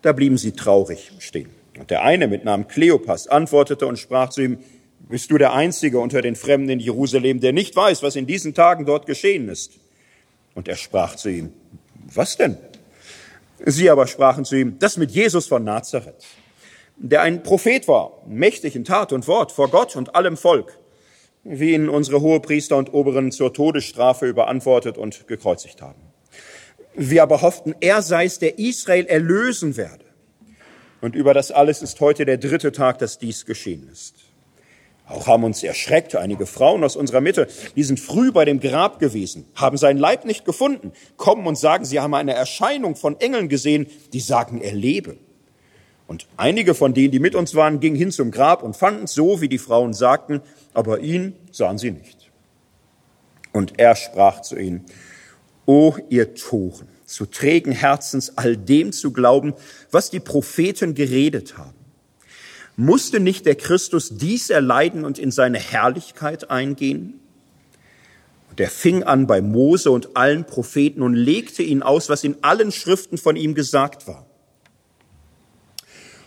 Da 0.03 0.13
blieben 0.13 0.39
sie 0.39 0.53
traurig 0.53 1.13
stehen. 1.19 1.51
Und 1.79 1.91
der 1.91 2.03
eine 2.03 2.29
mit 2.29 2.45
Namen 2.45 2.69
Kleopas 2.69 3.27
antwortete 3.27 3.87
und 3.87 3.99
sprach 3.99 4.31
zu 4.31 4.43
ihm, 4.43 4.59
bist 5.09 5.31
du 5.31 5.39
der 5.39 5.53
Einzige 5.53 5.99
unter 5.99 6.23
den 6.23 6.37
Fremden 6.37 6.71
in 6.71 6.81
Jerusalem, 6.81 7.41
der 7.41 7.53
nicht 7.53 7.77
weiß, 7.77 8.03
was 8.03 8.17
in 8.17 8.27
diesen 8.27 8.55
Tagen 8.55 8.87
dort 8.87 9.07
geschehen 9.07 9.49
ist? 9.49 9.73
Und 10.57 10.67
er 10.67 10.75
sprach 10.75 11.15
zu 11.15 11.29
ihm, 11.29 11.53
was 12.13 12.37
denn? 12.37 12.59
Sie 13.65 13.89
aber 13.89 14.09
sprachen 14.09 14.45
zu 14.45 14.57
ihm, 14.57 14.81
das 14.81 14.97
mit 14.97 15.13
Jesus 15.13 15.47
von 15.47 15.63
Nazareth, 15.63 16.27
der 16.97 17.23
ein 17.23 17.45
Prophet 17.45 17.87
war, 17.87 18.23
mächtig 18.27 18.75
in 18.75 18.85
Tat 18.85 19.13
und 19.13 19.29
Wort 19.29 19.53
vor 19.53 19.71
Gott 19.71 19.95
und 19.95 20.17
allem 20.17 20.37
Volk 20.37 20.77
wie 21.49 21.75
ihn 21.75 21.89
unsere 21.89 22.21
Hohepriester 22.21 22.77
und 22.77 22.93
Oberen 22.93 23.31
zur 23.31 23.55
Todesstrafe 23.55 24.27
überantwortet 24.27 24.99
und 24.99 25.29
gekreuzigt 25.29 25.81
haben. 25.81 26.01
Wir 26.95 27.23
aber 27.23 27.43
hofften, 27.43 27.75
er 27.81 28.03
sei 28.03 28.25
es, 28.25 28.39
der 28.39 28.59
Israel 28.59 29.07
erlösen 29.07 29.77
werde. 29.77 30.05
Und 31.01 31.15
über 31.15 31.35
das 31.35 31.53
alles 31.53 31.83
ist 31.83 32.01
heute 32.01 32.25
der 32.25 32.39
dritte 32.39 32.73
Tag, 32.73 32.99
dass 32.99 33.19
dies 33.19 33.47
geschehen 33.47 33.89
ist. 33.93 34.26
Auch 35.09 35.29
haben 35.29 35.45
uns 35.45 35.63
erschreckt 35.63 36.17
einige 36.17 36.47
Frauen 36.47 36.83
aus 36.83 36.97
unserer 36.97 37.21
Mitte, 37.21 37.47
die 37.77 37.85
sind 37.85 38.01
früh 38.01 38.33
bei 38.33 38.45
dem 38.45 38.59
Grab 38.59 38.99
gewesen, 38.99 39.47
haben 39.55 39.77
seinen 39.77 39.99
Leib 39.99 40.25
nicht 40.25 40.45
gefunden, 40.45 40.93
kommen 41.17 41.47
und 41.47 41.57
sagen, 41.57 41.85
sie 41.85 42.01
haben 42.01 42.15
eine 42.15 42.35
Erscheinung 42.35 42.97
von 42.97 43.21
Engeln 43.21 43.49
gesehen, 43.49 43.87
die 44.13 44.21
sagen, 44.21 44.61
er 44.61 44.75
lebe. 44.75 45.17
Und 46.09 46.27
einige 46.37 46.75
von 46.75 46.93
denen, 46.93 47.13
die 47.13 47.21
mit 47.21 47.37
uns 47.37 47.55
waren, 47.55 47.79
gingen 47.79 47.97
hin 47.97 48.11
zum 48.11 48.33
Grab 48.33 48.63
und 48.63 48.77
fanden 48.77 49.07
so, 49.07 49.41
wie 49.41 49.49
die 49.49 49.59
Frauen 49.59 49.95
sagten, 49.95 50.41
aber 50.75 51.01
ihn 51.01 51.37
sahen 51.53 51.79
sie 51.79 51.93
nicht. 51.93 52.31
Und 53.53 53.79
er 53.79 53.95
sprach 53.95 54.43
zu 54.43 54.57
ihnen, 54.57 54.85
O 55.67 55.95
ihr 56.09 56.35
Toren, 56.35 56.89
zu 57.05 57.27
trägen 57.27 57.73
Herzens 57.73 58.37
all 58.37 58.57
dem 58.57 58.93
zu 58.93 59.13
glauben, 59.13 59.55
was 59.91 60.11
die 60.11 60.21
Propheten 60.21 60.95
geredet 60.95 61.57
haben. 61.57 61.76
Musste 62.77 63.21
nicht 63.21 63.47
der 63.47 63.55
Christus 63.55 64.19
dies 64.19 64.51
erleiden 64.51 65.05
und 65.05 65.19
in 65.19 65.31
seine 65.31 65.59
Herrlichkeit 65.59 66.51
eingehen? 66.51 67.21
Und 68.51 68.61
er 68.61 68.69
fing 68.69 69.03
an 69.03 69.27
bei 69.27 69.41
Mose 69.41 69.91
und 69.91 70.17
allen 70.17 70.45
Propheten 70.45 71.03
und 71.03 71.15
legte 71.15 71.63
ihnen 71.63 71.83
aus, 71.83 72.09
was 72.09 72.23
in 72.23 72.37
allen 72.43 72.73
Schriften 72.73 73.19
von 73.19 73.37
ihm 73.37 73.55
gesagt 73.55 74.07
war. 74.07 74.27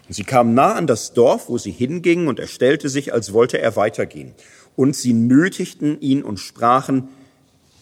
Und 0.08 0.14
sie 0.16 0.24
kamen 0.24 0.56
nah 0.56 0.74
an 0.74 0.88
das 0.88 1.14
Dorf, 1.14 1.50
wo 1.50 1.60
sie 1.60 1.72
hingingen, 1.72 2.28
und 2.28 2.40
er 2.40 2.48
stellte 2.48 2.90
sich, 2.90 3.14
als 3.14 3.32
wollte 3.32 3.60
er 3.60 3.76
weitergehen. 3.76 4.34
Und 4.76 4.96
sie 4.96 5.14
nötigten 5.14 6.02
ihn 6.02 6.24
und 6.24 6.38
sprachen, 6.38 7.10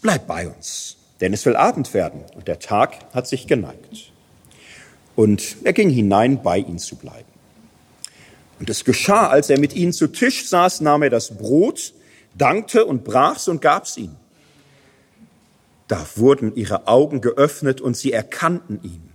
bleib 0.02 0.26
bei 0.26 0.46
uns, 0.46 0.98
denn 1.22 1.32
es 1.32 1.46
will 1.46 1.56
Abend 1.56 1.94
werden, 1.94 2.20
und 2.34 2.46
der 2.46 2.58
Tag 2.58 2.98
hat 3.14 3.26
sich 3.26 3.46
geneigt. 3.46 4.12
Und 5.16 5.56
er 5.64 5.72
ging 5.72 5.88
hinein, 5.88 6.42
bei 6.42 6.58
ihnen 6.58 6.78
zu 6.78 6.96
bleiben. 6.96 7.27
Und 8.58 8.68
es 8.70 8.84
geschah, 8.84 9.28
als 9.28 9.50
er 9.50 9.58
mit 9.58 9.74
ihnen 9.74 9.92
zu 9.92 10.08
Tisch 10.08 10.48
saß, 10.48 10.80
nahm 10.80 11.02
er 11.02 11.10
das 11.10 11.36
Brot, 11.36 11.92
dankte 12.34 12.84
und 12.84 13.04
brach's 13.04 13.48
und 13.48 13.60
gab's 13.62 13.96
ihnen. 13.96 14.16
Da 15.86 16.04
wurden 16.16 16.54
ihre 16.54 16.86
Augen 16.86 17.20
geöffnet 17.20 17.80
und 17.80 17.96
sie 17.96 18.12
erkannten 18.12 18.80
ihn. 18.82 19.10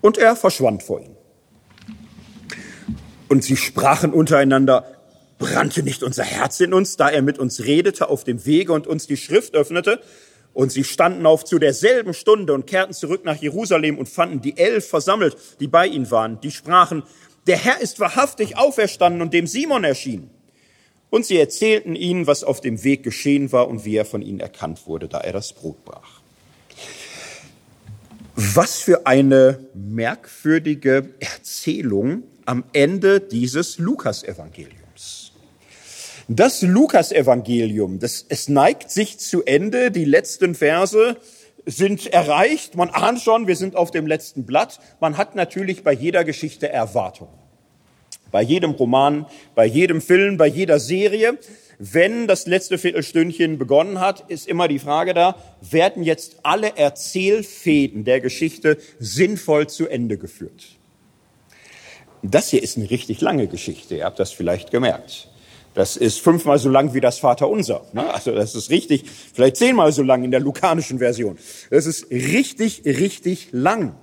Und 0.00 0.18
er 0.18 0.34
verschwand 0.34 0.82
vor 0.82 1.00
ihnen. 1.00 1.16
Und 3.28 3.44
sie 3.44 3.56
sprachen 3.56 4.12
untereinander, 4.12 4.84
brannte 5.38 5.82
nicht 5.82 6.02
unser 6.02 6.24
Herz 6.24 6.60
in 6.60 6.72
uns, 6.72 6.96
da 6.96 7.08
er 7.08 7.22
mit 7.22 7.38
uns 7.38 7.64
redete 7.64 8.08
auf 8.08 8.24
dem 8.24 8.44
Wege 8.46 8.72
und 8.72 8.86
uns 8.86 9.06
die 9.06 9.16
Schrift 9.16 9.54
öffnete? 9.54 10.00
Und 10.52 10.72
sie 10.72 10.84
standen 10.84 11.26
auf 11.26 11.44
zu 11.44 11.58
derselben 11.58 12.14
Stunde 12.14 12.54
und 12.54 12.66
kehrten 12.66 12.94
zurück 12.94 13.24
nach 13.24 13.36
Jerusalem 13.36 13.98
und 13.98 14.08
fanden 14.08 14.40
die 14.40 14.56
elf 14.56 14.88
versammelt, 14.88 15.36
die 15.60 15.66
bei 15.66 15.86
ihnen 15.86 16.10
waren. 16.10 16.40
Die 16.40 16.50
sprachen, 16.50 17.02
der 17.46 17.56
Herr 17.56 17.80
ist 17.80 18.00
wahrhaftig 18.00 18.56
auferstanden 18.56 19.22
und 19.22 19.32
dem 19.32 19.46
Simon 19.46 19.84
erschien. 19.84 20.30
Und 21.10 21.24
sie 21.24 21.38
erzählten 21.38 21.94
ihnen, 21.94 22.26
was 22.26 22.42
auf 22.42 22.60
dem 22.60 22.82
Weg 22.82 23.02
geschehen 23.02 23.52
war 23.52 23.68
und 23.68 23.84
wie 23.84 23.96
er 23.96 24.04
von 24.04 24.22
ihnen 24.22 24.40
erkannt 24.40 24.86
wurde, 24.86 25.08
da 25.08 25.20
er 25.20 25.32
das 25.32 25.52
Brot 25.52 25.84
brach. 25.84 26.20
Was 28.34 28.80
für 28.80 29.06
eine 29.06 29.60
merkwürdige 29.72 31.10
Erzählung 31.20 32.24
am 32.44 32.64
Ende 32.72 33.20
dieses 33.20 33.78
Lukas-Evangeliums. 33.78 35.32
Das 36.28 36.62
Lukas-Evangelium, 36.62 38.00
es 38.02 38.48
neigt 38.48 38.90
sich 38.90 39.18
zu 39.18 39.44
Ende, 39.44 39.92
die 39.92 40.04
letzten 40.04 40.56
Verse 40.56 41.16
sind 41.66 42.06
erreicht, 42.06 42.76
man 42.76 42.90
ahnt 42.90 43.20
schon, 43.20 43.46
wir 43.46 43.56
sind 43.56 43.76
auf 43.76 43.90
dem 43.90 44.06
letzten 44.06 44.46
Blatt. 44.46 44.80
Man 45.00 45.16
hat 45.16 45.34
natürlich 45.34 45.82
bei 45.82 45.92
jeder 45.92 46.24
Geschichte 46.24 46.68
Erwartungen. 46.68 47.32
Bei 48.30 48.42
jedem 48.42 48.72
Roman, 48.72 49.26
bei 49.54 49.66
jedem 49.66 50.00
Film, 50.00 50.36
bei 50.36 50.46
jeder 50.46 50.80
Serie 50.80 51.38
wenn 51.78 52.26
das 52.26 52.46
letzte 52.46 52.78
Viertelstündchen 52.78 53.58
begonnen 53.58 54.00
hat, 54.00 54.24
ist 54.28 54.48
immer 54.48 54.68
die 54.68 54.78
Frage 54.78 55.14
da, 55.14 55.36
werden 55.60 56.02
jetzt 56.02 56.36
alle 56.42 56.76
Erzählfäden 56.76 58.04
der 58.04 58.20
Geschichte 58.20 58.78
sinnvoll 58.98 59.68
zu 59.68 59.86
Ende 59.86 60.16
geführt? 60.16 60.78
Das 62.22 62.48
hier 62.48 62.62
ist 62.62 62.76
eine 62.76 62.90
richtig 62.90 63.20
lange 63.20 63.46
Geschichte, 63.46 63.96
ihr 63.96 64.04
habt 64.04 64.18
das 64.18 64.32
vielleicht 64.32 64.70
gemerkt. 64.70 65.28
Das 65.76 65.98
ist 65.98 66.22
fünfmal 66.22 66.58
so 66.58 66.70
lang 66.70 66.94
wie 66.94 67.02
das 67.02 67.18
Vaterunser. 67.18 67.84
Ne? 67.92 68.08
Also 68.12 68.32
das 68.32 68.54
ist 68.54 68.70
richtig, 68.70 69.04
vielleicht 69.34 69.56
zehnmal 69.56 69.92
so 69.92 70.02
lang 70.02 70.24
in 70.24 70.30
der 70.30 70.40
lukanischen 70.40 71.00
Version. 71.00 71.36
Das 71.68 71.84
ist 71.84 72.10
richtig, 72.10 72.86
richtig 72.86 73.48
lang. 73.52 73.94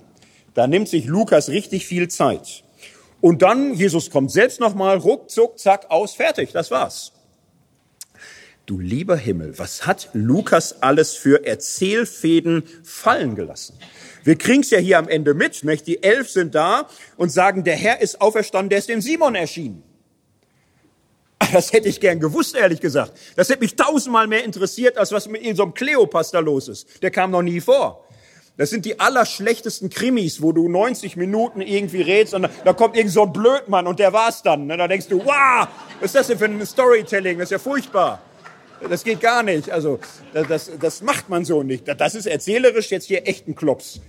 Da 0.54 0.68
nimmt 0.68 0.88
sich 0.88 1.06
Lukas 1.06 1.48
richtig 1.48 1.84
viel 1.84 2.06
Zeit. 2.06 2.62
Und 3.20 3.42
dann, 3.42 3.74
Jesus 3.74 4.10
kommt 4.10 4.30
selbst 4.30 4.60
nochmal, 4.60 4.98
ruckzuck, 4.98 5.58
zack, 5.58 5.90
aus, 5.90 6.14
fertig, 6.14 6.52
das 6.52 6.70
war's. 6.70 7.10
Du 8.66 8.78
lieber 8.78 9.16
Himmel, 9.16 9.58
was 9.58 9.84
hat 9.84 10.10
Lukas 10.12 10.80
alles 10.80 11.14
für 11.14 11.44
Erzählfäden 11.44 12.62
fallen 12.84 13.34
gelassen? 13.34 13.76
Wir 14.22 14.36
kriegen's 14.36 14.70
ja 14.70 14.78
hier 14.78 14.98
am 14.98 15.08
Ende 15.08 15.34
mit, 15.34 15.64
nicht? 15.64 15.88
Die 15.88 16.04
elf 16.04 16.30
sind 16.30 16.54
da 16.54 16.88
und 17.16 17.32
sagen, 17.32 17.64
der 17.64 17.74
Herr 17.74 18.00
ist 18.00 18.20
auferstanden, 18.20 18.70
der 18.70 18.78
ist 18.78 18.88
dem 18.88 19.00
Simon 19.00 19.34
erschienen. 19.34 19.82
Das 21.52 21.72
hätte 21.72 21.88
ich 21.88 22.00
gern 22.00 22.20
gewusst, 22.20 22.56
ehrlich 22.56 22.80
gesagt. 22.80 23.12
Das 23.36 23.48
hätte 23.48 23.60
mich 23.60 23.76
tausendmal 23.76 24.26
mehr 24.26 24.44
interessiert, 24.44 24.98
als 24.98 25.12
was 25.12 25.28
mit 25.28 25.56
so 25.56 25.62
einem 25.62 25.74
Kleopas 25.74 26.30
da 26.30 26.40
los 26.40 26.68
ist. 26.68 27.02
Der 27.02 27.10
kam 27.10 27.30
noch 27.30 27.42
nie 27.42 27.60
vor. 27.60 28.04
Das 28.56 28.70
sind 28.70 28.84
die 28.84 29.00
allerschlechtesten 29.00 29.90
Krimis, 29.90 30.40
wo 30.40 30.52
du 30.52 30.68
90 30.68 31.16
Minuten 31.16 31.60
irgendwie 31.60 32.02
redest 32.02 32.34
und 32.34 32.48
da 32.64 32.72
kommt 32.72 32.96
irgend 32.96 33.12
so 33.12 33.24
ein 33.24 33.32
Blödmann 33.32 33.88
und 33.88 33.98
der 33.98 34.12
war's 34.12 34.42
dann. 34.42 34.68
Da 34.68 34.86
denkst 34.86 35.08
du, 35.08 35.24
wow, 35.24 35.66
was 35.98 36.06
ist 36.06 36.14
das 36.14 36.26
denn 36.28 36.38
für 36.38 36.44
ein 36.44 36.64
Storytelling? 36.64 37.38
Das 37.38 37.46
ist 37.46 37.50
ja 37.50 37.58
furchtbar. 37.58 38.22
Das 38.88 39.02
geht 39.02 39.20
gar 39.20 39.42
nicht. 39.42 39.70
Also 39.70 39.98
das, 40.32 40.70
das 40.80 41.02
macht 41.02 41.28
man 41.28 41.44
so 41.44 41.64
nicht. 41.64 41.88
Das 41.98 42.14
ist 42.14 42.26
erzählerisch 42.26 42.90
jetzt 42.90 43.06
hier 43.06 43.26
echt 43.26 43.48
ein 43.48 43.56
Klops. 43.56 44.00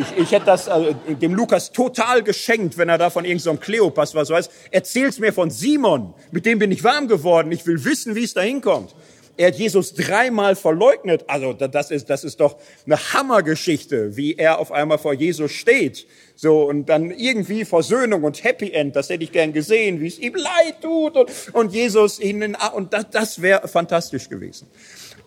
Ich, 0.00 0.16
ich 0.16 0.32
hätte 0.32 0.46
das 0.46 0.68
also, 0.68 0.94
dem 1.08 1.34
Lukas 1.34 1.72
total 1.72 2.22
geschenkt, 2.22 2.78
wenn 2.78 2.88
er 2.88 2.96
da 2.96 3.10
von 3.10 3.24
irgendeinem 3.24 3.56
so 3.56 3.60
Kleopas 3.60 4.14
was 4.14 4.30
weiß. 4.30 4.48
Erzähl's 4.70 5.18
mir 5.18 5.32
von 5.32 5.50
Simon. 5.50 6.14
Mit 6.30 6.46
dem 6.46 6.58
bin 6.58 6.72
ich 6.72 6.82
warm 6.82 7.06
geworden. 7.06 7.52
Ich 7.52 7.66
will 7.66 7.84
wissen, 7.84 8.14
wie 8.14 8.24
es 8.24 8.32
da 8.32 8.40
hinkommt. 8.40 8.94
Er 9.36 9.48
hat 9.48 9.56
Jesus 9.56 9.94
dreimal 9.94 10.56
verleugnet. 10.56 11.24
Also 11.26 11.52
das 11.52 11.90
ist, 11.90 12.08
das 12.08 12.24
ist 12.24 12.40
doch 12.40 12.56
eine 12.86 12.96
Hammergeschichte, 12.96 14.16
wie 14.16 14.36
er 14.36 14.58
auf 14.58 14.72
einmal 14.72 14.98
vor 14.98 15.12
Jesus 15.12 15.52
steht. 15.52 16.06
So, 16.34 16.62
und 16.62 16.88
dann 16.88 17.10
irgendwie 17.10 17.66
Versöhnung 17.66 18.24
und 18.24 18.42
Happy 18.42 18.70
End, 18.70 18.96
das 18.96 19.10
hätte 19.10 19.24
ich 19.24 19.32
gern 19.32 19.52
gesehen, 19.52 20.00
wie 20.00 20.06
es 20.06 20.18
ihm 20.18 20.34
leid 20.34 20.80
tut 20.80 21.16
und, 21.16 21.30
und 21.52 21.72
Jesus 21.72 22.18
ihnen, 22.20 22.56
und 22.74 22.94
das, 22.94 23.10
das 23.10 23.42
wäre 23.42 23.68
fantastisch 23.68 24.28
gewesen. 24.28 24.66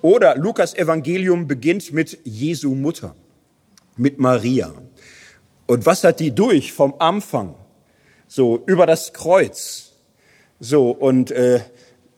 Oder 0.01 0.35
Lukas 0.35 0.73
Evangelium 0.73 1.47
beginnt 1.47 1.93
mit 1.93 2.17
Jesu 2.23 2.75
Mutter, 2.75 3.15
mit 3.97 4.19
Maria. 4.19 4.73
Und 5.67 5.85
was 5.85 6.03
hat 6.03 6.19
die 6.19 6.33
durch 6.33 6.73
vom 6.73 6.95
Anfang? 6.99 7.55
So, 8.27 8.63
über 8.65 8.85
das 8.85 9.13
Kreuz. 9.13 9.93
So, 10.59 10.91
und 10.91 11.31
äh, 11.31 11.61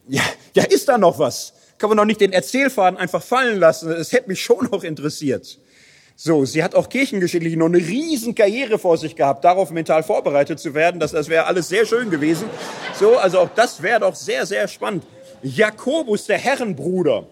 ja, 0.08 0.24
ja, 0.54 0.64
ist 0.64 0.88
da 0.88 0.98
noch 0.98 1.20
was? 1.20 1.54
kann 1.78 1.90
man 1.90 1.98
doch 1.98 2.06
nicht 2.06 2.22
den 2.22 2.34
Erzählfaden 2.34 2.98
einfach 2.98 3.22
fallen 3.22 3.60
lassen. 3.60 3.92
Es 3.92 4.12
hätte 4.12 4.30
mich 4.30 4.42
schon 4.42 4.70
noch 4.72 4.84
interessiert. 4.84 5.60
So, 6.18 6.46
sie 6.46 6.64
hat 6.64 6.76
auch 6.76 6.88
kirchengeschichtlich 6.88 7.58
noch 7.58 7.66
eine 7.66 7.78
riesen 7.78 8.36
Karriere 8.36 8.80
vor 8.80 8.98
sich 8.98 9.18
gehabt, 9.18 9.44
darauf 9.44 9.70
mental 9.72 10.02
vorbereitet 10.02 10.60
zu 10.60 10.74
werden. 10.74 11.00
Das, 11.00 11.12
das 11.12 11.28
wäre 11.28 11.46
alles 11.46 11.68
sehr 11.68 11.86
schön 11.86 12.10
gewesen. 12.10 12.50
So, 12.98 13.18
also 13.18 13.40
auch 13.40 13.50
das 13.54 13.82
wäre 13.82 14.00
doch 14.00 14.16
sehr, 14.16 14.46
sehr 14.46 14.68
spannend. 14.70 15.04
Jakobus, 15.44 16.26
der 16.26 16.38
Herrenbruder. 16.38 17.28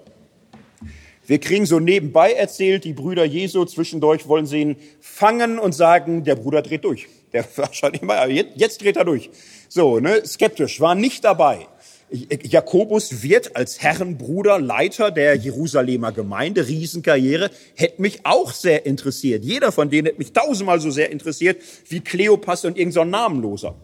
Wir 1.34 1.40
kriegen 1.40 1.66
so 1.66 1.80
nebenbei 1.80 2.34
erzählt, 2.34 2.84
die 2.84 2.94
Brüder 2.94 3.26
Jesu 3.26 3.66
zwischendurch 3.66 4.28
wollen 4.28 4.46
sie 4.46 4.62
ihn 4.62 4.76
fangen 5.02 5.58
und 5.58 5.72
sagen, 5.74 6.24
der 6.24 6.36
Bruder 6.36 6.62
dreht 6.62 6.84
durch. 6.84 7.08
Der 7.34 7.44
war 7.56 7.74
schon 7.74 7.96
immer, 7.96 8.28
jetzt, 8.28 8.52
jetzt 8.54 8.84
dreht 8.84 8.98
er 8.98 9.04
durch. 9.04 9.32
So, 9.68 10.00
ne, 10.00 10.24
skeptisch, 10.28 10.80
war 10.80 10.94
nicht 10.94 11.24
dabei. 11.24 11.66
Jakobus 12.12 13.24
wird 13.24 13.56
als 13.56 13.82
Herrenbruder 13.82 14.60
Leiter 14.60 15.10
der 15.10 15.34
Jerusalemer 15.34 16.12
Gemeinde, 16.12 16.68
Riesenkarriere, 16.68 17.50
hätte 17.74 18.00
mich 18.00 18.28
auch 18.28 18.54
sehr 18.54 18.86
interessiert. 18.86 19.44
Jeder 19.44 19.72
von 19.72 19.90
denen 19.90 20.06
hätte 20.06 20.20
mich 20.20 20.34
tausendmal 20.34 20.80
so 20.82 20.92
sehr 20.92 21.10
interessiert 21.10 21.64
wie 21.90 22.02
Kleopas 22.02 22.64
und 22.64 22.78
irgendein 22.78 22.92
so 22.92 23.04
Namenloser. 23.06 23.76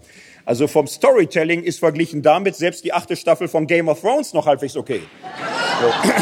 Also 0.46 0.68
vom 0.68 0.86
Storytelling 0.86 1.64
ist 1.64 1.80
verglichen 1.80 2.22
damit 2.22 2.56
selbst 2.56 2.84
die 2.84 2.94
achte 2.94 3.16
Staffel 3.16 3.48
von 3.48 3.66
Game 3.66 3.88
of 3.88 4.02
Thrones 4.02 4.36
noch 4.36 4.46
halbwegs 4.46 4.78
okay. 4.78 5.02
So. 5.82 6.14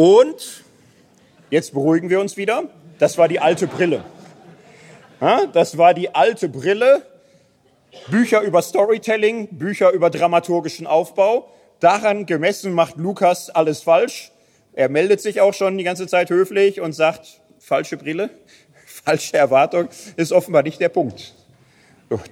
Und 0.00 0.64
jetzt 1.50 1.74
beruhigen 1.74 2.08
wir 2.08 2.22
uns 2.22 2.38
wieder. 2.38 2.62
Das 2.98 3.18
war 3.18 3.28
die 3.28 3.38
alte 3.38 3.66
Brille. 3.66 4.02
Das 5.52 5.76
war 5.76 5.92
die 5.92 6.14
alte 6.14 6.48
Brille 6.48 7.02
Bücher 8.10 8.40
über 8.40 8.62
Storytelling, 8.62 9.48
Bücher 9.58 9.90
über 9.90 10.08
dramaturgischen 10.08 10.86
Aufbau. 10.86 11.50
Daran 11.80 12.24
gemessen 12.24 12.72
macht 12.72 12.96
Lukas 12.96 13.50
alles 13.50 13.82
falsch. 13.82 14.32
Er 14.72 14.88
meldet 14.88 15.20
sich 15.20 15.42
auch 15.42 15.52
schon 15.52 15.76
die 15.76 15.84
ganze 15.84 16.06
Zeit 16.06 16.30
höflich 16.30 16.80
und 16.80 16.94
sagt, 16.94 17.42
falsche 17.58 17.98
Brille, 17.98 18.30
falsche 18.86 19.36
Erwartung, 19.36 19.90
ist 20.16 20.32
offenbar 20.32 20.62
nicht 20.62 20.80
der 20.80 20.88
Punkt. 20.88 21.34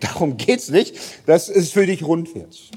Darum 0.00 0.38
geht's 0.38 0.70
nicht, 0.70 0.98
dass 1.26 1.50
es 1.50 1.72
für 1.72 1.84
dich 1.84 2.02
rund 2.02 2.34
wird. 2.34 2.70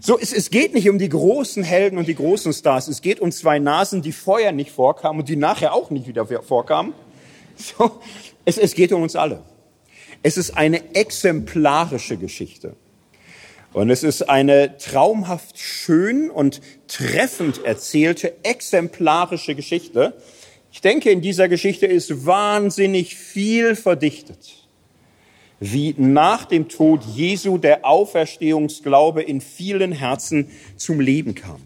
So, 0.00 0.18
es, 0.18 0.32
es 0.32 0.50
geht 0.50 0.74
nicht 0.74 0.88
um 0.88 0.98
die 0.98 1.08
großen 1.08 1.62
Helden 1.62 1.98
und 1.98 2.08
die 2.08 2.14
großen 2.14 2.52
Stars. 2.52 2.88
Es 2.88 3.00
geht 3.00 3.20
um 3.20 3.32
zwei 3.32 3.58
Nasen, 3.58 4.02
die 4.02 4.12
vorher 4.12 4.52
nicht 4.52 4.70
vorkamen 4.70 5.20
und 5.20 5.28
die 5.28 5.36
nachher 5.36 5.72
auch 5.72 5.90
nicht 5.90 6.06
wieder 6.06 6.26
vorkamen. 6.26 6.94
So, 7.56 8.00
es, 8.44 8.58
es 8.58 8.74
geht 8.74 8.92
um 8.92 9.02
uns 9.02 9.14
alle. 9.14 9.42
Es 10.24 10.36
ist 10.36 10.56
eine 10.56 10.94
exemplarische 10.94 12.16
Geschichte. 12.16 12.74
Und 13.72 13.90
es 13.90 14.02
ist 14.02 14.28
eine 14.28 14.78
traumhaft 14.78 15.58
schön 15.58 16.30
und 16.30 16.60
treffend 16.86 17.64
erzählte, 17.64 18.32
exemplarische 18.44 19.54
Geschichte. 19.54 20.14
Ich 20.72 20.80
denke, 20.80 21.10
in 21.10 21.20
dieser 21.20 21.48
Geschichte 21.48 21.86
ist 21.86 22.24
wahnsinnig 22.24 23.16
viel 23.16 23.76
verdichtet, 23.76 24.63
wie 25.60 25.94
nach 25.96 26.44
dem 26.44 26.68
Tod 26.68 27.02
Jesu 27.14 27.58
der 27.58 27.84
Auferstehungsglaube 27.84 29.22
in 29.22 29.40
vielen 29.40 29.92
Herzen 29.92 30.50
zum 30.76 31.00
Leben 31.00 31.34
kam. 31.34 31.60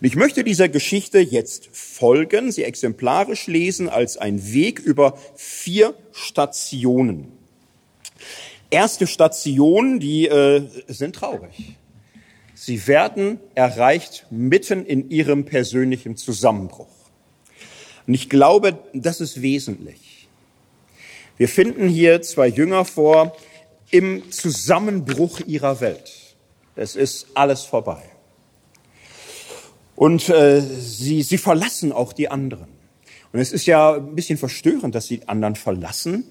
Und 0.00 0.06
ich 0.06 0.16
möchte 0.16 0.44
dieser 0.44 0.68
Geschichte 0.68 1.18
jetzt 1.18 1.68
folgen, 1.72 2.52
sie 2.52 2.64
exemplarisch 2.64 3.46
lesen 3.46 3.88
als 3.88 4.16
ein 4.16 4.52
Weg 4.52 4.78
über 4.80 5.18
vier 5.34 5.94
Stationen. 6.12 7.32
Erste 8.70 9.06
Stationen, 9.06 10.00
die 10.00 10.26
äh, 10.26 10.62
sind 10.88 11.16
traurig. 11.16 11.76
Sie 12.54 12.86
werden 12.86 13.38
erreicht 13.54 14.26
mitten 14.30 14.86
in 14.86 15.10
ihrem 15.10 15.44
persönlichen 15.44 16.16
Zusammenbruch. 16.16 16.88
Und 18.06 18.14
ich 18.14 18.28
glaube, 18.28 18.78
das 18.92 19.20
ist 19.20 19.42
wesentlich. 19.42 20.13
Wir 21.36 21.48
finden 21.48 21.88
hier 21.88 22.22
zwei 22.22 22.46
Jünger 22.46 22.84
vor 22.84 23.36
im 23.90 24.30
Zusammenbruch 24.30 25.40
ihrer 25.40 25.80
Welt. 25.80 26.12
Es 26.76 26.96
ist 26.96 27.26
alles 27.34 27.62
vorbei. 27.62 28.02
Und 29.96 30.28
äh, 30.28 30.60
sie, 30.60 31.22
sie 31.22 31.38
verlassen 31.38 31.92
auch 31.92 32.12
die 32.12 32.28
anderen. 32.28 32.68
Und 33.32 33.40
es 33.40 33.52
ist 33.52 33.66
ja 33.66 33.94
ein 33.94 34.14
bisschen 34.14 34.38
verstörend, 34.38 34.94
dass 34.94 35.06
sie 35.06 35.18
die 35.18 35.28
anderen 35.28 35.56
verlassen. 35.56 36.24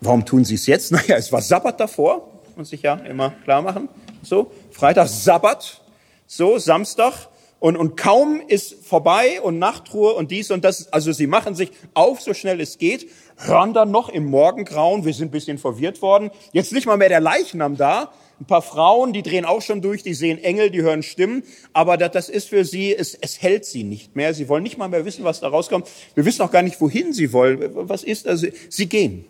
Warum 0.00 0.24
tun 0.24 0.44
sie 0.44 0.54
es 0.54 0.66
jetzt? 0.66 0.92
Naja, 0.92 1.16
es 1.16 1.32
war 1.32 1.42
Sabbat 1.42 1.80
davor, 1.80 2.30
muss 2.56 2.72
ich 2.72 2.82
ja 2.82 2.94
immer 2.94 3.30
klar 3.44 3.62
machen. 3.62 3.88
So, 4.22 4.52
Freitag 4.70 5.08
Sabbat, 5.08 5.80
so, 6.26 6.58
Samstag 6.58 7.28
Und, 7.58 7.76
und 7.76 7.96
kaum 7.96 8.42
ist 8.46 8.84
vorbei 8.84 9.40
und 9.40 9.58
Nachtruhe 9.58 10.12
und 10.12 10.30
dies 10.30 10.50
und 10.50 10.62
das, 10.62 10.92
also 10.92 11.12
sie 11.12 11.26
machen 11.26 11.54
sich 11.54 11.70
auf, 11.94 12.20
so 12.20 12.34
schnell 12.34 12.60
es 12.60 12.76
geht, 12.76 13.08
hören 13.38 13.72
dann 13.72 13.90
noch 13.90 14.10
im 14.10 14.26
Morgengrauen, 14.26 15.06
wir 15.06 15.14
sind 15.14 15.28
ein 15.28 15.30
bisschen 15.30 15.56
verwirrt 15.56 16.02
worden, 16.02 16.30
jetzt 16.52 16.72
nicht 16.72 16.86
mal 16.86 16.98
mehr 16.98 17.08
der 17.08 17.20
Leichnam 17.20 17.76
da, 17.76 18.12
ein 18.38 18.44
paar 18.44 18.60
Frauen, 18.60 19.14
die 19.14 19.22
drehen 19.22 19.46
auch 19.46 19.62
schon 19.62 19.80
durch, 19.80 20.02
die 20.02 20.12
sehen 20.12 20.36
Engel, 20.36 20.70
die 20.70 20.82
hören 20.82 21.02
Stimmen, 21.02 21.42
aber 21.72 21.96
das, 21.96 22.12
das 22.12 22.28
ist 22.28 22.50
für 22.50 22.66
sie, 22.66 22.94
es, 22.94 23.14
es 23.14 23.40
hält 23.40 23.64
sie 23.64 23.82
nicht 23.82 24.14
mehr. 24.14 24.34
Sie 24.34 24.48
wollen 24.50 24.62
nicht 24.62 24.76
mal 24.76 24.88
mehr 24.88 25.06
wissen, 25.06 25.24
was 25.24 25.40
da 25.40 25.48
rauskommt. 25.48 25.88
Wir 26.14 26.26
wissen 26.26 26.42
auch 26.42 26.50
gar 26.50 26.62
nicht, 26.62 26.78
wohin 26.80 27.14
sie 27.14 27.32
wollen. 27.32 27.70
Was 27.88 28.04
ist, 28.04 28.28
also 28.28 28.46
sie 28.68 28.86
gehen. 28.86 29.24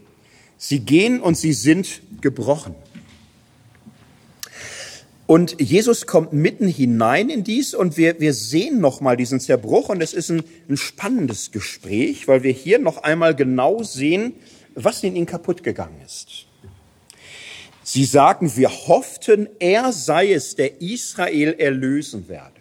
Sie 0.58 0.80
gehen 0.80 1.20
und 1.20 1.36
sie 1.36 1.52
sind 1.52 2.00
gebrochen. 2.20 2.74
Und 5.26 5.60
Jesus 5.60 6.06
kommt 6.06 6.32
mitten 6.32 6.68
hinein 6.68 7.30
in 7.30 7.42
dies 7.42 7.74
und 7.74 7.96
wir, 7.96 8.20
wir 8.20 8.32
sehen 8.32 8.80
nochmal 8.80 9.16
diesen 9.16 9.40
Zerbruch 9.40 9.88
und 9.88 10.00
es 10.00 10.12
ist 10.12 10.30
ein, 10.30 10.44
ein 10.68 10.76
spannendes 10.76 11.50
Gespräch, 11.50 12.28
weil 12.28 12.44
wir 12.44 12.52
hier 12.52 12.78
noch 12.78 12.98
einmal 12.98 13.34
genau 13.34 13.82
sehen, 13.82 14.34
was 14.74 15.02
in 15.02 15.16
ihnen 15.16 15.26
kaputt 15.26 15.64
gegangen 15.64 16.00
ist. 16.04 16.46
Sie 17.82 18.04
sagen, 18.04 18.56
wir 18.56 18.68
hofften, 18.68 19.48
er 19.58 19.92
sei 19.92 20.32
es, 20.32 20.54
der 20.54 20.80
Israel 20.80 21.54
erlösen 21.58 22.28
werde. 22.28 22.52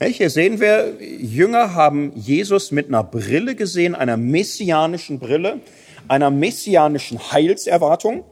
Hier 0.00 0.28
sehen 0.28 0.60
wir, 0.60 0.98
Jünger 1.00 1.74
haben 1.74 2.12
Jesus 2.14 2.70
mit 2.70 2.88
einer 2.88 3.04
Brille 3.04 3.54
gesehen, 3.54 3.94
einer 3.94 4.18
messianischen 4.18 5.18
Brille, 5.18 5.60
einer 6.08 6.30
messianischen 6.30 7.32
Heilserwartung. 7.32 8.24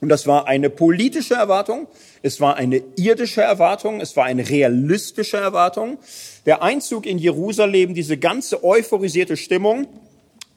Und 0.00 0.10
das 0.10 0.26
war 0.26 0.46
eine 0.46 0.68
politische 0.68 1.34
Erwartung, 1.34 1.86
es 2.22 2.40
war 2.40 2.56
eine 2.56 2.82
irdische 2.96 3.40
Erwartung, 3.40 4.00
es 4.00 4.14
war 4.16 4.24
eine 4.24 4.48
realistische 4.48 5.38
Erwartung. 5.38 5.98
Der 6.44 6.62
Einzug 6.62 7.06
in 7.06 7.18
Jerusalem, 7.18 7.94
diese 7.94 8.18
ganze 8.18 8.62
euphorisierte 8.62 9.38
Stimmung, 9.38 9.86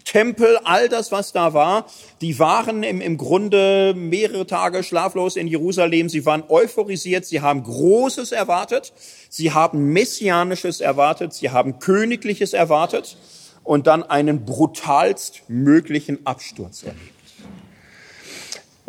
Tempel, 0.04 0.58
all 0.64 0.90
das, 0.90 1.12
was 1.12 1.34
da 1.34 1.54
war, 1.54 1.86
die 2.22 2.40
waren 2.40 2.82
im, 2.82 3.00
im 3.00 3.18
Grunde 3.18 3.94
mehrere 3.96 4.48
Tage 4.48 4.84
schlaflos 4.84 5.36
in 5.36 5.48
Jerusalem. 5.48 6.10
Sie 6.10 6.26
waren 6.26 6.44
euphorisiert, 6.50 7.26
sie 7.26 7.42
haben 7.42 7.64
Großes 7.64 8.32
erwartet, 8.32 8.92
sie 9.30 9.52
haben 9.52 9.94
Messianisches 9.94 10.82
erwartet, 10.82 11.34
sie 11.34 11.52
haben 11.52 11.78
Königliches 11.80 12.54
erwartet 12.54 13.18
und 13.64 13.86
dann 13.86 14.02
einen 14.02 14.46
brutalst 14.46 15.44
möglichen 15.48 16.26
Absturz 16.26 16.84
erlebt. 16.84 17.19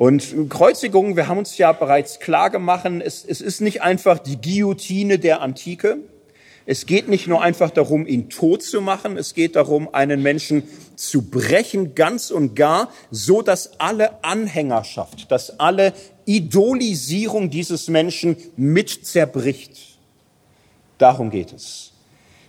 Und 0.01 0.49
Kreuzigung, 0.49 1.15
wir 1.17 1.29
haben 1.29 1.37
uns 1.37 1.59
ja 1.59 1.73
bereits 1.73 2.21
klar 2.21 2.49
gemacht, 2.49 2.87
es, 2.87 3.23
es 3.23 3.43
ist 3.43 3.61
nicht 3.61 3.83
einfach 3.83 4.19
die 4.19 4.41
Guillotine 4.41 5.19
der 5.19 5.43
Antike. 5.43 5.99
Es 6.65 6.87
geht 6.87 7.09
nicht 7.09 7.27
nur 7.27 7.43
einfach 7.43 7.69
darum, 7.69 8.07
ihn 8.07 8.31
tot 8.31 8.63
zu 8.63 8.81
machen, 8.81 9.19
es 9.19 9.35
geht 9.35 9.57
darum, 9.57 9.93
einen 9.93 10.23
Menschen 10.23 10.63
zu 10.97 11.29
brechen, 11.29 11.95
ganz 11.95 12.31
und 12.31 12.57
gar, 12.57 12.91
so 13.11 13.43
dass 13.43 13.79
alle 13.79 14.25
Anhängerschaft, 14.25 15.31
dass 15.31 15.61
alle 15.61 15.93
Idolisierung 16.25 17.51
dieses 17.51 17.89
Menschen 17.89 18.39
mit 18.57 19.05
zerbricht. 19.05 19.99
Darum 20.97 21.29
geht 21.29 21.53
es. 21.53 21.93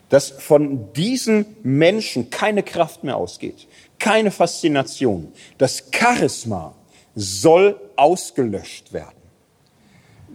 Dass 0.07 0.29
von 0.29 0.93
diesen 0.93 1.45
Menschen 1.63 2.29
keine 2.29 2.63
Kraft 2.63 3.03
mehr 3.03 3.17
ausgeht, 3.17 3.67
keine 3.99 4.31
Faszination, 4.31 5.33
das 5.57 5.89
Charisma, 5.91 6.75
soll 7.15 7.79
ausgelöscht 7.95 8.93
werden. 8.93 9.15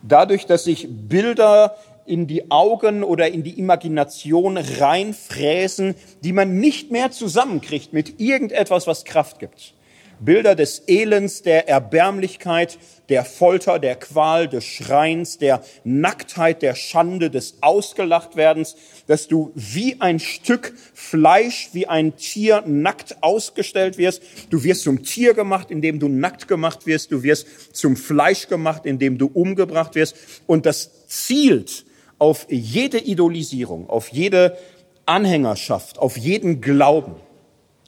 Dadurch, 0.02 0.46
dass 0.46 0.64
sich 0.64 0.88
Bilder 0.88 1.76
in 2.06 2.26
die 2.26 2.50
Augen 2.50 3.02
oder 3.02 3.28
in 3.28 3.42
die 3.42 3.58
Imagination 3.58 4.56
reinfräsen, 4.56 5.94
die 6.22 6.32
man 6.32 6.58
nicht 6.58 6.92
mehr 6.92 7.10
zusammenkriegt 7.10 7.92
mit 7.92 8.20
irgendetwas, 8.20 8.86
was 8.86 9.04
Kraft 9.04 9.38
gibt. 9.38 9.74
Bilder 10.20 10.54
des 10.54 10.82
Elends, 10.86 11.42
der 11.42 11.68
Erbärmlichkeit, 11.68 12.78
der 13.08 13.24
Folter, 13.24 13.78
der 13.78 13.96
Qual, 13.96 14.48
des 14.48 14.64
Schreins, 14.64 15.38
der 15.38 15.62
Nacktheit, 15.84 16.62
der 16.62 16.74
Schande, 16.74 17.30
des 17.30 17.58
Ausgelachtwerdens, 17.60 18.76
dass 19.06 19.28
du 19.28 19.52
wie 19.54 20.00
ein 20.00 20.18
Stück 20.18 20.74
Fleisch, 20.94 21.70
wie 21.72 21.86
ein 21.86 22.16
Tier 22.16 22.62
nackt 22.66 23.22
ausgestellt 23.22 23.98
wirst. 23.98 24.22
Du 24.50 24.64
wirst 24.64 24.82
zum 24.82 25.02
Tier 25.04 25.34
gemacht, 25.34 25.70
indem 25.70 26.00
du 26.00 26.08
nackt 26.08 26.48
gemacht 26.48 26.86
wirst. 26.86 27.12
Du 27.12 27.22
wirst 27.22 27.46
zum 27.76 27.96
Fleisch 27.96 28.48
gemacht, 28.48 28.86
indem 28.86 29.18
du 29.18 29.26
umgebracht 29.26 29.94
wirst. 29.94 30.16
Und 30.46 30.66
das 30.66 31.06
zielt 31.06 31.84
auf 32.18 32.46
jede 32.48 32.98
Idolisierung, 32.98 33.88
auf 33.88 34.08
jede 34.08 34.56
Anhängerschaft, 35.04 35.98
auf 35.98 36.16
jeden 36.16 36.60
Glauben. 36.60 37.14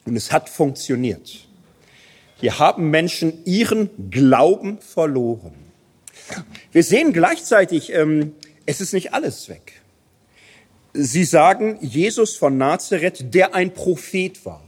Und 0.05 0.15
es 0.15 0.31
hat 0.31 0.49
funktioniert. 0.49 1.48
Hier 2.39 2.57
haben 2.57 2.89
Menschen 2.89 3.45
ihren 3.45 3.89
Glauben 4.09 4.79
verloren. 4.79 5.53
Wir 6.71 6.83
sehen 6.83 7.11
gleichzeitig, 7.11 7.91
ähm, 7.91 8.33
es 8.65 8.79
ist 8.79 8.93
nicht 8.93 9.13
alles 9.13 9.49
weg. 9.49 9.81
Sie 10.93 11.25
sagen 11.25 11.77
Jesus 11.81 12.37
von 12.37 12.57
Nazareth, 12.57 13.33
der 13.33 13.55
ein 13.55 13.73
Prophet 13.73 14.45
war. 14.45 14.63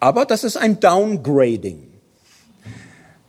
Aber 0.00 0.26
das 0.26 0.44
ist 0.44 0.56
ein 0.56 0.80
Downgrading. 0.80 1.88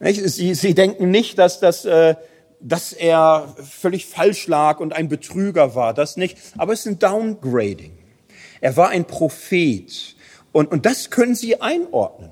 Sie, 0.02 0.54
Sie 0.54 0.74
denken 0.74 1.10
nicht, 1.10 1.40
dass, 1.40 1.60
das, 1.60 1.86
äh, 1.86 2.16
dass 2.60 2.94
er 2.94 3.56
völlig 3.58 4.08
falsch 4.08 4.48
lag 4.48 4.80
und 4.80 4.94
ein 4.94 5.08
Betrüger 5.08 5.74
war. 5.74 5.94
Das 5.94 6.18
nicht. 6.18 6.38
Aber 6.58 6.74
es 6.74 6.82
ist 6.82 6.88
ein 6.88 7.00
Downgrading. 7.00 7.98
Er 8.62 8.76
war 8.76 8.90
ein 8.90 9.06
Prophet. 9.06 10.16
Und, 10.52 10.72
und 10.72 10.86
das 10.86 11.10
können 11.10 11.36
Sie 11.36 11.62
einordnen. 11.62 12.32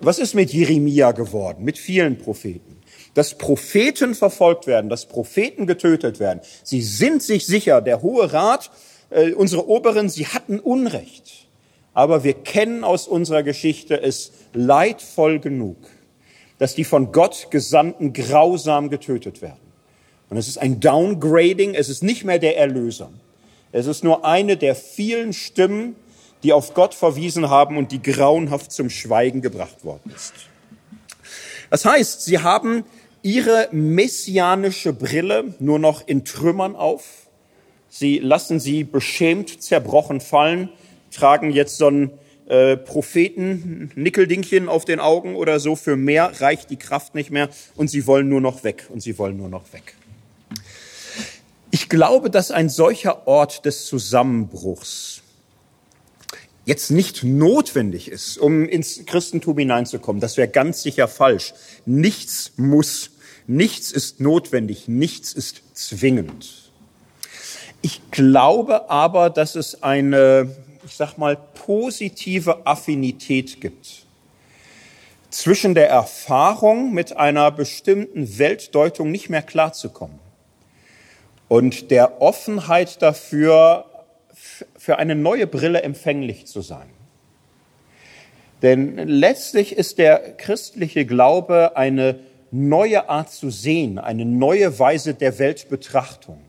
Was 0.00 0.18
ist 0.18 0.34
mit 0.34 0.50
Jeremia 0.50 1.12
geworden, 1.12 1.62
mit 1.62 1.76
vielen 1.76 2.16
Propheten? 2.16 2.78
Dass 3.12 3.36
Propheten 3.36 4.14
verfolgt 4.14 4.66
werden, 4.66 4.88
dass 4.88 5.06
Propheten 5.06 5.66
getötet 5.66 6.20
werden. 6.20 6.40
Sie 6.62 6.80
sind 6.80 7.22
sich 7.22 7.44
sicher, 7.44 7.82
der 7.82 8.00
Hohe 8.00 8.32
Rat, 8.32 8.70
äh, 9.10 9.32
unsere 9.32 9.68
Oberen, 9.68 10.08
sie 10.08 10.26
hatten 10.26 10.58
Unrecht. 10.58 11.46
Aber 11.92 12.24
wir 12.24 12.32
kennen 12.32 12.82
aus 12.82 13.06
unserer 13.06 13.42
Geschichte 13.42 14.00
es 14.00 14.32
leidvoll 14.54 15.38
genug, 15.38 15.76
dass 16.58 16.74
die 16.74 16.84
von 16.84 17.12
Gott 17.12 17.48
Gesandten 17.50 18.14
grausam 18.14 18.88
getötet 18.88 19.42
werden. 19.42 19.58
Und 20.30 20.38
es 20.38 20.48
ist 20.48 20.58
ein 20.58 20.80
Downgrading, 20.80 21.74
es 21.74 21.90
ist 21.90 22.02
nicht 22.02 22.24
mehr 22.24 22.38
der 22.38 22.56
Erlöser. 22.56 23.10
Es 23.72 23.86
ist 23.86 24.02
nur 24.02 24.24
eine 24.24 24.56
der 24.56 24.74
vielen 24.74 25.32
Stimmen, 25.32 25.96
die 26.42 26.52
auf 26.52 26.74
Gott 26.74 26.94
verwiesen 26.94 27.50
haben 27.50 27.76
und 27.76 27.92
die 27.92 28.02
grauenhaft 28.02 28.72
zum 28.72 28.90
Schweigen 28.90 29.42
gebracht 29.42 29.84
worden 29.84 30.12
ist. 30.14 30.32
Das 31.70 31.84
heißt, 31.84 32.24
sie 32.24 32.40
haben 32.40 32.84
ihre 33.22 33.68
messianische 33.72 34.92
Brille 34.92 35.54
nur 35.58 35.78
noch 35.78 36.06
in 36.06 36.24
Trümmern 36.24 36.74
auf. 36.74 37.26
Sie 37.88 38.18
lassen 38.18 38.60
sie 38.60 38.84
beschämt 38.84 39.62
zerbrochen 39.62 40.20
fallen, 40.20 40.70
tragen 41.10 41.50
jetzt 41.50 41.76
so 41.76 41.88
ein 41.88 42.10
äh, 42.48 42.76
Propheten 42.76 43.90
Nickeldingchen 43.94 44.68
auf 44.68 44.84
den 44.84 45.00
Augen 45.00 45.36
oder 45.36 45.60
so. 45.60 45.76
Für 45.76 45.96
mehr 45.96 46.40
reicht 46.40 46.70
die 46.70 46.76
Kraft 46.76 47.14
nicht 47.14 47.30
mehr 47.30 47.48
und 47.76 47.88
sie 47.88 48.06
wollen 48.06 48.28
nur 48.28 48.40
noch 48.40 48.64
weg 48.64 48.86
und 48.88 49.00
sie 49.00 49.18
wollen 49.18 49.36
nur 49.36 49.48
noch 49.48 49.72
weg. 49.72 49.94
Ich 51.70 51.88
glaube, 51.88 52.30
dass 52.30 52.50
ein 52.50 52.68
solcher 52.68 53.28
Ort 53.28 53.64
des 53.64 53.86
Zusammenbruchs 53.86 55.22
jetzt 56.64 56.90
nicht 56.90 57.24
notwendig 57.24 58.08
ist, 58.08 58.38
um 58.38 58.68
ins 58.68 59.04
Christentum 59.06 59.58
hineinzukommen. 59.58 60.20
Das 60.20 60.36
wäre 60.36 60.48
ganz 60.48 60.82
sicher 60.82 61.08
falsch. 61.08 61.54
Nichts 61.86 62.52
muss, 62.56 63.10
nichts 63.46 63.92
ist 63.92 64.20
notwendig, 64.20 64.88
nichts 64.88 65.32
ist 65.32 65.62
zwingend. 65.74 66.70
Ich 67.82 68.10
glaube 68.10 68.90
aber, 68.90 69.30
dass 69.30 69.54
es 69.54 69.82
eine, 69.82 70.54
ich 70.84 70.96
sag 70.96 71.16
mal, 71.16 71.36
positive 71.54 72.66
Affinität 72.66 73.60
gibt 73.60 74.06
zwischen 75.30 75.74
der 75.74 75.88
Erfahrung, 75.88 76.92
mit 76.92 77.16
einer 77.16 77.50
bestimmten 77.50 78.38
Weltdeutung 78.38 79.10
nicht 79.10 79.30
mehr 79.30 79.42
klarzukommen 79.42 80.18
und 81.48 81.90
der 81.90 82.22
Offenheit 82.22 83.02
dafür, 83.02 83.86
für 84.90 84.98
eine 84.98 85.14
neue 85.14 85.46
Brille 85.46 85.82
empfänglich 85.82 86.48
zu 86.48 86.62
sein. 86.62 86.90
Denn 88.60 88.96
letztlich 88.96 89.76
ist 89.76 89.98
der 89.98 90.32
christliche 90.36 91.06
Glaube 91.06 91.76
eine 91.76 92.18
neue 92.50 93.08
Art 93.08 93.30
zu 93.30 93.50
sehen, 93.50 94.00
eine 94.00 94.24
neue 94.24 94.80
Weise 94.80 95.14
der 95.14 95.38
Weltbetrachtung. 95.38 96.40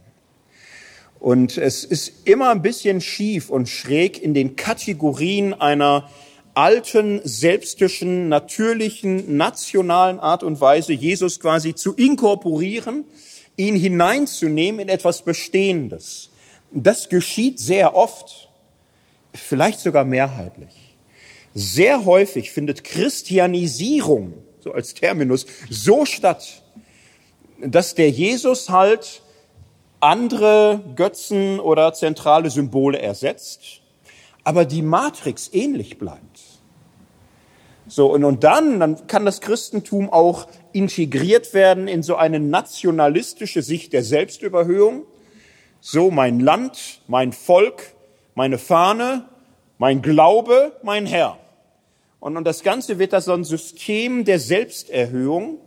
Und 1.19 1.59
es 1.59 1.83
ist 1.83 2.27
immer 2.27 2.49
ein 2.49 2.63
bisschen 2.63 2.99
schief 2.99 3.51
und 3.51 3.69
schräg 3.69 4.19
in 4.19 4.33
den 4.33 4.55
Kategorien 4.55 5.53
einer 5.53 6.09
alten, 6.55 7.21
selbstischen, 7.23 8.27
natürlichen, 8.27 9.37
nationalen 9.37 10.19
Art 10.19 10.41
und 10.41 10.59
Weise, 10.59 10.93
Jesus 10.93 11.39
quasi 11.39 11.75
zu 11.75 11.93
inkorporieren 11.93 13.05
ihn 13.55 13.75
hineinzunehmen 13.75 14.81
in 14.81 14.89
etwas 14.89 15.21
Bestehendes. 15.21 16.30
Das 16.71 17.09
geschieht 17.09 17.59
sehr 17.59 17.95
oft, 17.95 18.49
vielleicht 19.33 19.79
sogar 19.79 20.05
mehrheitlich. 20.05 20.97
Sehr 21.53 22.05
häufig 22.05 22.51
findet 22.51 22.83
Christianisierung, 22.83 24.33
so 24.59 24.71
als 24.71 24.93
Terminus, 24.93 25.45
so 25.69 26.05
statt, 26.05 26.63
dass 27.59 27.93
der 27.95 28.09
Jesus 28.09 28.69
halt 28.69 29.21
andere 29.99 30.81
Götzen 30.95 31.59
oder 31.59 31.93
zentrale 31.93 32.49
Symbole 32.49 32.99
ersetzt, 32.99 33.81
aber 34.43 34.65
die 34.65 34.81
Matrix 34.81 35.49
ähnlich 35.53 35.97
bleibt. 35.97 36.41
So, 37.87 38.11
und, 38.11 38.23
und 38.23 38.43
dann, 38.43 38.79
dann 38.79 39.07
kann 39.07 39.25
das 39.25 39.41
Christentum 39.41 40.09
auch 40.09 40.47
integriert 40.71 41.53
werden 41.53 41.87
in 41.87 42.03
so 42.03 42.15
eine 42.15 42.39
nationalistische 42.39 43.61
Sicht 43.61 43.91
der 43.93 44.03
Selbstüberhöhung. 44.03 45.03
So, 45.83 46.11
mein 46.11 46.39
Land, 46.39 47.01
mein 47.07 47.33
Volk, 47.33 47.95
meine 48.35 48.59
Fahne, 48.59 49.25
mein 49.79 50.03
Glaube, 50.03 50.73
mein 50.83 51.07
Herr. 51.07 51.39
Und, 52.19 52.37
und 52.37 52.43
das 52.43 52.61
Ganze 52.61 52.99
wird 52.99 53.13
da 53.13 53.21
so 53.21 53.33
ein 53.33 53.43
System 53.43 54.23
der 54.23 54.37
Selbsterhöhung. 54.37 55.57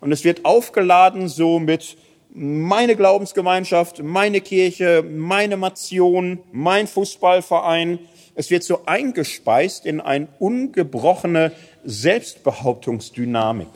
Und 0.00 0.10
es 0.10 0.24
wird 0.24 0.46
aufgeladen 0.46 1.28
so 1.28 1.58
mit 1.58 1.98
meine 2.30 2.96
Glaubensgemeinschaft, 2.96 4.02
meine 4.02 4.40
Kirche, 4.40 5.02
meine 5.02 5.58
Mation, 5.58 6.38
mein 6.50 6.86
Fußballverein. 6.86 7.98
Es 8.34 8.50
wird 8.50 8.64
so 8.64 8.86
eingespeist 8.86 9.84
in 9.84 10.00
eine 10.00 10.28
ungebrochene 10.38 11.52
Selbstbehauptungsdynamik. 11.84 13.68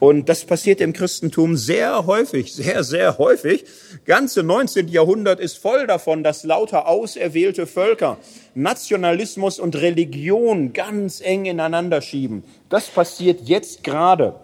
Und 0.00 0.30
das 0.30 0.46
passiert 0.46 0.80
im 0.80 0.94
Christentum 0.94 1.58
sehr 1.58 2.06
häufig, 2.06 2.54
sehr, 2.54 2.84
sehr 2.84 3.18
häufig. 3.18 3.66
Ganze 4.06 4.42
19. 4.42 4.88
Jahrhundert 4.88 5.40
ist 5.40 5.58
voll 5.58 5.86
davon, 5.86 6.24
dass 6.24 6.42
lauter 6.42 6.88
auserwählte 6.88 7.66
Völker 7.66 8.16
Nationalismus 8.54 9.60
und 9.60 9.76
Religion 9.76 10.72
ganz 10.72 11.20
eng 11.20 11.44
ineinander 11.44 12.00
schieben. 12.00 12.44
Das 12.70 12.88
passiert 12.88 13.42
jetzt 13.42 13.84
gerade 13.84 14.40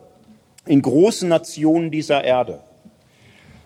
in 0.66 0.82
großen 0.82 1.26
Nationen 1.26 1.90
dieser 1.90 2.22
Erde. 2.22 2.60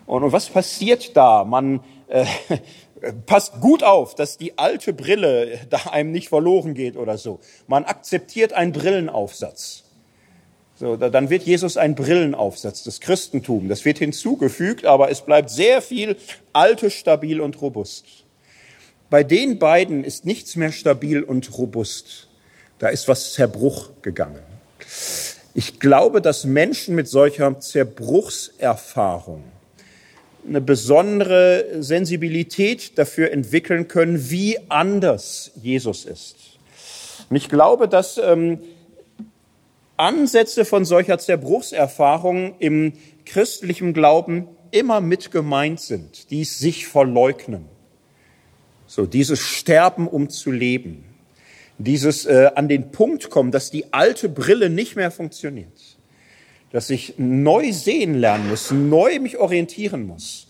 Und 0.05 0.31
was 0.31 0.47
passiert 0.47 1.17
da? 1.17 1.43
Man 1.43 1.81
äh, 2.07 2.25
passt 3.25 3.59
gut 3.59 3.83
auf, 3.83 4.15
dass 4.15 4.37
die 4.37 4.57
alte 4.57 4.93
Brille 4.93 5.59
da 5.69 5.77
einem 5.91 6.13
nicht 6.13 6.29
verloren 6.29 6.73
geht 6.73 6.95
oder 6.95 7.17
so. 7.17 7.41
Man 7.67 7.83
akzeptiert 7.83 8.53
einen 8.53 8.71
Brillenaufsatz. 8.71 9.83
So, 10.81 10.95
dann 10.95 11.29
wird 11.29 11.43
Jesus 11.43 11.77
ein 11.77 11.93
Brillenaufsatz, 11.93 12.81
das 12.81 13.01
Christentum. 13.01 13.69
Das 13.69 13.85
wird 13.85 13.99
hinzugefügt, 13.99 14.83
aber 14.83 15.11
es 15.11 15.21
bleibt 15.21 15.51
sehr 15.51 15.79
viel 15.79 16.15
Altes 16.53 16.95
stabil 16.95 17.39
und 17.39 17.61
robust. 17.61 18.03
Bei 19.11 19.23
den 19.23 19.59
beiden 19.59 20.03
ist 20.03 20.25
nichts 20.25 20.55
mehr 20.55 20.71
stabil 20.71 21.21
und 21.21 21.55
robust. 21.55 22.29
Da 22.79 22.89
ist 22.89 23.07
was 23.07 23.33
Zerbruch 23.33 23.91
gegangen. 24.01 24.39
Ich 25.53 25.79
glaube, 25.79 26.19
dass 26.19 26.45
Menschen 26.45 26.95
mit 26.95 27.07
solcher 27.07 27.59
Zerbruchserfahrung 27.59 29.43
eine 30.47 30.61
besondere 30.61 31.83
Sensibilität 31.83 32.97
dafür 32.97 33.31
entwickeln 33.31 33.87
können, 33.87 34.31
wie 34.31 34.57
anders 34.67 35.51
Jesus 35.61 36.05
ist. 36.05 36.37
Und 37.29 37.35
ich 37.35 37.49
glaube, 37.49 37.87
dass 37.87 38.17
ähm, 38.17 38.57
Ansätze 40.01 40.65
von 40.65 40.83
solcher 40.83 41.19
Zerbruchserfahrung 41.19 42.55
im 42.59 42.93
christlichen 43.25 43.93
Glauben 43.93 44.47
immer 44.71 44.99
mit 44.99 45.31
gemeint 45.31 45.79
sind, 45.79 46.31
die 46.31 46.43
sich 46.43 46.87
verleugnen. 46.87 47.65
So 48.87 49.05
dieses 49.05 49.39
Sterben, 49.39 50.07
um 50.07 50.29
zu 50.29 50.51
leben. 50.51 51.05
Dieses 51.77 52.25
äh, 52.25 52.51
an 52.55 52.67
den 52.67 52.91
Punkt 52.91 53.29
kommen, 53.29 53.51
dass 53.51 53.71
die 53.71 53.93
alte 53.93 54.27
Brille 54.27 54.69
nicht 54.69 54.95
mehr 54.95 55.11
funktioniert 55.11 55.97
dass 56.71 56.89
ich 56.89 57.15
neu 57.17 57.71
sehen 57.71 58.15
lernen 58.15 58.49
muss, 58.49 58.71
neu 58.71 59.19
mich 59.19 59.37
orientieren 59.37 60.07
muss. 60.07 60.47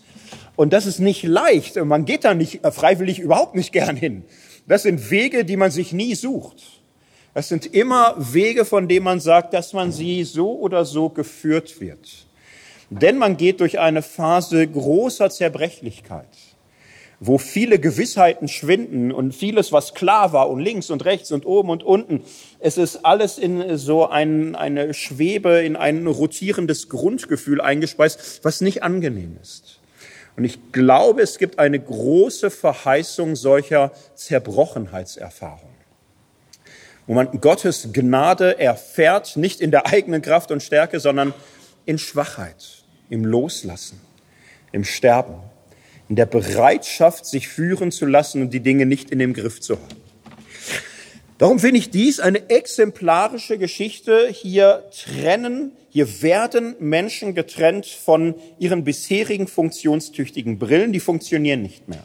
Und 0.54 0.72
das 0.72 0.86
ist 0.86 1.00
nicht 1.00 1.24
leicht. 1.24 1.76
Man 1.76 2.04
geht 2.04 2.24
da 2.24 2.34
nicht 2.34 2.64
äh, 2.64 2.70
freiwillig 2.70 3.18
überhaupt 3.18 3.54
nicht 3.54 3.72
gern 3.72 3.96
hin. 3.96 4.24
Das 4.66 4.84
sind 4.84 5.10
Wege, 5.10 5.44
die 5.44 5.56
man 5.56 5.70
sich 5.70 5.92
nie 5.92 6.14
sucht. 6.14 6.81
Das 7.34 7.48
sind 7.48 7.66
immer 7.74 8.14
Wege, 8.18 8.64
von 8.64 8.88
denen 8.88 9.04
man 9.04 9.20
sagt, 9.20 9.54
dass 9.54 9.72
man 9.72 9.90
sie 9.92 10.24
so 10.24 10.58
oder 10.58 10.84
so 10.84 11.08
geführt 11.08 11.80
wird. 11.80 12.26
Denn 12.90 13.16
man 13.16 13.36
geht 13.36 13.60
durch 13.60 13.78
eine 13.78 14.02
Phase 14.02 14.66
großer 14.66 15.30
Zerbrechlichkeit 15.30 16.28
wo 17.24 17.38
viele 17.38 17.78
Gewissheiten 17.78 18.48
schwinden 18.48 19.12
und 19.12 19.32
vieles, 19.32 19.70
was 19.70 19.94
klar 19.94 20.32
war 20.32 20.50
und 20.50 20.58
links 20.58 20.90
und 20.90 21.04
rechts 21.04 21.30
und 21.30 21.46
oben 21.46 21.70
und 21.70 21.84
unten, 21.84 22.24
es 22.58 22.78
ist 22.78 23.04
alles 23.04 23.38
in 23.38 23.78
so 23.78 24.08
ein, 24.08 24.56
eine 24.56 24.92
Schwebe, 24.92 25.62
in 25.62 25.76
ein 25.76 26.08
rotierendes 26.08 26.88
Grundgefühl 26.88 27.60
eingespeist, 27.60 28.40
was 28.42 28.60
nicht 28.60 28.82
angenehm 28.82 29.36
ist. 29.40 29.78
Und 30.36 30.42
ich 30.44 30.72
glaube, 30.72 31.22
es 31.22 31.38
gibt 31.38 31.60
eine 31.60 31.78
große 31.78 32.50
Verheißung 32.50 33.36
solcher 33.36 33.92
Zerbrochenheitserfahrungen, 34.16 35.76
wo 37.06 37.14
man 37.14 37.40
Gottes 37.40 37.88
Gnade 37.92 38.58
erfährt, 38.58 39.36
nicht 39.36 39.60
in 39.60 39.70
der 39.70 39.86
eigenen 39.86 40.22
Kraft 40.22 40.50
und 40.50 40.62
Stärke, 40.62 41.00
sondern 41.00 41.34
in 41.84 41.98
Schwachheit, 41.98 42.84
im 43.10 43.24
Loslassen, 43.24 44.00
im 44.72 44.84
Sterben 44.84 45.34
in 46.08 46.16
der 46.16 46.26
Bereitschaft, 46.26 47.24
sich 47.24 47.48
führen 47.48 47.90
zu 47.90 48.04
lassen 48.04 48.42
und 48.42 48.52
die 48.52 48.60
Dinge 48.60 48.84
nicht 48.84 49.10
in 49.10 49.18
dem 49.18 49.32
Griff 49.32 49.60
zu 49.60 49.76
haben. 49.76 49.96
Darum 51.38 51.58
finde 51.58 51.78
ich 51.78 51.88
dies 51.90 52.20
eine 52.20 52.50
exemplarische 52.50 53.56
Geschichte. 53.56 54.28
Hier 54.30 54.84
trennen, 54.90 55.72
hier 55.88 56.22
werden 56.22 56.76
Menschen 56.78 57.34
getrennt 57.34 57.86
von 57.86 58.34
ihren 58.58 58.84
bisherigen 58.84 59.48
funktionstüchtigen 59.48 60.58
Brillen, 60.58 60.92
die 60.92 61.00
funktionieren 61.00 61.62
nicht 61.62 61.88
mehr 61.88 62.04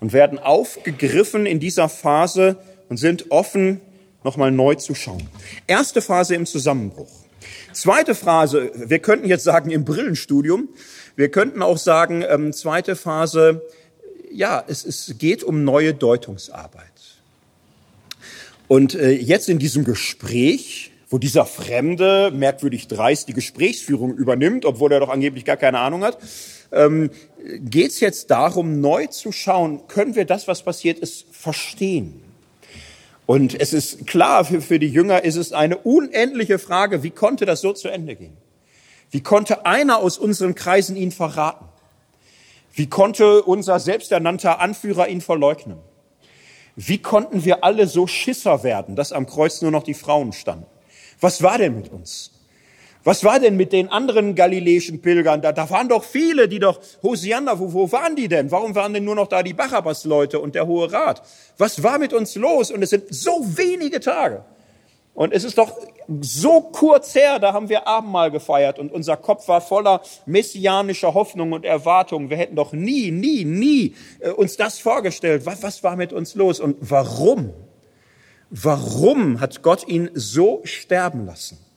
und 0.00 0.12
werden 0.12 0.38
aufgegriffen 0.38 1.46
in 1.46 1.60
dieser 1.60 1.88
Phase 1.88 2.56
und 2.88 2.96
sind 2.96 3.30
offen, 3.30 3.80
nochmal 4.28 4.50
neu 4.50 4.74
zu 4.74 4.94
schauen. 4.94 5.26
Erste 5.66 6.02
Phase 6.02 6.34
im 6.34 6.44
Zusammenbruch. 6.44 7.10
Zweite 7.72 8.14
Phase, 8.14 8.70
wir 8.74 8.98
könnten 8.98 9.26
jetzt 9.26 9.44
sagen 9.44 9.70
im 9.70 9.86
Brillenstudium, 9.86 10.68
wir 11.16 11.30
könnten 11.30 11.62
auch 11.62 11.78
sagen, 11.78 12.22
ähm, 12.28 12.52
zweite 12.52 12.94
Phase, 12.94 13.62
ja, 14.30 14.62
es, 14.68 14.84
es 14.84 15.14
geht 15.16 15.42
um 15.42 15.64
neue 15.64 15.94
Deutungsarbeit. 15.94 16.84
Und 18.66 18.94
äh, 18.94 19.12
jetzt 19.12 19.48
in 19.48 19.58
diesem 19.58 19.84
Gespräch, 19.84 20.90
wo 21.08 21.16
dieser 21.16 21.46
Fremde 21.46 22.30
merkwürdig 22.30 22.86
dreist 22.86 23.28
die 23.28 23.32
Gesprächsführung 23.32 24.14
übernimmt, 24.14 24.66
obwohl 24.66 24.92
er 24.92 25.00
doch 25.00 25.08
angeblich 25.08 25.46
gar 25.46 25.56
keine 25.56 25.78
Ahnung 25.78 26.04
hat, 26.04 26.18
ähm, 26.70 27.08
geht 27.60 27.92
es 27.92 28.00
jetzt 28.00 28.30
darum, 28.30 28.82
neu 28.82 29.06
zu 29.06 29.32
schauen, 29.32 29.88
können 29.88 30.14
wir 30.16 30.26
das, 30.26 30.46
was 30.48 30.62
passiert 30.62 30.98
ist, 30.98 31.24
verstehen? 31.30 32.27
Und 33.28 33.60
es 33.60 33.74
ist 33.74 34.06
klar, 34.06 34.46
für, 34.46 34.62
für 34.62 34.78
die 34.78 34.88
Jünger 34.88 35.22
ist 35.22 35.36
es 35.36 35.52
eine 35.52 35.76
unendliche 35.76 36.58
Frage, 36.58 37.02
wie 37.02 37.10
konnte 37.10 37.44
das 37.44 37.60
so 37.60 37.74
zu 37.74 37.88
Ende 37.90 38.16
gehen? 38.16 38.38
Wie 39.10 39.22
konnte 39.22 39.66
einer 39.66 39.98
aus 39.98 40.16
unseren 40.16 40.54
Kreisen 40.54 40.96
ihn 40.96 41.12
verraten? 41.12 41.66
Wie 42.72 42.88
konnte 42.88 43.42
unser 43.42 43.80
selbsternannter 43.80 44.60
Anführer 44.60 45.08
ihn 45.08 45.20
verleugnen? 45.20 45.76
Wie 46.74 47.02
konnten 47.02 47.44
wir 47.44 47.64
alle 47.64 47.86
so 47.86 48.06
Schisser 48.06 48.62
werden, 48.62 48.96
dass 48.96 49.12
am 49.12 49.26
Kreuz 49.26 49.60
nur 49.60 49.72
noch 49.72 49.82
die 49.82 49.92
Frauen 49.92 50.32
standen? 50.32 50.64
Was 51.20 51.42
war 51.42 51.58
denn 51.58 51.76
mit 51.76 51.92
uns? 51.92 52.30
Was 53.08 53.24
war 53.24 53.40
denn 53.40 53.56
mit 53.56 53.72
den 53.72 53.88
anderen 53.88 54.34
galiläischen 54.34 55.00
Pilgern? 55.00 55.40
Da, 55.40 55.52
da 55.52 55.70
waren 55.70 55.88
doch 55.88 56.04
viele, 56.04 56.46
die 56.46 56.58
doch, 56.58 56.78
Hosianna, 57.02 57.58
wo, 57.58 57.72
wo 57.72 57.90
waren 57.90 58.16
die 58.16 58.28
denn? 58.28 58.50
Warum 58.50 58.74
waren 58.74 58.92
denn 58.92 59.04
nur 59.04 59.14
noch 59.14 59.28
da 59.28 59.42
die 59.42 59.54
Barabbas-Leute 59.54 60.38
und 60.38 60.54
der 60.54 60.66
Hohe 60.66 60.92
Rat? 60.92 61.22
Was 61.56 61.82
war 61.82 61.98
mit 61.98 62.12
uns 62.12 62.34
los? 62.34 62.70
Und 62.70 62.82
es 62.82 62.90
sind 62.90 63.04
so 63.08 63.30
wenige 63.56 64.00
Tage. 64.00 64.44
Und 65.14 65.32
es 65.32 65.44
ist 65.44 65.56
doch 65.56 65.72
so 66.20 66.60
kurz 66.60 67.14
her, 67.14 67.38
da 67.38 67.54
haben 67.54 67.70
wir 67.70 67.86
Abendmahl 67.86 68.30
gefeiert 68.30 68.78
und 68.78 68.92
unser 68.92 69.16
Kopf 69.16 69.48
war 69.48 69.62
voller 69.62 70.02
messianischer 70.26 71.14
Hoffnung 71.14 71.52
und 71.52 71.64
Erwartung. 71.64 72.28
Wir 72.28 72.36
hätten 72.36 72.56
doch 72.56 72.74
nie, 72.74 73.10
nie, 73.10 73.46
nie 73.46 73.94
äh, 74.20 74.32
uns 74.32 74.58
das 74.58 74.80
vorgestellt. 74.80 75.46
Was, 75.46 75.62
was 75.62 75.82
war 75.82 75.96
mit 75.96 76.12
uns 76.12 76.34
los 76.34 76.60
und 76.60 76.76
warum? 76.80 77.54
Warum 78.50 79.40
hat 79.40 79.62
Gott 79.62 79.88
ihn 79.88 80.10
so 80.12 80.60
sterben 80.64 81.24
lassen? 81.24 81.67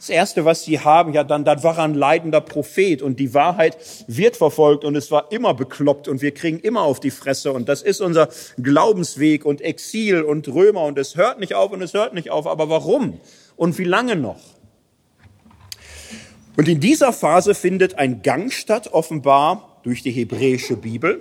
Das 0.00 0.08
Erste, 0.08 0.46
was 0.46 0.64
sie 0.64 0.80
haben, 0.80 1.12
ja, 1.12 1.24
dann, 1.24 1.44
dann 1.44 1.62
war 1.62 1.78
ein 1.78 1.92
leidender 1.92 2.40
Prophet 2.40 3.02
und 3.02 3.20
die 3.20 3.34
Wahrheit 3.34 3.76
wird 4.06 4.34
verfolgt 4.34 4.82
und 4.86 4.96
es 4.96 5.10
war 5.10 5.30
immer 5.30 5.52
bekloppt 5.52 6.08
und 6.08 6.22
wir 6.22 6.32
kriegen 6.32 6.58
immer 6.58 6.84
auf 6.84 7.00
die 7.00 7.10
Fresse 7.10 7.52
und 7.52 7.68
das 7.68 7.82
ist 7.82 8.00
unser 8.00 8.30
Glaubensweg 8.56 9.44
und 9.44 9.60
Exil 9.60 10.22
und 10.22 10.48
Römer 10.48 10.84
und 10.84 10.98
es 10.98 11.16
hört 11.16 11.38
nicht 11.38 11.54
auf 11.54 11.70
und 11.70 11.82
es 11.82 11.92
hört 11.92 12.14
nicht 12.14 12.30
auf. 12.30 12.46
Aber 12.46 12.70
warum? 12.70 13.20
Und 13.56 13.76
wie 13.76 13.84
lange 13.84 14.16
noch? 14.16 14.40
Und 16.56 16.66
in 16.66 16.80
dieser 16.80 17.12
Phase 17.12 17.54
findet 17.54 17.98
ein 17.98 18.22
Gang 18.22 18.50
statt, 18.50 18.88
offenbar 18.94 19.80
durch 19.82 20.02
die 20.02 20.12
hebräische 20.12 20.76
Bibel. 20.76 21.20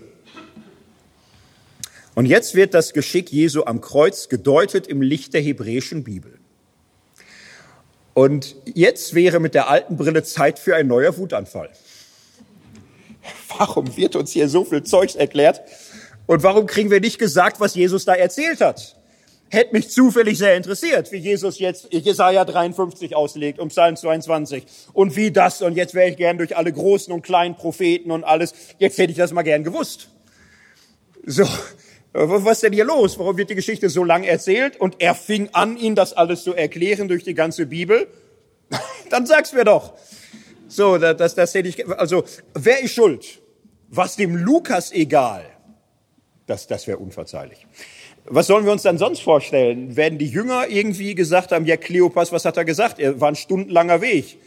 Und 2.15 2.27
jetzt 2.27 2.55
wird 2.55 2.73
das 2.73 2.93
Geschick 2.93 3.30
Jesu 3.30 3.65
am 3.65 3.82
Kreuz 3.82 4.30
gedeutet 4.30 4.88
im 4.88 5.01
Licht 5.01 5.34
der 5.34 5.41
hebräischen 5.41 6.05
Bibel. 6.05 6.39
Und 8.14 8.55
jetzt 8.66 9.14
wäre 9.14 9.39
mit 9.39 9.53
der 9.53 9.70
alten 9.70 9.97
Brille 9.97 10.24
Zeit 10.24 10.60
für 10.60 10.76
ein 10.76 10.88
neuer 10.88 11.18
Wutanfall. 11.18 11.70
Warum 13.57 13.95
wird 13.97 14.16
uns 14.16 14.32
hier 14.32 14.49
so 14.49 14.64
viel 14.66 14.84
Zeugs 14.84 15.16
erklärt? 15.16 15.62
Und 16.26 16.43
warum 16.43 16.68
kriegen 16.68 16.91
wir 16.91 16.99
nicht 16.99 17.20
gesagt, 17.20 17.60
was 17.60 17.76
Jesus 17.76 18.05
da 18.05 18.14
erzählt 18.14 18.62
hat? 18.62 18.95
Hätte 19.51 19.76
mich 19.76 19.89
zufällig 19.89 20.38
sehr 20.38 20.55
interessiert, 20.55 21.12
wie 21.12 21.18
Jesus 21.18 21.57
jetzt 21.57 21.91
Jesaja 21.91 22.45
53 22.45 23.16
auslegt 23.16 23.57
und 23.57 23.70
Psalm 23.70 23.95
22 23.95 24.64
und 24.93 25.16
wie 25.16 25.32
das 25.32 25.64
und 25.64 25.76
jetzt 25.76 25.95
wäre 25.95 26.07
ich 26.07 26.18
gern 26.18 26.38
durch 26.38 26.55
alle 26.55 26.72
großen 26.72 27.12
und 27.12 27.24
kleinen 27.24 27.55
Propheten 27.55 28.12
und 28.12 28.24
alles. 28.24 28.53
Jetzt 28.78 28.99
hätte 28.99 29.12
ich 29.12 29.18
das 29.18 29.34
mal 29.34 29.41
gern 29.41 29.64
gewusst. 29.64 30.10
So, 31.26 31.47
was 32.14 32.53
ist 32.53 32.64
denn 32.64 32.74
hier 32.74 32.86
los? 32.86 33.20
Warum 33.20 33.38
wird 33.38 33.49
die 33.49 33.55
Geschichte 33.55 33.89
so 33.89 34.03
lang 34.03 34.24
erzählt? 34.24 34.80
Und 34.80 34.95
er 34.99 35.16
fing 35.16 35.49
an, 35.53 35.78
ihn 35.78 35.95
das 35.95 36.14
alles 36.14 36.43
zu 36.43 36.53
erklären 36.53 37.07
durch 37.07 37.24
die 37.24 37.36
ganze 37.36 37.66
Bibel. 37.66 38.07
Dann 39.10 39.26
sag's 39.26 39.53
mir 39.53 39.64
doch. 39.64 39.93
So, 40.68 40.97
das, 40.97 41.36
das 41.36 41.53
hätte 41.53 41.68
ich, 41.68 41.88
also, 41.88 42.24
wer 42.53 42.82
ist 42.82 42.93
schuld? 42.93 43.41
Was 43.89 44.16
dem 44.16 44.36
Lukas 44.36 44.91
egal? 44.91 45.43
Das, 46.45 46.68
das 46.68 46.86
wäre 46.86 46.99
unverzeihlich. 46.99 47.66
Was 48.26 48.47
sollen 48.47 48.66
wir 48.66 48.72
uns 48.72 48.84
dann 48.84 48.99
sonst 48.99 49.22
vorstellen? 49.22 49.95
Werden 49.95 50.20
die 50.20 50.28
Jünger 50.28 50.68
irgendwie 50.68 51.16
gesagt 51.16 51.51
haben, 51.51 51.66
ja, 51.66 51.78
Kleopas, 51.78 52.32
was 52.32 52.45
hat 52.45 52.57
er 52.57 52.66
gesagt? 52.66 52.99
Er 52.99 53.20
war 53.20 53.30
ein 53.30 53.36
stundenlanger 53.36 54.01
Weg. 54.01 54.38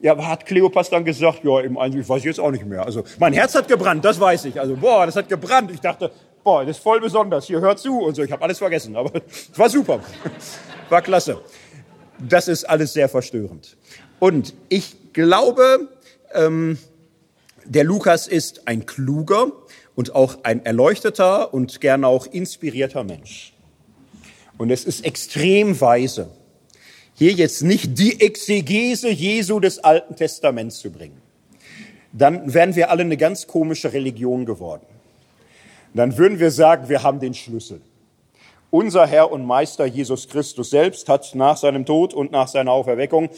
Ja, 0.00 0.16
hat 0.26 0.46
Kleopas 0.46 0.90
dann 0.90 1.04
gesagt, 1.04 1.44
ja, 1.44 1.60
im 1.60 1.78
Einzelnen, 1.78 2.02
ich 2.02 2.08
weiß 2.08 2.24
jetzt 2.24 2.40
auch 2.40 2.50
nicht 2.50 2.66
mehr. 2.66 2.84
Also, 2.84 3.04
mein 3.18 3.32
Herz 3.32 3.54
hat 3.54 3.68
gebrannt, 3.68 4.04
das 4.04 4.18
weiß 4.18 4.46
ich. 4.46 4.58
Also, 4.58 4.74
boah, 4.74 5.06
das 5.06 5.14
hat 5.14 5.28
gebrannt. 5.28 5.70
Ich 5.70 5.80
dachte, 5.80 6.10
boah, 6.44 6.64
das 6.64 6.76
ist 6.76 6.82
voll 6.82 7.00
besonders. 7.00 7.46
Hier, 7.46 7.60
hört 7.60 7.78
zu 7.78 7.98
und 8.00 8.14
so. 8.14 8.22
Ich 8.22 8.32
habe 8.32 8.42
alles 8.42 8.58
vergessen, 8.58 8.96
aber 8.96 9.12
es 9.14 9.50
war 9.58 9.68
super. 9.68 10.00
War 10.88 11.02
klasse. 11.02 11.40
Das 12.18 12.48
ist 12.48 12.64
alles 12.64 12.92
sehr 12.92 13.08
verstörend. 13.08 13.76
Und 14.18 14.54
ich 14.68 15.12
glaube, 15.12 15.88
ähm, 16.34 16.78
der 17.64 17.84
Lukas 17.84 18.26
ist 18.26 18.66
ein 18.68 18.86
kluger 18.86 19.52
und 19.94 20.14
auch 20.14 20.38
ein 20.42 20.64
erleuchteter 20.64 21.52
und 21.54 21.80
gerne 21.80 22.06
auch 22.06 22.26
inspirierter 22.26 23.04
Mensch. 23.04 23.54
Und 24.58 24.70
es 24.70 24.84
ist 24.84 25.04
extrem 25.04 25.80
weise, 25.80 26.28
hier 27.14 27.32
jetzt 27.32 27.62
nicht 27.62 27.98
die 27.98 28.20
Exegese 28.20 29.08
Jesu 29.08 29.60
des 29.60 29.78
Alten 29.78 30.16
Testaments 30.16 30.80
zu 30.80 30.90
bringen. 30.90 31.20
Dann 32.12 32.52
wären 32.52 32.74
wir 32.74 32.90
alle 32.90 33.02
eine 33.02 33.16
ganz 33.16 33.46
komische 33.46 33.92
Religion 33.92 34.46
geworden. 34.46 34.86
Dann 35.94 36.16
würden 36.16 36.38
wir 36.38 36.50
sagen, 36.50 36.88
wir 36.88 37.02
haben 37.02 37.20
den 37.20 37.34
Schlüssel. 37.34 37.80
Unser 38.70 39.06
Herr 39.06 39.32
und 39.32 39.44
Meister 39.44 39.84
Jesus 39.84 40.28
Christus 40.28 40.70
selbst 40.70 41.08
hat 41.08 41.34
nach 41.34 41.56
seinem 41.56 41.84
Tod 41.84 42.14
und 42.14 42.30
nach 42.30 42.46
seiner 42.46 42.70
Auferweckung 42.70 43.30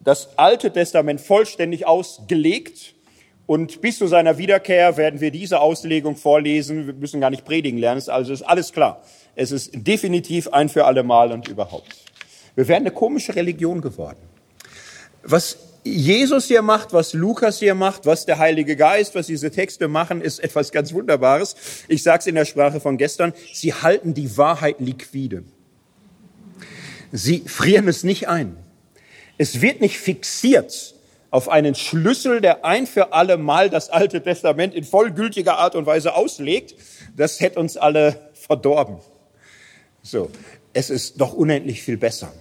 das 0.00 0.36
Alte 0.36 0.72
Testament 0.72 1.20
vollständig 1.20 1.86
ausgelegt 1.86 2.94
und 3.46 3.80
bis 3.80 3.98
zu 3.98 4.06
seiner 4.06 4.38
Wiederkehr 4.38 4.96
werden 4.96 5.20
wir 5.20 5.30
diese 5.30 5.60
Auslegung 5.60 6.16
vorlesen. 6.16 6.86
Wir 6.86 6.94
müssen 6.94 7.20
gar 7.20 7.30
nicht 7.30 7.44
predigen 7.44 7.78
lernen. 7.78 8.02
Also 8.08 8.32
ist 8.32 8.42
alles 8.42 8.72
klar. 8.72 9.02
Es 9.36 9.52
ist 9.52 9.70
definitiv 9.74 10.48
ein 10.48 10.68
für 10.68 10.86
alle 10.86 11.02
Mal 11.02 11.30
und 11.30 11.48
überhaupt. 11.48 11.94
Wir 12.54 12.66
werden 12.68 12.84
eine 12.84 12.94
komische 12.94 13.34
Religion 13.34 13.80
geworden. 13.80 14.18
Was 15.22 15.58
Jesus 15.84 16.46
hier 16.46 16.62
macht, 16.62 16.94
was 16.94 17.12
Lukas 17.12 17.58
hier 17.58 17.74
macht, 17.74 18.06
was 18.06 18.24
der 18.24 18.38
Heilige 18.38 18.74
Geist, 18.74 19.14
was 19.14 19.26
diese 19.26 19.50
Texte 19.50 19.86
machen, 19.86 20.22
ist 20.22 20.38
etwas 20.38 20.72
ganz 20.72 20.94
Wunderbares. 20.94 21.56
Ich 21.88 22.02
sage 22.02 22.20
es 22.20 22.26
in 22.26 22.34
der 22.34 22.46
Sprache 22.46 22.80
von 22.80 22.96
gestern. 22.96 23.34
Sie 23.52 23.74
halten 23.74 24.14
die 24.14 24.38
Wahrheit 24.38 24.80
liquide. 24.80 25.44
Sie 27.12 27.40
frieren 27.40 27.86
es 27.86 28.02
nicht 28.02 28.28
ein. 28.28 28.56
Es 29.36 29.60
wird 29.60 29.82
nicht 29.82 29.98
fixiert 29.98 30.94
auf 31.30 31.50
einen 31.50 31.74
Schlüssel, 31.74 32.40
der 32.40 32.64
ein 32.64 32.86
für 32.86 33.12
alle 33.12 33.36
Mal 33.36 33.68
das 33.68 33.90
Alte 33.90 34.22
Testament 34.22 34.74
in 34.74 34.84
vollgültiger 34.84 35.58
Art 35.58 35.74
und 35.74 35.84
Weise 35.84 36.14
auslegt. 36.14 36.76
Das 37.14 37.40
hätte 37.40 37.60
uns 37.60 37.76
alle 37.76 38.30
verdorben. 38.32 39.00
So. 40.02 40.30
Es 40.72 40.90
ist 40.90 41.20
doch 41.20 41.34
unendlich 41.34 41.82
viel 41.82 41.98
besser 41.98 42.32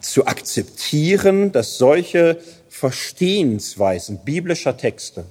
zu 0.00 0.26
akzeptieren, 0.26 1.52
dass 1.52 1.78
solche 1.78 2.38
Verstehensweisen 2.68 4.20
biblischer 4.24 4.76
Texte 4.76 5.24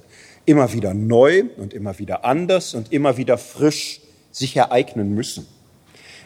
immer 0.44 0.72
wieder 0.72 0.94
neu 0.94 1.44
und 1.56 1.74
immer 1.74 1.98
wieder 1.98 2.24
anders 2.24 2.74
und 2.74 2.92
immer 2.92 3.16
wieder 3.16 3.38
frisch 3.38 4.00
sich 4.32 4.56
ereignen 4.56 5.14
müssen. 5.14 5.46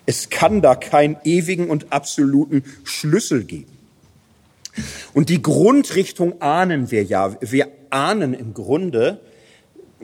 Es 0.06 0.30
kann 0.30 0.62
da 0.62 0.74
keinen 0.74 1.16
ewigen 1.24 1.70
und 1.70 1.92
absoluten 1.92 2.64
Schlüssel 2.84 3.44
geben. 3.44 3.78
Und 5.12 5.28
die 5.28 5.42
Grundrichtung 5.42 6.40
ahnen 6.40 6.90
wir 6.90 7.04
ja. 7.04 7.36
Wir 7.40 7.68
ahnen 7.90 8.34
im 8.34 8.54
Grunde, 8.54 9.20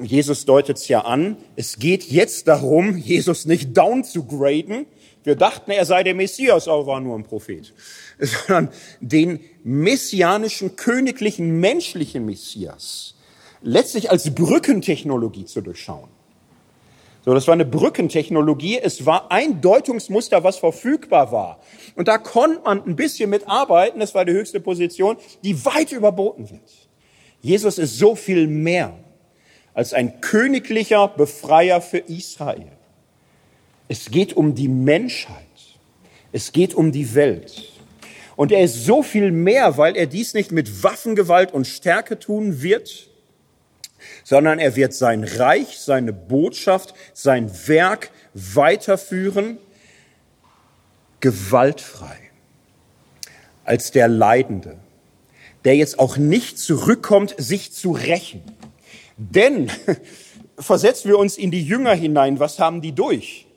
Jesus 0.01 0.45
deutet 0.45 0.77
es 0.77 0.89
ja 0.89 1.01
an, 1.01 1.37
es 1.57 1.79
geht 1.79 2.05
jetzt 2.05 2.49
darum, 2.49 2.97
Jesus 2.97 3.47
nicht 3.47 3.77
down 3.77 4.05
zu 4.05 4.25
graden. 4.25 4.87
Wir 5.25 5.37
dachten, 5.37 5.71
er 5.71 5.85
sei 5.85 6.03
der 6.03 6.15
Messias, 6.15 6.69
aber 6.69 6.87
war 6.87 7.01
nur 7.01 7.17
ein 7.17 7.25
Prophet. 7.25 7.73
Sondern 8.47 8.71
den 9.01 9.41
messianischen, 9.63 10.77
königlichen, 10.77 11.61
menschlichen 11.61 12.25
Messias 12.25 13.15
letztlich 13.63 14.11
als 14.11 14.35
Brückentechnologie 14.35 15.45
zu 15.45 15.61
durchschauen. 15.61 16.09
So, 17.25 17.35
das 17.35 17.47
war 17.47 17.53
eine 17.53 17.65
Brückentechnologie. 17.65 18.79
Es 18.79 19.05
war 19.05 19.31
ein 19.31 19.61
Deutungsmuster, 19.61 20.45
was 20.45 20.57
verfügbar 20.57 21.31
war. 21.31 21.61
Und 21.95 22.09
da 22.09 22.17
konnte 22.17 22.63
man 22.63 22.83
ein 22.85 22.97
bisschen 22.97 23.29
mitarbeiten. 23.31 24.01
Das 24.01 24.15
war 24.15 24.25
die 24.25 24.33
höchste 24.33 24.61
Position, 24.61 25.17
die 25.45 25.65
weit 25.65 25.93
überboten 25.93 26.49
wird. 26.51 26.89
Jesus 27.41 27.79
ist 27.79 27.99
so 27.99 28.15
viel 28.15 28.47
mehr 28.47 28.95
als 29.75 29.93
ein 29.93 30.21
königlicher 30.21 31.09
Befreier 31.09 31.81
für 31.81 31.99
Israel. 31.99 32.73
Es 33.89 34.11
geht 34.11 34.37
um 34.37 34.55
die 34.55 34.69
Menschheit. 34.69 35.45
Es 36.33 36.53
geht 36.53 36.75
um 36.75 36.93
die 36.93 37.15
Welt. 37.15 37.78
Und 38.39 38.53
er 38.53 38.63
ist 38.63 38.85
so 38.85 39.03
viel 39.03 39.33
mehr, 39.33 39.79
weil 39.79 39.97
er 39.97 40.07
dies 40.07 40.33
nicht 40.33 40.53
mit 40.53 40.85
Waffengewalt 40.85 41.53
und 41.53 41.67
Stärke 41.67 42.21
tun 42.21 42.63
wird, 42.63 43.11
sondern 44.23 44.61
er 44.61 44.77
wird 44.77 44.95
sein 44.95 45.25
Reich, 45.25 45.81
seine 45.81 46.13
Botschaft, 46.13 46.95
sein 47.13 47.51
Werk 47.67 48.13
weiterführen, 48.35 49.59
gewaltfrei, 51.19 52.17
als 53.65 53.91
der 53.91 54.07
Leidende, 54.07 54.79
der 55.65 55.75
jetzt 55.75 55.99
auch 55.99 56.17
nicht 56.17 56.61
zurückkommt, 56.61 57.35
sich 57.39 57.73
zu 57.73 57.91
rächen. 57.91 58.45
Denn 59.17 59.69
versetzen 60.57 61.09
wir 61.09 61.19
uns 61.19 61.37
in 61.37 61.51
die 61.51 61.65
Jünger 61.65 61.95
hinein, 61.97 62.39
was 62.39 62.61
haben 62.61 62.83
die 62.83 62.93
durch? 62.93 63.48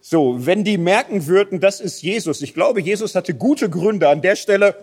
So, 0.00 0.46
wenn 0.46 0.64
die 0.64 0.78
merken 0.78 1.26
würden, 1.26 1.60
das 1.60 1.80
ist 1.80 2.02
Jesus. 2.02 2.42
Ich 2.42 2.54
glaube, 2.54 2.80
Jesus 2.80 3.14
hatte 3.14 3.34
gute 3.34 3.68
Gründe 3.68 4.08
an 4.08 4.22
der 4.22 4.36
Stelle 4.36 4.76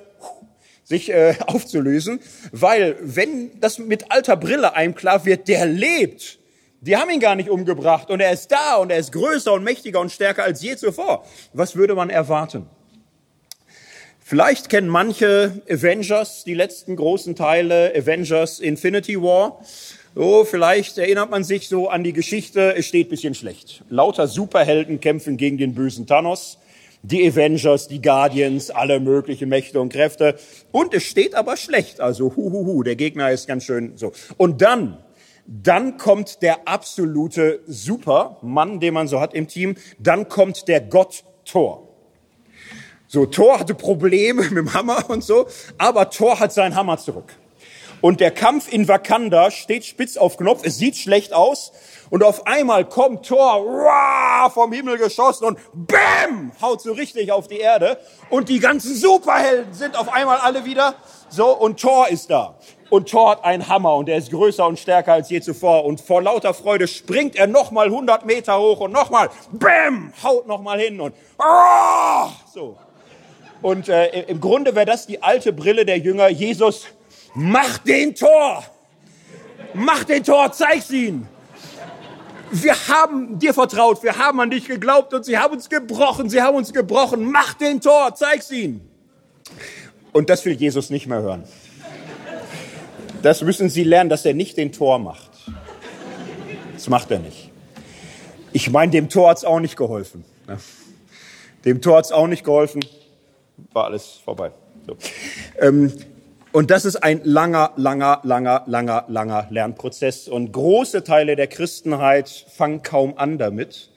sich 0.83 1.11
äh, 1.11 1.35
aufzulösen, 1.47 2.19
weil 2.51 2.95
wenn 3.01 3.59
das 3.59 3.79
mit 3.79 4.11
alter 4.11 4.37
Brille 4.37 4.75
einem 4.75 4.95
klar 4.95 5.25
wird, 5.25 5.47
der 5.47 5.65
lebt, 5.65 6.39
die 6.81 6.95
haben 6.97 7.09
ihn 7.09 7.19
gar 7.19 7.35
nicht 7.35 7.49
umgebracht 7.49 8.11
und 8.11 8.19
er 8.19 8.31
ist 8.31 8.51
da 8.51 8.75
und 8.75 8.91
er 8.91 8.99
ist 8.99 9.11
größer 9.11 9.51
und 9.53 9.63
mächtiger 9.63 9.99
und 9.99 10.11
stärker 10.11 10.43
als 10.43 10.61
je 10.61 10.75
zuvor. 10.75 11.25
Was 11.53 11.75
würde 11.75 11.95
man 11.95 12.11
erwarten? 12.11 12.67
Vielleicht 14.27 14.69
kennen 14.69 14.87
manche 14.89 15.61
Avengers, 15.69 16.43
die 16.45 16.55
letzten 16.55 16.95
großen 16.95 17.35
Teile, 17.35 17.93
Avengers 17.95 18.59
Infinity 18.59 19.21
War. 19.21 19.61
So, 20.15 20.45
vielleicht 20.45 20.97
erinnert 20.97 21.29
man 21.29 21.43
sich 21.43 21.67
so 21.67 21.89
an 21.89 22.03
die 22.03 22.11
Geschichte, 22.11 22.73
es 22.75 22.87
steht 22.87 23.09
bisschen 23.09 23.35
schlecht. 23.35 23.83
Lauter 23.87 24.27
Superhelden 24.27 24.99
kämpfen 24.99 25.37
gegen 25.37 25.59
den 25.59 25.75
bösen 25.75 26.07
Thanos 26.07 26.57
die 27.03 27.27
Avengers, 27.27 27.87
die 27.87 28.01
Guardians, 28.01 28.71
alle 28.71 28.99
möglichen 28.99 29.47
Mächte 29.47 29.79
und 29.79 29.93
Kräfte. 29.93 30.39
Und 30.71 30.95
es 30.95 31.03
steht 31.03 31.35
aber 31.35 31.55
schlecht, 31.55 32.01
also 32.01 32.35
hu, 32.35 32.51
hu, 32.51 32.65
hu, 32.65 32.81
der 32.81 32.95
Gegner 32.95 33.29
ist 33.29 33.47
ganz 33.47 33.63
schön 33.63 33.95
so. 33.95 34.11
Und 34.37 34.63
dann, 34.63 34.97
dann 35.45 35.97
kommt 35.97 36.41
der 36.41 36.67
absolute 36.67 37.59
Supermann, 37.67 38.79
den 38.79 38.95
man 38.95 39.07
so 39.07 39.19
hat 39.21 39.35
im 39.35 39.47
Team, 39.47 39.75
dann 39.99 40.29
kommt 40.29 40.67
der 40.67 40.81
Gott 40.81 41.25
Thor. 41.45 41.84
So, 43.07 43.25
Thor 43.25 43.59
hatte 43.59 43.75
Probleme 43.75 44.43
mit 44.49 44.57
dem 44.57 44.73
Hammer 44.73 45.09
und 45.09 45.23
so, 45.23 45.47
aber 45.77 46.09
Thor 46.09 46.39
hat 46.39 46.53
seinen 46.53 46.75
Hammer 46.75 46.97
zurück. 46.97 47.33
Und 48.01 48.19
der 48.19 48.31
Kampf 48.31 48.71
in 48.71 48.87
Wakanda 48.87 49.49
steht 49.49 49.85
spitz 49.85 50.17
auf 50.17 50.37
Knopf. 50.37 50.61
Es 50.63 50.77
sieht 50.77 50.95
schlecht 50.95 51.33
aus. 51.33 51.71
Und 52.11 52.23
auf 52.23 52.45
einmal 52.45 52.85
kommt 52.85 53.25
Thor 53.25 53.65
rah, 53.65 54.49
vom 54.49 54.71
Himmel 54.71 54.97
geschossen 54.97 55.45
und 55.45 55.59
bam, 55.73 56.51
haut 56.61 56.81
so 56.81 56.91
richtig 56.91 57.31
auf 57.31 57.47
die 57.47 57.57
Erde. 57.57 57.97
Und 58.29 58.49
die 58.49 58.59
ganzen 58.59 58.95
Superhelden 58.95 59.73
sind 59.73 59.97
auf 59.97 60.13
einmal 60.13 60.37
alle 60.37 60.65
wieder 60.65 60.93
so 61.29 61.47
und 61.47 61.79
Thor 61.79 62.07
ist 62.07 62.29
da. 62.29 62.55
Und 62.91 63.09
Thor 63.09 63.31
hat 63.31 63.43
einen 63.43 63.67
Hammer 63.67 63.95
und 63.95 64.05
der 64.07 64.17
ist 64.17 64.29
größer 64.29 64.67
und 64.67 64.77
stärker 64.77 65.13
als 65.13 65.29
je 65.31 65.41
zuvor. 65.41 65.85
Und 65.85 65.99
vor 65.99 66.21
lauter 66.21 66.53
Freude 66.53 66.87
springt 66.87 67.35
er 67.35 67.47
nochmal 67.47 67.87
100 67.87 68.25
Meter 68.25 68.59
hoch 68.59 68.81
und 68.81 68.91
nochmal, 68.91 69.29
bam, 69.51 70.13
haut 70.23 70.45
nochmal 70.45 70.79
hin 70.79 71.01
und 71.01 71.15
ah, 71.39 72.29
so. 72.53 72.77
Und 73.61 73.89
äh, 73.89 74.23
im 74.23 74.39
Grunde 74.39 74.75
wäre 74.75 74.85
das 74.85 75.07
die 75.07 75.21
alte 75.21 75.53
Brille 75.53 75.85
der 75.85 75.97
Jünger. 75.97 76.29
Jesus, 76.29 76.85
mach 77.33 77.77
den 77.79 78.15
Tor! 78.15 78.63
Mach 79.73 80.03
den 80.03 80.23
Tor, 80.23 80.51
zeig's 80.51 80.89
ihnen! 80.91 81.27
Wir 82.51 82.75
haben 82.87 83.39
dir 83.39 83.53
vertraut, 83.53 84.03
wir 84.03 84.17
haben 84.17 84.39
an 84.39 84.49
dich 84.49 84.67
geglaubt 84.67 85.13
und 85.13 85.25
sie 85.25 85.37
haben 85.37 85.55
uns 85.55 85.67
gebrochen, 85.67 86.29
sie 86.29 86.41
haben 86.41 86.55
uns 86.55 86.71
gebrochen. 86.71 87.29
Mach 87.31 87.55
den 87.55 87.81
Tor, 87.81 88.13
zeig's 88.15 88.51
ihnen! 88.51 88.87
Und 90.13 90.29
das 90.29 90.45
will 90.45 90.53
Jesus 90.53 90.89
nicht 90.89 91.07
mehr 91.07 91.21
hören. 91.21 91.43
Das 93.21 93.41
müssen 93.41 93.69
Sie 93.69 93.83
lernen, 93.83 94.09
dass 94.09 94.23
er 94.23 94.33
nicht 94.33 94.55
den 94.55 94.71
Tor 94.71 94.99
macht. 94.99 95.31
Das 96.73 96.87
macht 96.87 97.09
er 97.11 97.19
nicht. 97.19 97.49
Ich 98.53 98.69
meine, 98.69 98.91
dem 98.91 99.09
Tor 99.09 99.29
hat's 99.29 99.43
auch 99.43 99.59
nicht 99.59 99.75
geholfen. 99.75 100.23
Ne? 100.47 100.57
Dem 101.65 101.81
Tor 101.81 101.97
hat's 101.97 102.11
auch 102.11 102.27
nicht 102.27 102.43
geholfen. 102.43 102.85
War 103.73 103.85
alles 103.85 104.19
vorbei. 104.23 104.51
So. 104.85 104.97
Ähm, 105.59 105.91
und 106.51 106.71
das 106.71 106.85
ist 106.85 106.95
ein 106.97 107.19
langer, 107.23 107.73
langer, 107.75 108.21
langer, 108.23 108.63
langer, 108.67 109.05
langer 109.09 109.47
Lernprozess. 109.49 110.29
Und 110.29 110.53
große 110.53 111.03
Teile 111.03 111.35
der 111.35 111.47
Christenheit 111.47 112.29
fangen 112.29 112.81
kaum 112.81 113.17
an 113.17 113.37
damit, 113.37 113.89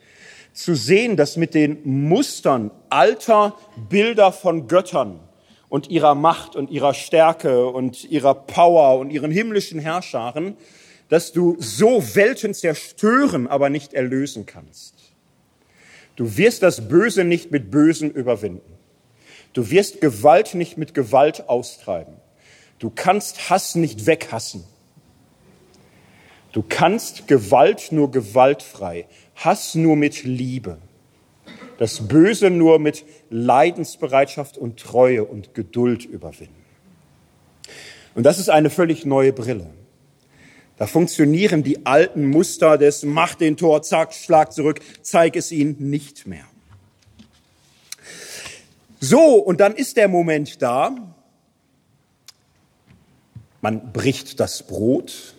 zu 0.53 0.75
sehen, 0.75 1.17
dass 1.17 1.37
mit 1.37 1.55
den 1.55 1.79
Mustern 1.85 2.73
alter 2.91 3.55
Bilder 3.89 4.33
von 4.33 4.67
Göttern 4.67 5.21
und 5.69 5.89
ihrer 5.89 6.17
Macht 6.17 6.57
und 6.57 6.71
ihrer 6.71 6.95
Stärke 6.95 7.67
und 7.67 8.05
ihrer 8.11 8.35
Power 8.35 8.99
und 8.99 9.11
ihren 9.11 9.31
himmlischen 9.31 9.79
Herrscharen, 9.79 10.57
dass 11.09 11.31
du 11.33 11.57
so 11.61 12.03
Welten 12.17 12.55
zerstören, 12.55 13.47
aber 13.47 13.71
nicht 13.71 13.95
erlösen 13.95 14.47
kannst. 14.47 14.95
Du 16.17 16.37
wirst 16.37 16.65
das 16.65 16.89
Böse 16.89 17.23
nicht 17.23 17.53
mit 17.53 17.71
Bösen 17.71 18.11
überwinden. 18.11 18.78
Du 19.53 19.71
wirst 19.71 20.01
Gewalt 20.01 20.55
nicht 20.55 20.79
mit 20.79 20.95
Gewalt 20.95 21.49
austreiben. 21.49 22.15
Du 22.79 22.91
kannst 22.91 23.51
Hass 23.51 23.75
nicht 23.75 24.07
weghassen. 24.07 24.65
Du 26.53 26.63
kannst 26.67 27.29
Gewalt 27.29 27.93
nur 27.93 28.11
gewaltfrei, 28.11 29.07
Hass 29.35 29.75
nur 29.75 29.97
mit 29.97 30.25
Liebe 30.25 30.79
das 31.79 32.09
Böse 32.09 32.51
nur 32.51 32.79
mit 32.79 33.05
Leidensbereitschaft 33.31 34.59
und 34.59 34.79
Treue 34.79 35.25
und 35.25 35.55
Geduld 35.55 36.05
überwinden. 36.05 36.55
Und 38.15 38.25
das 38.25 38.39
ist 38.39 38.51
eine 38.51 38.69
völlig 38.69 39.07
neue 39.07 39.33
Brille. 39.33 39.71
Da 40.77 40.87
funktionieren 40.87 41.63
die 41.63 41.87
alten 41.87 42.27
Muster 42.27 42.79
des 42.79 43.05
Mach 43.05 43.35
den 43.37 43.57
Tor, 43.57 43.83
zack, 43.83 44.13
schlag 44.13 44.53
zurück, 44.53 44.81
zeig 45.03 45.37
es 45.37 45.51
ihnen 45.51 45.91
nicht 45.91 46.27
mehr. 46.27 46.45
So, 49.01 49.37
und 49.37 49.61
dann 49.61 49.75
ist 49.75 49.97
der 49.97 50.09
Moment 50.09 50.61
da. 50.63 50.97
Man 53.61 53.93
bricht 53.93 54.41
das 54.41 54.63
Brot. 54.63 55.35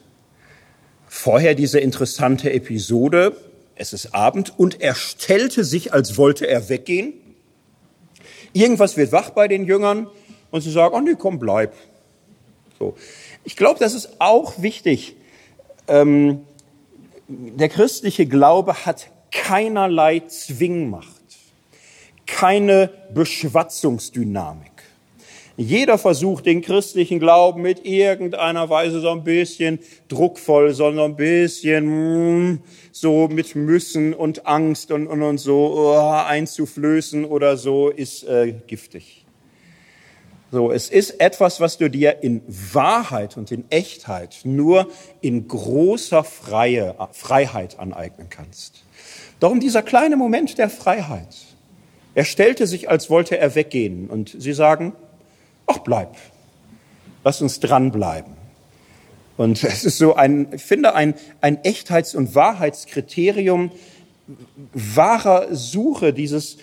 Vorher 1.08 1.56
diese 1.56 1.80
interessante 1.80 2.52
Episode, 2.54 3.36
es 3.76 3.94
ist 3.94 4.14
Abend 4.14 4.58
und 4.60 4.82
er 4.82 4.94
stellte 4.94 5.64
sich, 5.64 5.94
als 5.94 6.18
wollte 6.18 6.48
er 6.48 6.70
weggehen. 6.70 7.14
Irgendwas 8.54 8.98
wird 8.98 9.12
wach 9.12 9.32
bei 9.32 9.48
den 9.48 9.66
Jüngern 9.66 10.08
und 10.52 10.62
sie 10.62 10.72
sagen, 10.72 10.94
oh 10.96 11.02
nee, 11.02 11.16
komm, 11.18 11.40
bleib. 11.40 11.74
So. 12.78 12.96
Ich 13.44 13.56
glaube, 13.56 13.80
das 13.80 13.94
ist 13.94 14.20
auch 14.20 14.62
wichtig. 14.62 15.16
Ähm, 15.88 16.42
der 17.28 17.70
christliche 17.70 18.26
Glaube 18.26 18.86
hat 18.86 19.08
keinerlei 19.32 20.22
Zwingmacht, 20.22 21.19
keine 22.32 22.90
Beschwatzungsdynamik. 23.14 24.72
Jeder 25.58 25.98
versucht, 25.98 26.46
den 26.46 26.62
christlichen 26.62 27.20
Glauben 27.20 27.62
mit 27.62 27.86
irgendeiner 27.86 28.70
Weise 28.70 29.02
so 29.02 29.10
ein 29.10 29.26
bisschen 29.26 29.80
druckvoll, 30.08 30.74
so 30.74 30.88
ein 30.88 31.16
bisschen 31.18 32.54
mm, 32.54 32.62
so 32.94 33.28
mit 33.28 33.58
Müssen 33.58 34.14
und 34.14 34.48
Angst 34.48 34.92
und, 34.92 35.08
und, 35.08 35.22
und 35.22 35.38
so 35.38 35.74
oh, 35.76 36.24
einzuflößen 36.26 37.26
oder 37.26 37.58
so, 37.58 37.90
ist 37.90 38.24
äh, 38.24 38.54
giftig. 38.68 39.26
So, 40.50 40.72
es 40.72 40.90
ist 40.90 41.20
etwas, 41.20 41.60
was 41.60 41.78
du 41.78 41.90
dir 41.90 42.24
in 42.24 42.42
Wahrheit 42.48 43.36
und 43.36 43.52
in 43.52 43.70
Echtheit 43.70 44.40
nur 44.46 44.88
in 45.20 45.48
großer 45.48 46.24
Freie, 46.24 46.96
Freiheit 47.12 47.78
aneignen 47.80 48.28
kannst. 48.30 48.86
Darum 49.42 49.60
dieser 49.60 49.84
kleine 49.84 50.16
Moment 50.16 50.58
der 50.58 50.70
Freiheit. 50.70 51.49
Er 52.16 52.26
stellte 52.26 52.68
sich, 52.68 52.90
als 52.90 53.10
wollte 53.10 53.38
er 53.38 53.56
weggehen. 53.56 54.10
Und 54.10 54.36
sie 54.38 54.54
sagen, 54.54 54.94
ach 55.68 55.80
bleib, 55.80 56.16
lass 57.24 57.42
uns 57.42 57.60
dranbleiben. 57.60 58.34
Und 59.38 59.64
es 59.64 59.86
ist 59.86 59.98
so 59.98 60.16
ein, 60.16 60.48
ich 60.54 60.64
finde, 60.64 60.96
ein, 60.96 61.14
ein 61.42 61.64
Echtheits- 61.64 62.16
und 62.16 62.36
Wahrheitskriterium 62.36 63.72
wahrer 64.74 65.56
Suche, 65.56 66.14
dieses 66.14 66.58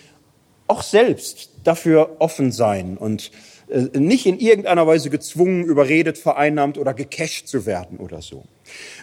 auch 0.67 0.83
selbst 0.83 1.49
dafür 1.63 2.17
offen 2.19 2.51
sein 2.51 2.97
und 2.97 3.31
äh, 3.69 3.97
nicht 3.97 4.25
in 4.25 4.39
irgendeiner 4.39 4.85
Weise 4.85 5.09
gezwungen, 5.09 5.63
überredet, 5.63 6.17
vereinnahmt 6.17 6.77
oder 6.77 6.93
gecasht 6.93 7.47
zu 7.47 7.65
werden 7.65 7.97
oder 7.97 8.21
so. 8.21 8.43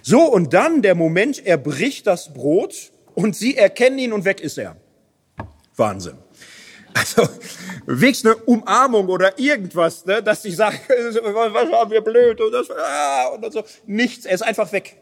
So, 0.02 0.20
und 0.20 0.52
dann 0.52 0.82
der 0.82 0.94
Moment, 0.94 1.44
er 1.44 1.58
bricht 1.58 2.06
das 2.06 2.32
Brot 2.32 2.92
und 3.14 3.34
sie 3.34 3.56
erkennen 3.56 3.98
ihn 3.98 4.12
und 4.12 4.24
weg 4.24 4.40
ist 4.40 4.58
er. 4.58 4.76
Wahnsinn. 5.76 6.23
Also 6.94 7.28
wenigstens 7.86 8.32
eine 8.32 8.40
Umarmung 8.44 9.08
oder 9.08 9.38
irgendwas, 9.38 10.06
ne, 10.06 10.22
dass 10.22 10.44
ich 10.44 10.56
sage, 10.56 10.78
was 10.88 11.72
haben 11.72 11.90
wir 11.90 12.00
blöd 12.00 12.40
und 12.40 12.52
das, 12.52 12.70
ah, 12.70 13.28
und 13.34 13.52
so. 13.52 13.62
Nichts, 13.86 14.24
er 14.24 14.34
ist 14.34 14.42
einfach 14.42 14.70
weg. 14.72 14.96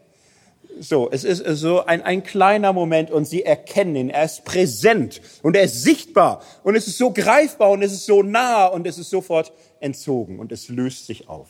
So, 0.80 1.10
es 1.10 1.22
ist 1.24 1.44
so 1.60 1.84
ein, 1.84 2.02
ein 2.02 2.22
kleiner 2.24 2.72
Moment 2.72 3.10
und 3.10 3.26
sie 3.26 3.44
erkennen 3.44 3.94
ihn, 3.94 4.10
er 4.10 4.24
ist 4.24 4.44
präsent 4.44 5.20
und 5.42 5.54
er 5.54 5.64
ist 5.64 5.82
sichtbar 5.82 6.42
und 6.64 6.76
es 6.76 6.86
ist 6.88 6.96
so 6.96 7.12
greifbar 7.12 7.70
und 7.70 7.82
es 7.82 7.92
ist 7.92 8.06
so 8.06 8.22
nah 8.22 8.66
und 8.66 8.86
es 8.86 8.96
ist 8.96 9.10
sofort 9.10 9.52
entzogen 9.80 10.38
und 10.38 10.50
es 10.50 10.68
löst 10.70 11.06
sich 11.06 11.28
auf. 11.28 11.48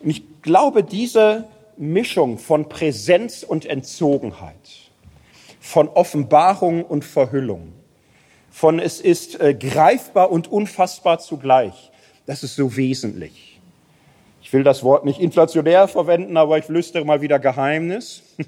Und 0.00 0.10
ich 0.10 0.24
glaube, 0.42 0.82
diese 0.82 1.44
Mischung 1.76 2.38
von 2.38 2.68
Präsenz 2.68 3.44
und 3.44 3.64
Entzogenheit, 3.64 4.90
von 5.60 5.88
Offenbarung 5.88 6.84
und 6.84 7.04
Verhüllung, 7.04 7.72
von 8.56 8.78
es 8.78 9.02
ist 9.02 9.38
äh, 9.38 9.52
greifbar 9.52 10.30
und 10.30 10.50
unfassbar 10.50 11.18
zugleich. 11.18 11.90
Das 12.24 12.42
ist 12.42 12.56
so 12.56 12.74
wesentlich. 12.74 13.60
Ich 14.40 14.50
will 14.50 14.64
das 14.64 14.82
Wort 14.82 15.04
nicht 15.04 15.20
inflationär 15.20 15.88
verwenden, 15.88 16.38
aber 16.38 16.56
ich 16.56 16.64
flüstere 16.64 17.04
mal 17.04 17.20
wieder 17.20 17.38
Geheimnis. 17.38 18.22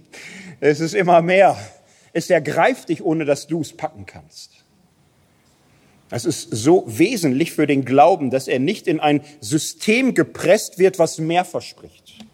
Es 0.61 0.81
ist 0.81 0.95
immer 0.95 1.23
mehr. 1.23 1.57
Es 2.13 2.31
ergreift 2.31 2.89
dich, 2.89 3.05
ohne 3.05 3.27
dass 3.27 3.47
du 3.47 3.61
es 3.61 3.77
packen 3.77 4.07
kannst. 4.07 4.51
Es 6.11 6.25
ist 6.25 6.49
so 6.51 6.85
wesentlich 6.87 7.53
für 7.53 7.67
den 7.67 7.85
Glauben, 7.85 8.31
dass 8.31 8.49
er 8.49 8.59
nicht 8.59 8.89
in 8.89 8.99
ein 8.99 9.21
System 9.41 10.15
gepresst 10.15 10.79
wird, 10.79 10.99
was 10.99 11.19
mehr 11.19 11.45
verspricht. 11.45 12.25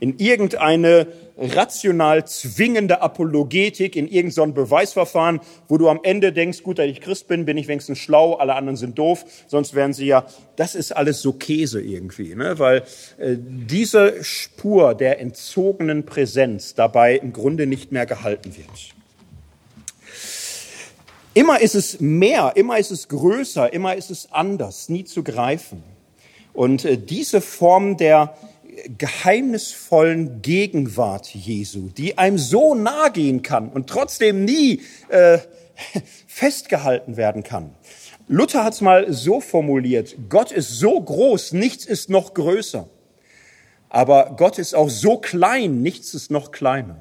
In 0.00 0.18
irgendeine 0.18 1.06
rational 1.38 2.26
zwingende 2.26 3.02
Apologetik 3.02 3.96
in 3.96 4.08
irgendein 4.08 4.54
Beweisverfahren, 4.54 5.40
wo 5.68 5.76
du 5.78 5.88
am 5.88 6.00
Ende 6.02 6.32
denkst, 6.32 6.62
gut, 6.62 6.78
dass 6.78 6.86
ich 6.86 7.00
Christ 7.00 7.28
bin, 7.28 7.44
bin 7.44 7.58
ich 7.58 7.68
wenigstens 7.68 7.98
schlau, 7.98 8.34
alle 8.34 8.54
anderen 8.54 8.76
sind 8.76 8.98
doof, 8.98 9.24
sonst 9.46 9.74
wären 9.74 9.92
sie 9.92 10.06
ja, 10.06 10.26
das 10.56 10.74
ist 10.74 10.96
alles 10.96 11.20
so 11.20 11.32
Käse 11.32 11.80
irgendwie, 11.80 12.34
ne? 12.34 12.58
weil 12.58 12.84
äh, 13.18 13.36
diese 13.38 14.24
Spur 14.24 14.94
der 14.94 15.20
entzogenen 15.20 16.06
Präsenz 16.06 16.74
dabei 16.74 17.16
im 17.16 17.32
Grunde 17.32 17.66
nicht 17.66 17.92
mehr 17.92 18.06
gehalten 18.06 18.56
wird. 18.56 18.96
Immer 21.34 21.60
ist 21.60 21.74
es 21.74 22.00
mehr, 22.00 22.52
immer 22.54 22.78
ist 22.78 22.90
es 22.90 23.08
größer, 23.08 23.70
immer 23.70 23.94
ist 23.94 24.10
es 24.10 24.32
anders, 24.32 24.88
nie 24.88 25.04
zu 25.04 25.22
greifen. 25.22 25.82
Und 26.54 26.86
äh, 26.86 26.96
diese 26.96 27.42
Form 27.42 27.98
der 27.98 28.34
geheimnisvollen 28.98 30.42
Gegenwart 30.42 31.28
Jesu, 31.34 31.88
die 31.88 32.18
einem 32.18 32.38
so 32.38 32.74
nahe 32.74 33.10
gehen 33.10 33.42
kann 33.42 33.68
und 33.68 33.88
trotzdem 33.88 34.44
nie 34.44 34.82
äh, 35.08 35.38
festgehalten 36.26 37.16
werden 37.16 37.42
kann. 37.42 37.74
Luther 38.28 38.64
hat 38.64 38.74
es 38.74 38.80
mal 38.80 39.12
so 39.12 39.40
formuliert, 39.40 40.16
Gott 40.28 40.50
ist 40.50 40.70
so 40.70 41.00
groß, 41.00 41.52
nichts 41.52 41.86
ist 41.86 42.10
noch 42.10 42.34
größer. 42.34 42.88
Aber 43.88 44.34
Gott 44.36 44.58
ist 44.58 44.74
auch 44.74 44.90
so 44.90 45.18
klein, 45.18 45.80
nichts 45.80 46.12
ist 46.12 46.30
noch 46.30 46.50
kleiner. 46.50 46.98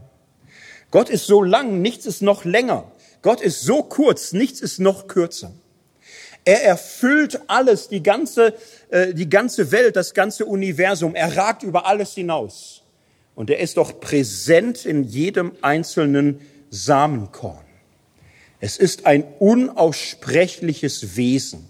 Gott 0.91 1.09
ist 1.09 1.26
so 1.26 1.41
lang, 1.41 1.82
nichts 1.82 2.05
ist 2.05 2.21
noch 2.21 2.45
länger. 2.45 2.91
Gott 3.21 3.41
ist 3.41 3.61
so 3.61 3.82
kurz, 3.82 4.34
nichts 4.34 4.61
ist 4.61 4.80
noch 4.80 5.07
kürzer. 5.07 5.51
Er 6.46 6.64
erfüllt 6.64 7.41
alles, 7.48 7.89
die 7.89 8.04
ganze, 8.04 8.54
äh, 8.89 9.14
die 9.14 9.30
ganze 9.30 9.72
Welt, 9.72 9.96
das 9.96 10.14
ganze 10.14 10.46
Universum. 10.46 11.16
Er 11.16 11.36
ragt 11.36 11.64
über 11.64 11.88
alles 11.88 12.14
hinaus. 12.14 12.84
Und 13.34 13.50
er 13.50 13.60
ist 13.60 13.78
doch 13.78 14.00
präsent 14.00 14.86
in 14.86 15.04
jedem 15.04 15.52
einzelnen 15.62 16.39
Samenkorn. 16.70 17.66
Es 18.60 18.78
ist 18.78 19.06
ein 19.06 19.26
unaussprechliches 19.39 21.18
Wesen, 21.18 21.68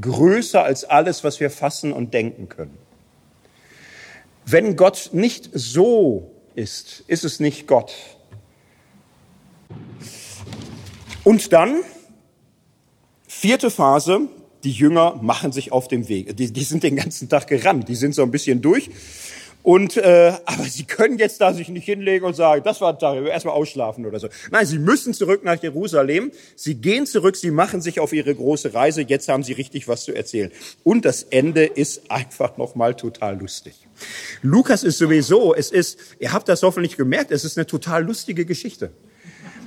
größer 0.00 0.62
als 0.62 0.84
alles, 0.84 1.24
was 1.24 1.40
wir 1.40 1.50
fassen 1.50 1.92
und 1.92 2.14
denken 2.14 2.48
können. 2.48 2.78
Wenn 4.46 4.76
Gott 4.76 5.10
nicht 5.12 5.50
so 5.52 6.30
ist, 6.54 7.04
ist 7.06 7.24
es 7.24 7.40
nicht 7.40 7.66
Gott. 7.66 7.92
Und 11.24 11.52
dann, 11.52 11.82
vierte 13.40 13.70
Phase, 13.70 14.28
die 14.64 14.70
Jünger 14.70 15.18
machen 15.22 15.50
sich 15.50 15.72
auf 15.72 15.88
den 15.88 16.10
Weg. 16.10 16.36
Die, 16.36 16.52
die 16.52 16.62
sind 16.62 16.82
den 16.82 16.96
ganzen 16.96 17.30
Tag 17.30 17.46
gerannt, 17.46 17.88
die 17.88 17.94
sind 17.94 18.14
so 18.14 18.20
ein 18.22 18.30
bisschen 18.30 18.60
durch 18.60 18.90
und 19.62 19.96
äh, 19.96 20.34
aber 20.44 20.64
sie 20.64 20.84
können 20.84 21.16
jetzt 21.16 21.40
da 21.40 21.54
sich 21.54 21.70
nicht 21.70 21.86
hinlegen 21.86 22.26
und 22.26 22.36
sagen, 22.36 22.62
das 22.64 22.82
war 22.82 22.92
ein 22.92 22.98
Tag, 22.98 23.24
erstmal 23.24 23.54
ausschlafen 23.54 24.04
oder 24.04 24.20
so. 24.20 24.28
Nein, 24.50 24.66
sie 24.66 24.78
müssen 24.78 25.14
zurück 25.14 25.42
nach 25.42 25.62
Jerusalem. 25.62 26.32
Sie 26.54 26.74
gehen 26.74 27.06
zurück, 27.06 27.34
sie 27.34 27.50
machen 27.50 27.80
sich 27.80 27.98
auf 27.98 28.12
ihre 28.12 28.34
große 28.34 28.74
Reise. 28.74 29.00
Jetzt 29.00 29.28
haben 29.30 29.42
sie 29.42 29.54
richtig 29.54 29.88
was 29.88 30.04
zu 30.04 30.14
erzählen. 30.14 30.50
Und 30.84 31.06
das 31.06 31.22
Ende 31.22 31.64
ist 31.64 32.10
einfach 32.10 32.58
nochmal 32.58 32.94
total 32.94 33.38
lustig. 33.38 33.86
Lukas 34.42 34.82
ist 34.82 34.98
sowieso, 34.98 35.54
es 35.54 35.70
ist, 35.70 35.98
ihr 36.18 36.34
habt 36.34 36.46
das 36.50 36.62
hoffentlich 36.62 36.98
gemerkt, 36.98 37.30
es 37.30 37.46
ist 37.46 37.56
eine 37.56 37.66
total 37.66 38.04
lustige 38.04 38.44
Geschichte. 38.44 38.90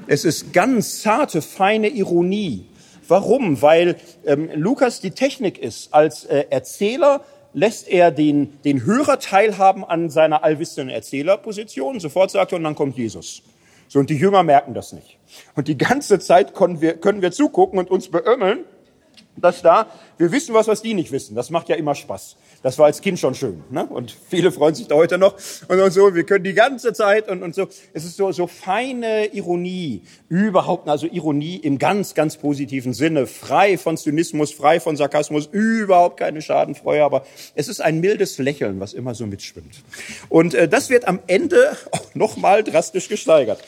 Es 0.06 0.26
ist 0.26 0.54
ganz 0.54 1.02
zarte, 1.02 1.42
feine 1.42 1.88
Ironie. 1.88 2.68
Warum? 3.08 3.62
Weil 3.62 3.96
ähm, 4.26 4.50
Lukas 4.56 5.00
die 5.02 5.12
Technik 5.12 5.58
ist 5.58 5.94
als 5.94 6.26
äh, 6.26 6.46
Erzähler 6.50 7.22
lässt 7.54 7.88
er 7.88 8.12
den, 8.12 8.60
den 8.64 8.86
Hörer 8.86 9.20
teilhaben 9.20 9.84
an 9.86 10.10
seiner 10.10 10.44
allwissenden 10.44 10.90
Erzählerposition. 10.90 12.00
Sofort 12.00 12.32
sagt 12.32 12.52
er, 12.52 12.58
und 12.58 12.64
dann 12.64 12.76
kommt 12.76 12.98
Jesus. 12.98 13.44
So, 13.88 14.00
und 14.00 14.10
die 14.10 14.18
Jünger 14.18 14.44
merken 14.44 14.74
das 14.74 14.92
nicht. 14.92 15.20
Und 15.56 15.68
die 15.68 15.78
ganze 15.78 16.20
Zeit 16.20 16.56
können 16.56 16.82
wir, 16.82 16.96
können 16.96 17.22
wir 17.22 17.32
zugucken 17.32 17.78
und 17.78 17.92
uns 17.92 18.10
beömmeln, 18.10 18.66
dass 19.36 19.62
da, 19.62 19.88
wir 20.18 20.32
wissen 20.32 20.54
was, 20.54 20.68
was 20.68 20.82
die 20.82 20.94
nicht 20.94 21.12
wissen. 21.12 21.36
Das 21.36 21.50
macht 21.50 21.70
ja 21.70 21.76
immer 21.76 21.96
Spaß. 21.96 22.36
Das 22.62 22.78
war 22.78 22.86
als 22.86 23.02
Kind 23.02 23.20
schon 23.20 23.36
schön. 23.36 23.64
Ne? 23.72 23.86
Und 23.86 24.16
viele 24.30 24.52
freuen 24.52 24.74
sich 24.74 24.88
da 24.88 24.96
heute 24.96 25.18
noch. 25.18 25.36
Und 25.68 25.92
so, 25.92 26.16
wir 26.16 26.24
können 26.24 26.44
die 26.44 26.54
ganze 26.54 26.94
Zeit 26.94 27.30
und, 27.30 27.44
und 27.44 27.54
so. 27.54 27.68
Es 27.94 28.06
ist 28.06 28.16
so, 28.16 28.32
so 28.32 28.48
feine 28.48 29.34
Ironie. 29.34 30.04
Überhaupt, 30.30 30.88
also 30.88 31.08
Ironie 31.08 31.58
im 31.58 31.78
ganz, 31.78 32.14
ganz 32.14 32.38
positiven 32.38 32.94
Sinne. 32.94 33.28
Frei 33.28 33.78
von 33.78 33.98
Zynismus, 33.98 34.54
frei 34.54 34.80
von 34.80 34.96
Sarkasmus. 34.96 35.48
Überhaupt 35.52 36.18
keine 36.18 36.42
Schadenfreude. 36.42 37.04
Aber 37.04 37.26
es 37.56 37.68
ist 37.68 37.82
ein 37.82 38.00
mildes 38.00 38.38
Lächeln, 38.38 38.80
was 38.80 38.94
immer 38.94 39.14
so 39.16 39.26
mitschwimmt. 39.26 39.84
Und 40.30 40.54
äh, 40.54 40.68
das 40.68 40.90
wird 40.90 41.08
am 41.08 41.20
Ende 41.28 41.76
auch 41.92 42.16
nochmal 42.16 42.64
drastisch 42.64 43.10
gesteigert. 43.10 43.62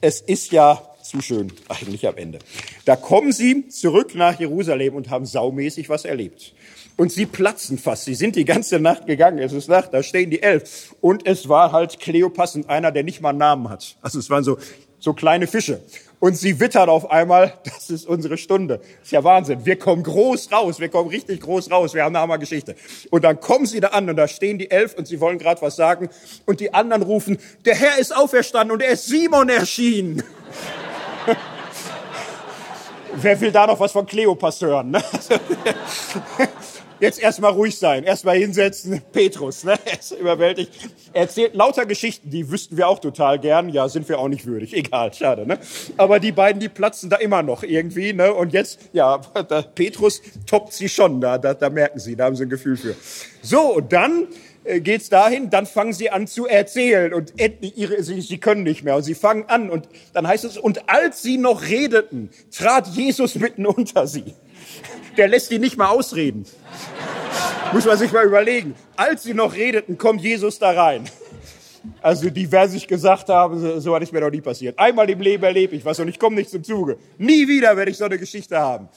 Es 0.00 0.20
ist 0.20 0.52
ja 0.52 0.82
zu 1.08 1.20
schön 1.20 1.52
eigentlich 1.68 2.06
am 2.06 2.16
Ende. 2.16 2.38
Da 2.84 2.96
kommen 2.96 3.32
sie 3.32 3.68
zurück 3.68 4.14
nach 4.14 4.38
Jerusalem 4.38 4.94
und 4.94 5.10
haben 5.10 5.26
saumäßig 5.26 5.88
was 5.88 6.04
erlebt. 6.04 6.54
Und 6.96 7.12
sie 7.12 7.26
platzen 7.26 7.78
fast. 7.78 8.06
Sie 8.06 8.14
sind 8.14 8.36
die 8.36 8.46
ganze 8.46 8.80
Nacht 8.80 9.06
gegangen. 9.06 9.38
Es 9.38 9.52
ist 9.52 9.68
Nacht, 9.68 9.92
da 9.92 10.02
stehen 10.02 10.30
die 10.30 10.42
elf. 10.42 10.94
Und 11.02 11.26
es 11.26 11.48
war 11.48 11.72
halt 11.72 12.00
Kleopas 12.00 12.56
und 12.56 12.70
einer, 12.70 12.90
der 12.90 13.02
nicht 13.02 13.20
mal 13.20 13.30
einen 13.30 13.38
Namen 13.38 13.68
hat. 13.68 13.96
Also 14.00 14.18
es 14.18 14.30
waren 14.30 14.44
so, 14.44 14.56
so 14.98 15.12
kleine 15.12 15.46
Fische. 15.46 15.82
Und 16.20 16.38
sie 16.38 16.58
wittern 16.58 16.88
auf 16.88 17.10
einmal, 17.10 17.52
das 17.64 17.90
ist 17.90 18.06
unsere 18.06 18.38
Stunde. 18.38 18.80
Ist 19.02 19.12
ja 19.12 19.22
Wahnsinn. 19.22 19.66
Wir 19.66 19.78
kommen 19.78 20.02
groß 20.02 20.50
raus. 20.50 20.80
Wir 20.80 20.88
kommen 20.88 21.10
richtig 21.10 21.42
groß 21.42 21.70
raus. 21.70 21.92
Wir 21.92 22.02
haben 22.04 22.16
eine 22.16 22.22
Hammergeschichte. 22.22 22.74
Und 23.10 23.24
dann 23.24 23.40
kommen 23.40 23.66
sie 23.66 23.80
da 23.80 23.88
an 23.88 24.08
und 24.08 24.16
da 24.16 24.26
stehen 24.26 24.58
die 24.58 24.70
elf 24.70 24.94
und 24.94 25.06
sie 25.06 25.20
wollen 25.20 25.38
gerade 25.38 25.60
was 25.60 25.76
sagen. 25.76 26.08
Und 26.46 26.60
die 26.60 26.72
anderen 26.72 27.02
rufen, 27.02 27.36
der 27.66 27.74
Herr 27.74 27.98
ist 27.98 28.16
auferstanden 28.16 28.72
und 28.72 28.82
er 28.82 28.92
ist 28.92 29.06
Simon 29.06 29.50
erschienen. 29.50 30.22
Wer 33.14 33.40
will 33.40 33.50
da 33.50 33.66
noch 33.66 33.80
was 33.80 33.92
von 33.92 34.06
Kleopas 34.06 34.60
hören? 34.60 34.90
Ne? 34.90 35.02
jetzt 37.00 37.20
erstmal 37.20 37.52
ruhig 37.52 37.78
sein, 37.78 38.04
erstmal 38.04 38.36
hinsetzen. 38.36 39.02
Petrus, 39.12 39.64
ne? 39.64 39.74
er 39.84 39.98
ist 39.98 40.12
überwältigt. 40.12 40.72
Er 41.12 41.22
erzählt 41.22 41.54
lauter 41.54 41.86
Geschichten, 41.86 42.30
die 42.30 42.50
wüssten 42.50 42.76
wir 42.76 42.88
auch 42.88 42.98
total 42.98 43.38
gern. 43.38 43.68
Ja, 43.68 43.88
sind 43.88 44.08
wir 44.08 44.18
auch 44.18 44.28
nicht 44.28 44.46
würdig. 44.46 44.74
Egal, 44.74 45.12
schade, 45.12 45.46
ne? 45.46 45.58
Aber 45.96 46.20
die 46.20 46.32
beiden, 46.32 46.60
die 46.60 46.68
platzen 46.68 47.10
da 47.10 47.16
immer 47.16 47.42
noch 47.42 47.62
irgendwie, 47.62 48.12
ne? 48.12 48.32
Und 48.34 48.52
jetzt, 48.52 48.80
ja, 48.92 49.18
Petrus 49.74 50.20
toppt 50.46 50.72
sie 50.72 50.88
schon, 50.88 51.20
da, 51.20 51.38
da, 51.38 51.54
da 51.54 51.70
merken 51.70 51.98
sie, 51.98 52.16
da 52.16 52.24
haben 52.24 52.36
sie 52.36 52.44
ein 52.44 52.50
Gefühl 52.50 52.76
für. 52.76 52.94
So, 53.42 53.76
und 53.76 53.92
dann 53.92 54.28
geht's 54.80 55.08
dahin, 55.08 55.50
dann 55.50 55.66
fangen 55.66 55.92
sie 55.92 56.10
an 56.10 56.26
zu 56.26 56.46
erzählen 56.46 57.14
und 57.14 57.34
ihre, 57.60 58.02
sie, 58.02 58.20
sie 58.20 58.38
können 58.38 58.62
nicht 58.62 58.84
mehr 58.84 58.96
und 58.96 59.02
sie 59.02 59.14
fangen 59.14 59.44
an 59.48 59.70
und 59.70 59.88
dann 60.12 60.26
heißt 60.26 60.44
es, 60.44 60.58
und 60.58 60.88
als 60.88 61.22
sie 61.22 61.38
noch 61.38 61.62
redeten, 61.62 62.30
trat 62.50 62.88
Jesus 62.88 63.34
mitten 63.36 63.66
unter 63.66 64.06
sie 64.06 64.34
der 65.16 65.28
lässt 65.28 65.50
die 65.50 65.58
nicht 65.58 65.76
mal 65.76 65.88
ausreden. 65.88 66.44
Muss 67.72 67.84
man 67.84 67.98
sich 67.98 68.12
mal 68.12 68.24
überlegen. 68.24 68.74
Als 68.96 69.24
sie 69.24 69.34
noch 69.34 69.54
redeten, 69.54 69.98
kommt 69.98 70.20
Jesus 70.20 70.58
da 70.58 70.70
rein. 70.70 71.04
Also 72.02 72.30
die 72.30 72.50
werden 72.50 72.70
sich 72.70 72.86
gesagt 72.86 73.28
haben, 73.28 73.60
so, 73.60 73.80
so 73.80 73.94
hat 73.94 74.12
mir 74.12 74.20
noch 74.20 74.30
nie 74.30 74.40
passiert. 74.40 74.78
Einmal 74.78 75.08
im 75.08 75.20
Leben 75.20 75.44
erlebe 75.44 75.76
ich 75.76 75.84
was 75.84 75.98
und 76.00 76.08
ich 76.08 76.18
komme 76.18 76.36
nicht 76.36 76.50
zum 76.50 76.62
Zuge. 76.62 76.98
Nie 77.18 77.46
wieder 77.46 77.76
werde 77.76 77.90
ich 77.90 77.96
so 77.96 78.04
eine 78.04 78.18
Geschichte 78.18 78.58
haben. 78.58 78.88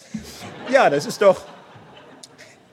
Ja, 0.71 0.89
das 0.89 1.05
ist 1.05 1.21
doch... 1.21 1.41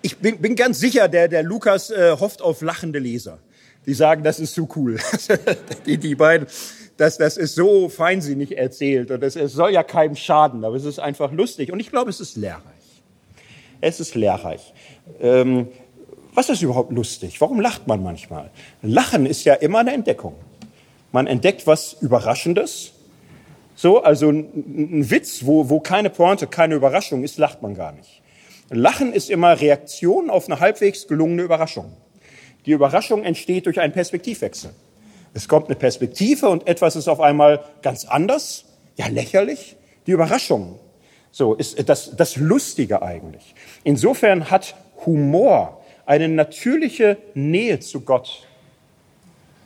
Ich 0.06 0.18
bin, 0.18 0.38
bin 0.38 0.54
ganz 0.54 0.78
sicher, 0.78 1.08
der, 1.08 1.26
der 1.26 1.42
Lukas 1.42 1.90
äh, 1.90 2.12
hofft 2.12 2.40
auf 2.40 2.62
lachende 2.62 3.00
Leser. 3.00 3.40
Die 3.86 3.92
sagen, 3.92 4.22
das 4.22 4.38
ist 4.38 4.54
zu 4.54 4.68
cool. 4.76 4.98
die, 5.86 5.98
die 5.98 6.14
beiden, 6.14 6.46
das, 6.96 7.18
das 7.18 7.36
ist 7.36 7.56
so 7.56 7.88
feinsinnig 7.88 8.56
erzählt 8.56 9.10
und 9.10 9.24
es, 9.24 9.34
es 9.34 9.52
soll 9.52 9.72
ja 9.72 9.82
keinem 9.82 10.14
schaden, 10.14 10.64
aber 10.64 10.76
es 10.76 10.84
ist 10.84 11.00
einfach 11.00 11.32
lustig 11.32 11.72
und 11.72 11.80
ich 11.80 11.90
glaube, 11.90 12.10
es 12.10 12.20
ist 12.20 12.36
lehrreich. 12.36 12.62
Es 13.80 13.98
ist 13.98 14.14
lehrreich. 14.14 14.72
Ähm, 15.20 15.66
was 16.34 16.50
ist 16.50 16.62
überhaupt 16.62 16.92
lustig? 16.92 17.40
Warum 17.40 17.58
lacht 17.58 17.88
man 17.88 18.00
manchmal? 18.00 18.52
Lachen 18.82 19.26
ist 19.26 19.42
ja 19.42 19.54
immer 19.54 19.80
eine 19.80 19.92
Entdeckung. 19.92 20.36
Man 21.10 21.26
entdeckt 21.26 21.66
was 21.66 21.94
Überraschendes. 21.94 22.92
So, 23.74 24.04
also 24.04 24.30
ein, 24.30 25.00
ein 25.00 25.10
Witz, 25.10 25.44
wo, 25.44 25.68
wo 25.68 25.80
keine 25.80 26.10
Pointe, 26.10 26.46
keine 26.46 26.76
Überraschung 26.76 27.24
ist, 27.24 27.38
lacht 27.38 27.60
man 27.60 27.74
gar 27.74 27.90
nicht. 27.90 28.22
Lachen 28.70 29.12
ist 29.12 29.30
immer 29.30 29.60
Reaktion 29.60 30.30
auf 30.30 30.46
eine 30.46 30.60
halbwegs 30.60 31.06
gelungene 31.06 31.42
Überraschung. 31.42 31.92
Die 32.64 32.72
Überraschung 32.72 33.22
entsteht 33.22 33.66
durch 33.66 33.80
einen 33.80 33.92
Perspektivwechsel. 33.92 34.70
Es 35.34 35.48
kommt 35.48 35.66
eine 35.66 35.76
Perspektive 35.76 36.48
und 36.48 36.66
etwas 36.66 36.96
ist 36.96 37.08
auf 37.08 37.20
einmal 37.20 37.64
ganz 37.82 38.04
anders, 38.04 38.64
ja 38.96 39.06
lächerlich. 39.06 39.76
Die 40.06 40.12
Überraschung 40.12 40.78
so 41.36 41.52
ist 41.52 41.86
das, 41.90 42.16
das 42.16 42.36
Lustige 42.36 43.02
eigentlich. 43.02 43.54
Insofern 43.84 44.50
hat 44.50 44.74
Humor 45.04 45.84
eine 46.06 46.30
natürliche 46.30 47.18
Nähe 47.34 47.78
zu 47.80 48.00
Gott. 48.00 48.46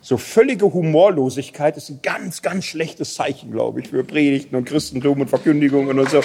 So 0.01 0.17
völlige 0.17 0.73
Humorlosigkeit 0.73 1.77
ist 1.77 1.89
ein 1.89 2.01
ganz, 2.03 2.41
ganz 2.41 2.65
schlechtes 2.65 3.13
Zeichen, 3.15 3.51
glaube 3.51 3.79
ich, 3.79 3.87
für 3.87 4.03
Predigten 4.03 4.57
und 4.57 4.65
Christentum 4.65 5.21
und 5.21 5.29
Verkündigungen 5.29 5.97
und 5.97 6.09
so. 6.09 6.19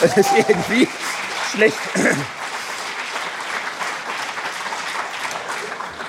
Das 0.00 0.16
ist 0.16 0.30
irgendwie 0.48 0.88
schlecht. 1.56 1.78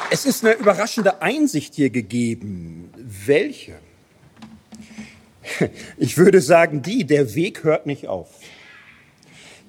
Es 0.10 0.26
ist 0.26 0.44
eine 0.44 0.56
überraschende 0.56 1.22
Einsicht 1.22 1.76
hier 1.76 1.90
gegeben. 1.90 2.92
Welche? 2.98 3.76
Ich 5.98 6.18
würde 6.18 6.42
sagen, 6.42 6.82
die, 6.82 7.06
der 7.06 7.34
Weg 7.34 7.64
hört 7.64 7.86
nicht 7.86 8.08
auf. 8.08 8.30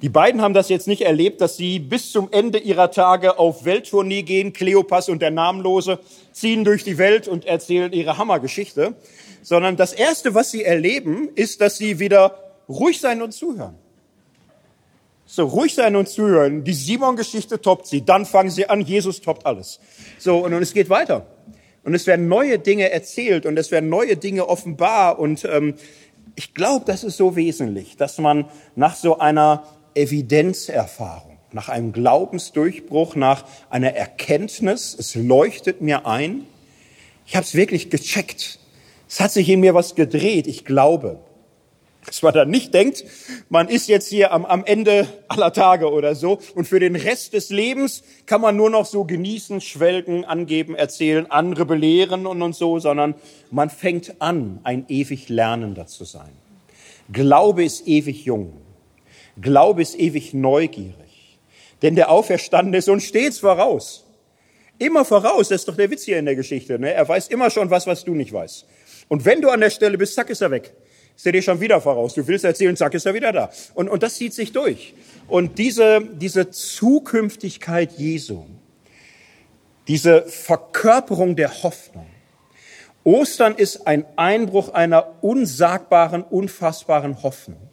Die 0.02 0.08
beiden 0.08 0.42
haben 0.42 0.54
das 0.54 0.68
jetzt 0.68 0.86
nicht 0.86 1.02
erlebt, 1.02 1.40
dass 1.40 1.56
sie 1.56 1.78
bis 1.78 2.12
zum 2.12 2.28
Ende 2.30 2.58
ihrer 2.58 2.90
Tage 2.90 3.38
auf 3.38 3.64
Welttournee 3.64 4.22
gehen, 4.22 4.52
Kleopas 4.52 5.08
und 5.08 5.22
der 5.22 5.30
Namenlose, 5.30 6.00
ziehen 6.32 6.64
durch 6.64 6.84
die 6.84 6.98
Welt 6.98 7.26
und 7.26 7.44
erzählen 7.46 7.92
ihre 7.92 8.18
Hammergeschichte, 8.18 8.94
sondern 9.42 9.76
das 9.76 9.92
Erste, 9.92 10.34
was 10.34 10.50
sie 10.50 10.62
erleben, 10.62 11.28
ist, 11.34 11.60
dass 11.60 11.78
sie 11.78 11.98
wieder 11.98 12.54
ruhig 12.68 13.00
sein 13.00 13.22
und 13.22 13.32
zuhören. 13.32 13.76
So, 15.30 15.44
ruhig 15.44 15.74
sein 15.74 15.94
und 15.94 16.08
zuhören. 16.08 16.64
Die 16.64 16.72
Simon-Geschichte 16.72 17.60
toppt 17.60 17.86
sie. 17.86 18.02
Dann 18.02 18.24
fangen 18.24 18.48
sie 18.48 18.70
an, 18.70 18.80
Jesus 18.80 19.20
toppt 19.20 19.44
alles. 19.44 19.78
So, 20.18 20.38
und, 20.38 20.54
und 20.54 20.62
es 20.62 20.72
geht 20.72 20.88
weiter. 20.88 21.26
Und 21.84 21.92
es 21.92 22.06
werden 22.06 22.28
neue 22.28 22.58
Dinge 22.58 22.90
erzählt 22.90 23.44
und 23.44 23.58
es 23.58 23.70
werden 23.70 23.90
neue 23.90 24.16
Dinge 24.16 24.48
offenbar. 24.48 25.18
Und 25.18 25.44
ähm, 25.44 25.74
ich 26.34 26.54
glaube, 26.54 26.86
das 26.86 27.04
ist 27.04 27.18
so 27.18 27.36
wesentlich, 27.36 27.98
dass 27.98 28.16
man 28.16 28.46
nach 28.74 28.96
so 28.96 29.18
einer 29.18 29.64
Evidenzerfahrung, 29.92 31.36
nach 31.52 31.68
einem 31.68 31.92
Glaubensdurchbruch, 31.92 33.14
nach 33.14 33.44
einer 33.68 33.94
Erkenntnis, 33.94 34.96
es 34.98 35.14
leuchtet 35.14 35.82
mir 35.82 36.06
ein, 36.06 36.46
Ich 37.26 37.36
habe 37.36 37.44
es 37.44 37.54
wirklich 37.54 37.90
gecheckt. 37.90 38.58
Es 39.06 39.20
hat 39.20 39.32
sich 39.32 39.46
in 39.50 39.60
mir 39.60 39.74
was 39.74 39.94
gedreht. 39.94 40.46
Ich 40.46 40.64
glaube. 40.64 41.20
Dass 42.08 42.22
man 42.22 42.32
dann 42.32 42.48
nicht 42.48 42.72
denkt, 42.72 43.04
man 43.50 43.68
ist 43.68 43.86
jetzt 43.86 44.08
hier 44.08 44.32
am, 44.32 44.46
am 44.46 44.64
Ende 44.64 45.06
aller 45.28 45.52
Tage 45.52 45.92
oder 45.92 46.14
so 46.14 46.38
und 46.54 46.66
für 46.66 46.80
den 46.80 46.96
Rest 46.96 47.34
des 47.34 47.50
Lebens 47.50 48.02
kann 48.24 48.40
man 48.40 48.56
nur 48.56 48.70
noch 48.70 48.86
so 48.86 49.04
genießen, 49.04 49.60
schwelgen, 49.60 50.24
angeben, 50.24 50.74
erzählen, 50.74 51.30
andere 51.30 51.66
belehren 51.66 52.26
und, 52.26 52.40
und 52.40 52.54
so, 52.54 52.78
sondern 52.78 53.14
man 53.50 53.68
fängt 53.68 54.22
an, 54.22 54.60
ein 54.64 54.86
ewig 54.88 55.28
Lernender 55.28 55.86
zu 55.86 56.04
sein. 56.04 56.30
Glaube 57.12 57.62
ist 57.62 57.86
ewig 57.86 58.24
jung. 58.24 58.54
Glaube 59.40 59.82
ist 59.82 59.98
ewig 59.98 60.32
neugierig. 60.32 61.38
Denn 61.82 61.94
der 61.94 62.10
Auferstandene 62.10 62.78
ist 62.78 62.88
uns 62.88 63.04
stets 63.04 63.38
voraus. 63.38 64.06
Immer 64.78 65.04
voraus, 65.04 65.48
das 65.48 65.62
ist 65.62 65.68
doch 65.68 65.76
der 65.76 65.90
Witz 65.90 66.04
hier 66.04 66.18
in 66.18 66.24
der 66.24 66.36
Geschichte. 66.36 66.78
Ne? 66.78 66.94
Er 66.94 67.06
weiß 67.06 67.28
immer 67.28 67.50
schon 67.50 67.68
was, 67.68 67.86
was 67.86 68.04
du 68.04 68.14
nicht 68.14 68.32
weißt. 68.32 68.64
Und 69.08 69.26
wenn 69.26 69.42
du 69.42 69.50
an 69.50 69.60
der 69.60 69.70
Stelle 69.70 69.98
bist, 69.98 70.14
zack, 70.14 70.30
ist 70.30 70.40
er 70.40 70.50
weg 70.50 70.72
ist 71.18 71.26
er 71.26 71.32
dir 71.32 71.42
schon 71.42 71.60
wieder 71.60 71.80
voraus. 71.80 72.14
Du 72.14 72.24
willst 72.28 72.44
erzählen, 72.44 72.76
zack, 72.76 72.94
ist 72.94 73.04
er 73.04 73.12
wieder 73.12 73.32
da. 73.32 73.50
Und, 73.74 73.88
und 73.88 74.04
das 74.04 74.14
zieht 74.14 74.32
sich 74.32 74.52
durch. 74.52 74.94
Und 75.26 75.58
diese, 75.58 76.00
diese 76.00 76.50
Zukünftigkeit 76.50 77.90
Jesu, 77.98 78.44
diese 79.88 80.22
Verkörperung 80.26 81.34
der 81.34 81.64
Hoffnung, 81.64 82.06
Ostern 83.02 83.56
ist 83.56 83.88
ein 83.88 84.04
Einbruch 84.14 84.68
einer 84.68 85.16
unsagbaren, 85.20 86.22
unfassbaren 86.22 87.20
Hoffnung. 87.24 87.68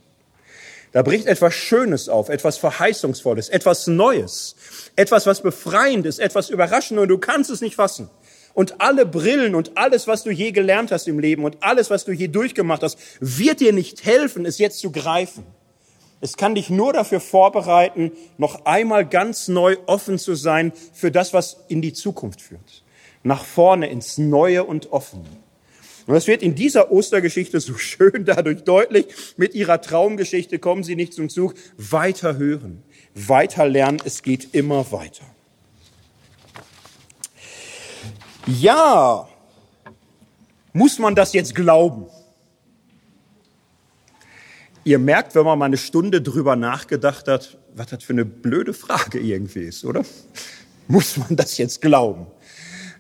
Da 0.92 1.04
bricht 1.04 1.28
etwas 1.28 1.54
Schönes 1.54 2.10
auf, 2.10 2.30
etwas 2.30 2.58
Verheißungsvolles, 2.58 3.50
etwas 3.50 3.86
Neues, 3.86 4.56
etwas, 4.96 5.28
was 5.28 5.42
befreiend 5.42 6.08
ist, 6.08 6.20
etwas 6.20 6.50
Überraschendes 6.50 7.04
und 7.04 7.10
du 7.10 7.20
kannst 7.20 7.52
es 7.52 7.62
nicht 7.62 7.76
fassen. 7.76 8.10
Und 8.56 8.80
alle 8.80 9.06
Brillen 9.06 9.54
und 9.54 9.78
alles, 9.78 10.08
was 10.08 10.24
du 10.24 10.32
je 10.32 10.52
gelernt 10.52 10.92
hast 10.92 11.10
im 11.10 11.20
Leben 11.20 11.44
und 11.44 11.58
alles, 11.62 11.90
was 11.90 12.06
du 12.06 12.14
je 12.14 12.30
durchgemacht 12.30 12.84
hast, 12.84 12.98
wird 13.20 13.60
dir 13.60 13.74
nicht 13.74 14.06
helfen, 14.06 14.46
es 14.46 14.58
jetzt 14.58 14.80
zu 14.80 14.92
greifen. 14.92 15.44
Es 16.22 16.38
kann 16.38 16.56
dich 16.56 16.70
nur 16.70 16.94
dafür 16.94 17.20
vorbereiten, 17.20 18.14
noch 18.38 18.66
einmal 18.66 19.06
ganz 19.06 19.50
neu 19.50 19.76
offen 19.88 20.18
zu 20.18 20.36
sein 20.36 20.72
für 20.94 21.12
das, 21.12 21.34
was 21.34 21.66
in 21.68 21.82
die 21.82 21.92
Zukunft 21.92 22.42
führt. 22.42 22.84
Nach 23.24 23.44
vorne 23.44 23.90
ins 23.90 24.18
Neue 24.18 24.64
und 24.64 24.94
Offene. 24.94 25.26
Und 26.08 26.14
das 26.14 26.28
wird 26.28 26.42
in 26.42 26.56
dieser 26.56 26.92
Ostergeschichte 26.92 27.60
so 27.60 27.76
schön 27.78 28.24
dadurch 28.24 28.64
deutlich. 28.64 29.08
Mit 29.36 29.54
ihrer 29.54 29.82
Traumgeschichte 29.82 30.60
kommen 30.60 30.84
sie 30.84 30.96
nicht 30.96 31.14
zum 31.14 31.28
Zug. 31.28 31.56
Weiter 31.76 32.38
hören, 32.38 32.84
weiter 33.14 33.68
lernen, 33.68 34.02
es 34.06 34.24
geht 34.24 34.54
immer 34.54 34.92
weiter. 34.94 35.26
Ja, 38.48 39.28
muss 40.72 41.00
man 41.00 41.16
das 41.16 41.34
jetzt 41.34 41.56
glauben? 41.56 42.06
Ihr 44.84 45.00
merkt, 45.00 45.34
wenn 45.34 45.46
man 45.46 45.58
mal 45.58 45.66
eine 45.66 45.78
Stunde 45.78 46.22
drüber 46.22 46.56
nachgedacht 46.56 47.28
hat, 47.28 47.58
was 47.74 47.88
das 47.88 48.04
für 48.04 48.14
eine 48.14 48.24
blöde 48.24 48.74
Frage 48.74 49.20
irgendwie 49.20 49.62
ist, 49.62 49.84
oder? 49.84 50.06
Muss 50.88 51.18
man 51.18 51.36
das 51.36 51.58
jetzt 51.58 51.82
glauben? 51.82 52.28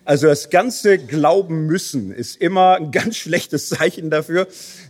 Also 0.03 0.27
das 0.27 0.49
ganze 0.49 0.97
Glauben 0.97 1.67
müssen 1.67 2.11
ist 2.11 2.37
immer 2.37 2.75
ein 2.75 2.91
ganz 2.91 3.15
schlechtes 3.17 3.69
Zeichen 3.69 4.09
dafür, 4.09 4.47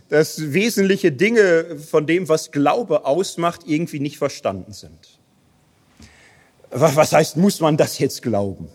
dass 0.08 0.52
wesentliche 0.52 1.12
Dinge 1.12 1.78
von 1.78 2.06
dem, 2.06 2.28
was 2.28 2.50
Glaube 2.50 3.04
ausmacht, 3.04 3.62
irgendwie 3.66 4.00
nicht 4.00 4.16
verstanden 4.16 4.72
sind. 4.72 5.20
Was 6.70 7.12
heißt, 7.12 7.36
muss 7.36 7.60
man 7.60 7.76
das 7.76 7.98
jetzt 7.98 8.22
glauben? 8.22 8.68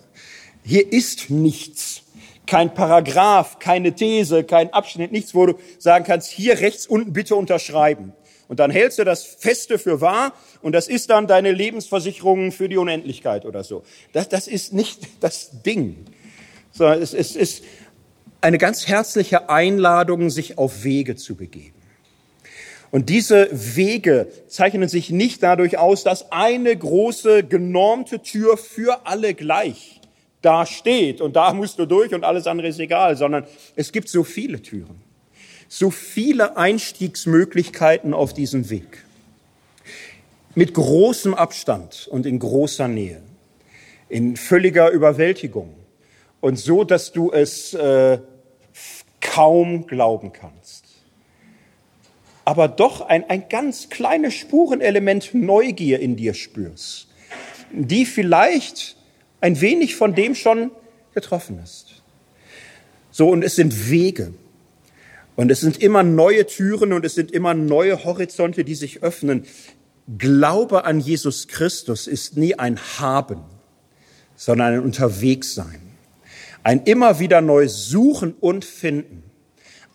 Hier 0.64 0.92
ist 0.92 1.30
nichts. 1.30 2.04
Kein 2.46 2.74
Paragraph, 2.74 3.60
keine 3.60 3.94
These, 3.94 4.44
kein 4.44 4.74
Abschnitt, 4.74 5.12
nichts, 5.12 5.34
wo 5.34 5.46
du 5.46 5.54
sagen 5.80 6.06
kannst, 6.06 6.30
hier 6.30 6.60
rechts 6.60 6.86
unten 6.86 7.14
bitte 7.14 7.36
unterschreiben. 7.36 8.14
Und 8.48 8.60
dann 8.60 8.70
hältst 8.70 9.00
du 9.00 9.06
das 9.06 9.24
Feste 9.24 9.80
für 9.80 10.02
wahr 10.02 10.34
und 10.62 10.74
das 10.74 10.90
ist 10.90 11.10
dann 11.10 11.26
deine 11.26 11.54
Lebensversicherung 11.54 12.52
für 12.52 12.68
die 12.68 12.76
Unendlichkeit 12.76 13.46
oder 13.46 13.64
so. 13.64 13.84
Das, 14.12 14.28
das 14.28 14.48
ist 14.48 14.74
nicht 14.74 15.08
das 15.22 15.62
Ding, 15.62 16.06
sondern 16.74 17.02
es, 17.02 17.14
es 17.14 17.38
ist 17.38 17.64
eine 18.42 18.58
ganz 18.58 18.88
herzliche 18.88 19.50
Einladung, 19.50 20.30
sich 20.30 20.58
auf 20.58 20.84
Wege 20.84 21.16
zu 21.16 21.36
begeben. 21.36 21.82
Und 22.92 23.08
diese 23.08 23.48
Wege 23.52 24.28
zeichnen 24.50 24.90
sich 24.90 25.12
nicht 25.12 25.42
dadurch 25.42 25.78
aus, 25.78 26.04
dass 26.04 26.34
eine 26.34 26.76
große 26.76 27.44
genormte 27.44 28.22
Tür 28.22 28.58
für 28.58 29.06
alle 29.08 29.34
gleich 29.34 30.01
da 30.42 30.66
steht 30.66 31.22
und 31.22 31.36
da 31.36 31.54
musst 31.54 31.78
du 31.80 31.86
durch 31.86 32.14
und 32.14 32.24
alles 32.24 32.48
andere 32.48 32.68
ist 32.68 32.80
egal, 32.80 33.16
sondern 33.16 33.46
es 33.76 33.92
gibt 33.92 34.10
so 34.10 34.24
viele 34.24 34.62
Türen, 34.62 35.02
so 35.68 35.92
viele 35.92 36.58
Einstiegsmöglichkeiten 36.58 38.14
auf 38.14 38.34
diesem 38.34 38.70
Weg. 38.70 39.04
Mit 40.54 40.74
großem 40.74 41.34
Abstand 41.34 42.08
und 42.12 42.26
in 42.26 42.40
großer 42.40 42.88
Nähe, 42.88 43.22
in 44.10 44.36
völliger 44.36 44.90
Überwältigung 44.90 45.74
und 46.42 46.58
so, 46.58 46.84
dass 46.84 47.12
du 47.12 47.32
es 47.32 47.74
äh, 47.74 48.20
kaum 49.22 49.88
glauben 49.88 50.34
kannst. 50.34 50.86
Aber 52.44 52.68
doch 52.68 53.02
ein, 53.02 53.30
ein 53.30 53.48
ganz 53.48 53.90
kleines 53.90 54.34
Spurenelement 54.34 55.34
Neugier 55.34 56.00
in 56.00 56.16
dir 56.16 56.34
spürst, 56.34 57.08
die 57.72 58.06
vielleicht 58.06 58.98
ein 59.42 59.60
wenig 59.60 59.96
von 59.96 60.16
dem 60.16 60.36
schon 60.36 60.72
getroffen 61.14 61.60
ist. 61.62 62.02
So, 63.12 63.30
und 63.30 63.44
es 63.44 63.56
sind 63.56 63.90
Wege. 63.90 64.34
Und 65.36 65.52
es 65.52 65.62
sind 65.62 65.82
immer 65.82 66.04
neue 66.04 66.46
Türen 66.46 66.94
und 66.94 67.06
es 67.06 67.16
sind 67.16 67.32
immer 67.32 67.54
neue 67.54 68.04
Horizonte, 68.04 68.64
die 68.64 68.76
sich 68.76 69.04
öffnen. 69.04 69.46
Glaube 70.18 70.86
an 70.86 71.00
Jesus 71.00 71.48
Christus 71.48 72.08
ist 72.08 72.38
nie 72.38 72.56
ein 72.56 72.80
Haben, 73.00 73.42
sondern 74.36 74.74
ein 74.74 74.80
Unterwegssein. 74.82 75.82
Ein 76.64 76.84
immer 76.84 77.20
wieder 77.20 77.42
neu 77.42 77.68
Suchen 77.68 78.34
und 78.40 78.66
Finden. 78.66 79.24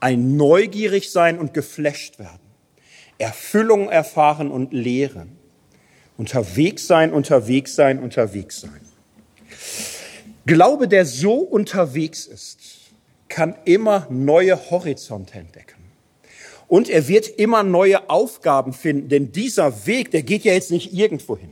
Ein 0.01 0.37
neugierig 0.37 1.11
sein 1.11 1.39
und 1.39 1.55
geflasht 1.55 2.19
werden. 2.19 2.41
Erfüllung 3.19 3.89
erfahren 3.89 4.51
und 4.51 4.73
lehren. 4.73 5.37
Unterwegs 6.17 6.87
sein, 6.87 7.13
unterwegs 7.13 7.75
sein, 7.77 8.03
unterwegs 8.03 8.61
sein. 8.61 8.86
Glaube, 10.47 10.89
der 10.89 11.05
so 11.05 11.35
unterwegs 11.35 12.27
ist, 12.27 12.59
kann 13.29 13.57
immer 13.65 14.07
neue 14.11 14.71
Horizonte 14.71 15.35
entdecken. 15.39 15.75
Und 16.69 16.89
er 16.89 17.07
wird 17.09 17.29
immer 17.29 17.63
neue 17.63 18.09
Aufgaben 18.11 18.73
finden, 18.73 19.09
denn 19.09 19.33
dieser 19.33 19.87
Weg, 19.87 20.11
der 20.11 20.23
geht 20.23 20.45
ja 20.45 20.53
jetzt 20.53 20.71
nicht 20.71 20.93
irgendwo 20.93 21.37
hin. 21.37 21.51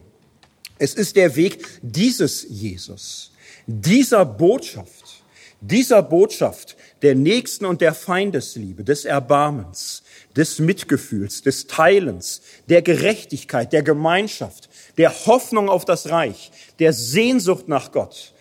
Es 0.78 0.95
ist 0.95 1.16
der 1.16 1.36
Weg 1.36 1.66
dieses 1.82 2.47
Jesus, 2.49 3.32
dieser 3.66 4.24
Botschaft, 4.24 5.22
dieser 5.61 6.03
Botschaft 6.03 6.76
der 7.03 7.14
Nächsten 7.14 7.64
und 7.64 7.80
der 7.80 7.95
Feindesliebe, 7.95 8.83
des 8.83 9.04
Erbarmens, 9.04 10.03
des 10.37 10.58
Mitgefühls, 10.58 11.42
des 11.42 11.66
Teilens, 11.66 12.42
der 12.68 12.83
Gerechtigkeit, 12.83 13.72
der 13.72 13.83
Gemeinschaft, 13.83 14.68
der 14.99 15.26
Hoffnung 15.26 15.68
auf 15.68 15.84
das 15.84 16.11
Reich, 16.11 16.50
der 16.80 16.92
Sehnsucht 16.92 17.68
nach 17.68 17.92
Gott, 17.92 18.34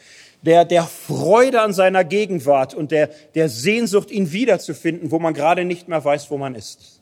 der, 0.43 0.65
der 0.65 0.83
Freude 0.83 1.61
an 1.61 1.73
seiner 1.73 2.03
Gegenwart 2.03 2.73
und 2.73 2.91
der, 2.91 3.09
der 3.33 3.49
Sehnsucht, 3.49 4.11
ihn 4.11 4.31
wiederzufinden, 4.31 5.11
wo 5.11 5.19
man 5.19 5.33
gerade 5.33 5.65
nicht 5.65 5.87
mehr 5.87 6.03
weiß, 6.03 6.29
wo 6.29 6.37
man 6.37 6.55
ist. 6.55 7.01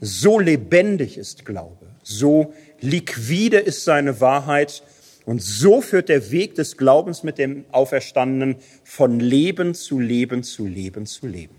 So 0.00 0.38
lebendig 0.38 1.18
ist 1.18 1.44
Glaube, 1.44 1.86
so 2.02 2.52
liquide 2.80 3.58
ist 3.58 3.84
seine 3.84 4.20
Wahrheit 4.20 4.82
und 5.26 5.42
so 5.42 5.80
führt 5.82 6.08
der 6.08 6.30
Weg 6.30 6.54
des 6.54 6.76
Glaubens 6.76 7.22
mit 7.22 7.36
dem 7.36 7.66
Auferstandenen 7.70 8.56
von 8.84 9.20
Leben 9.20 9.74
zu 9.74 10.00
Leben 10.00 10.42
zu 10.42 10.66
Leben 10.66 11.04
zu 11.04 11.26
Leben. 11.26 11.57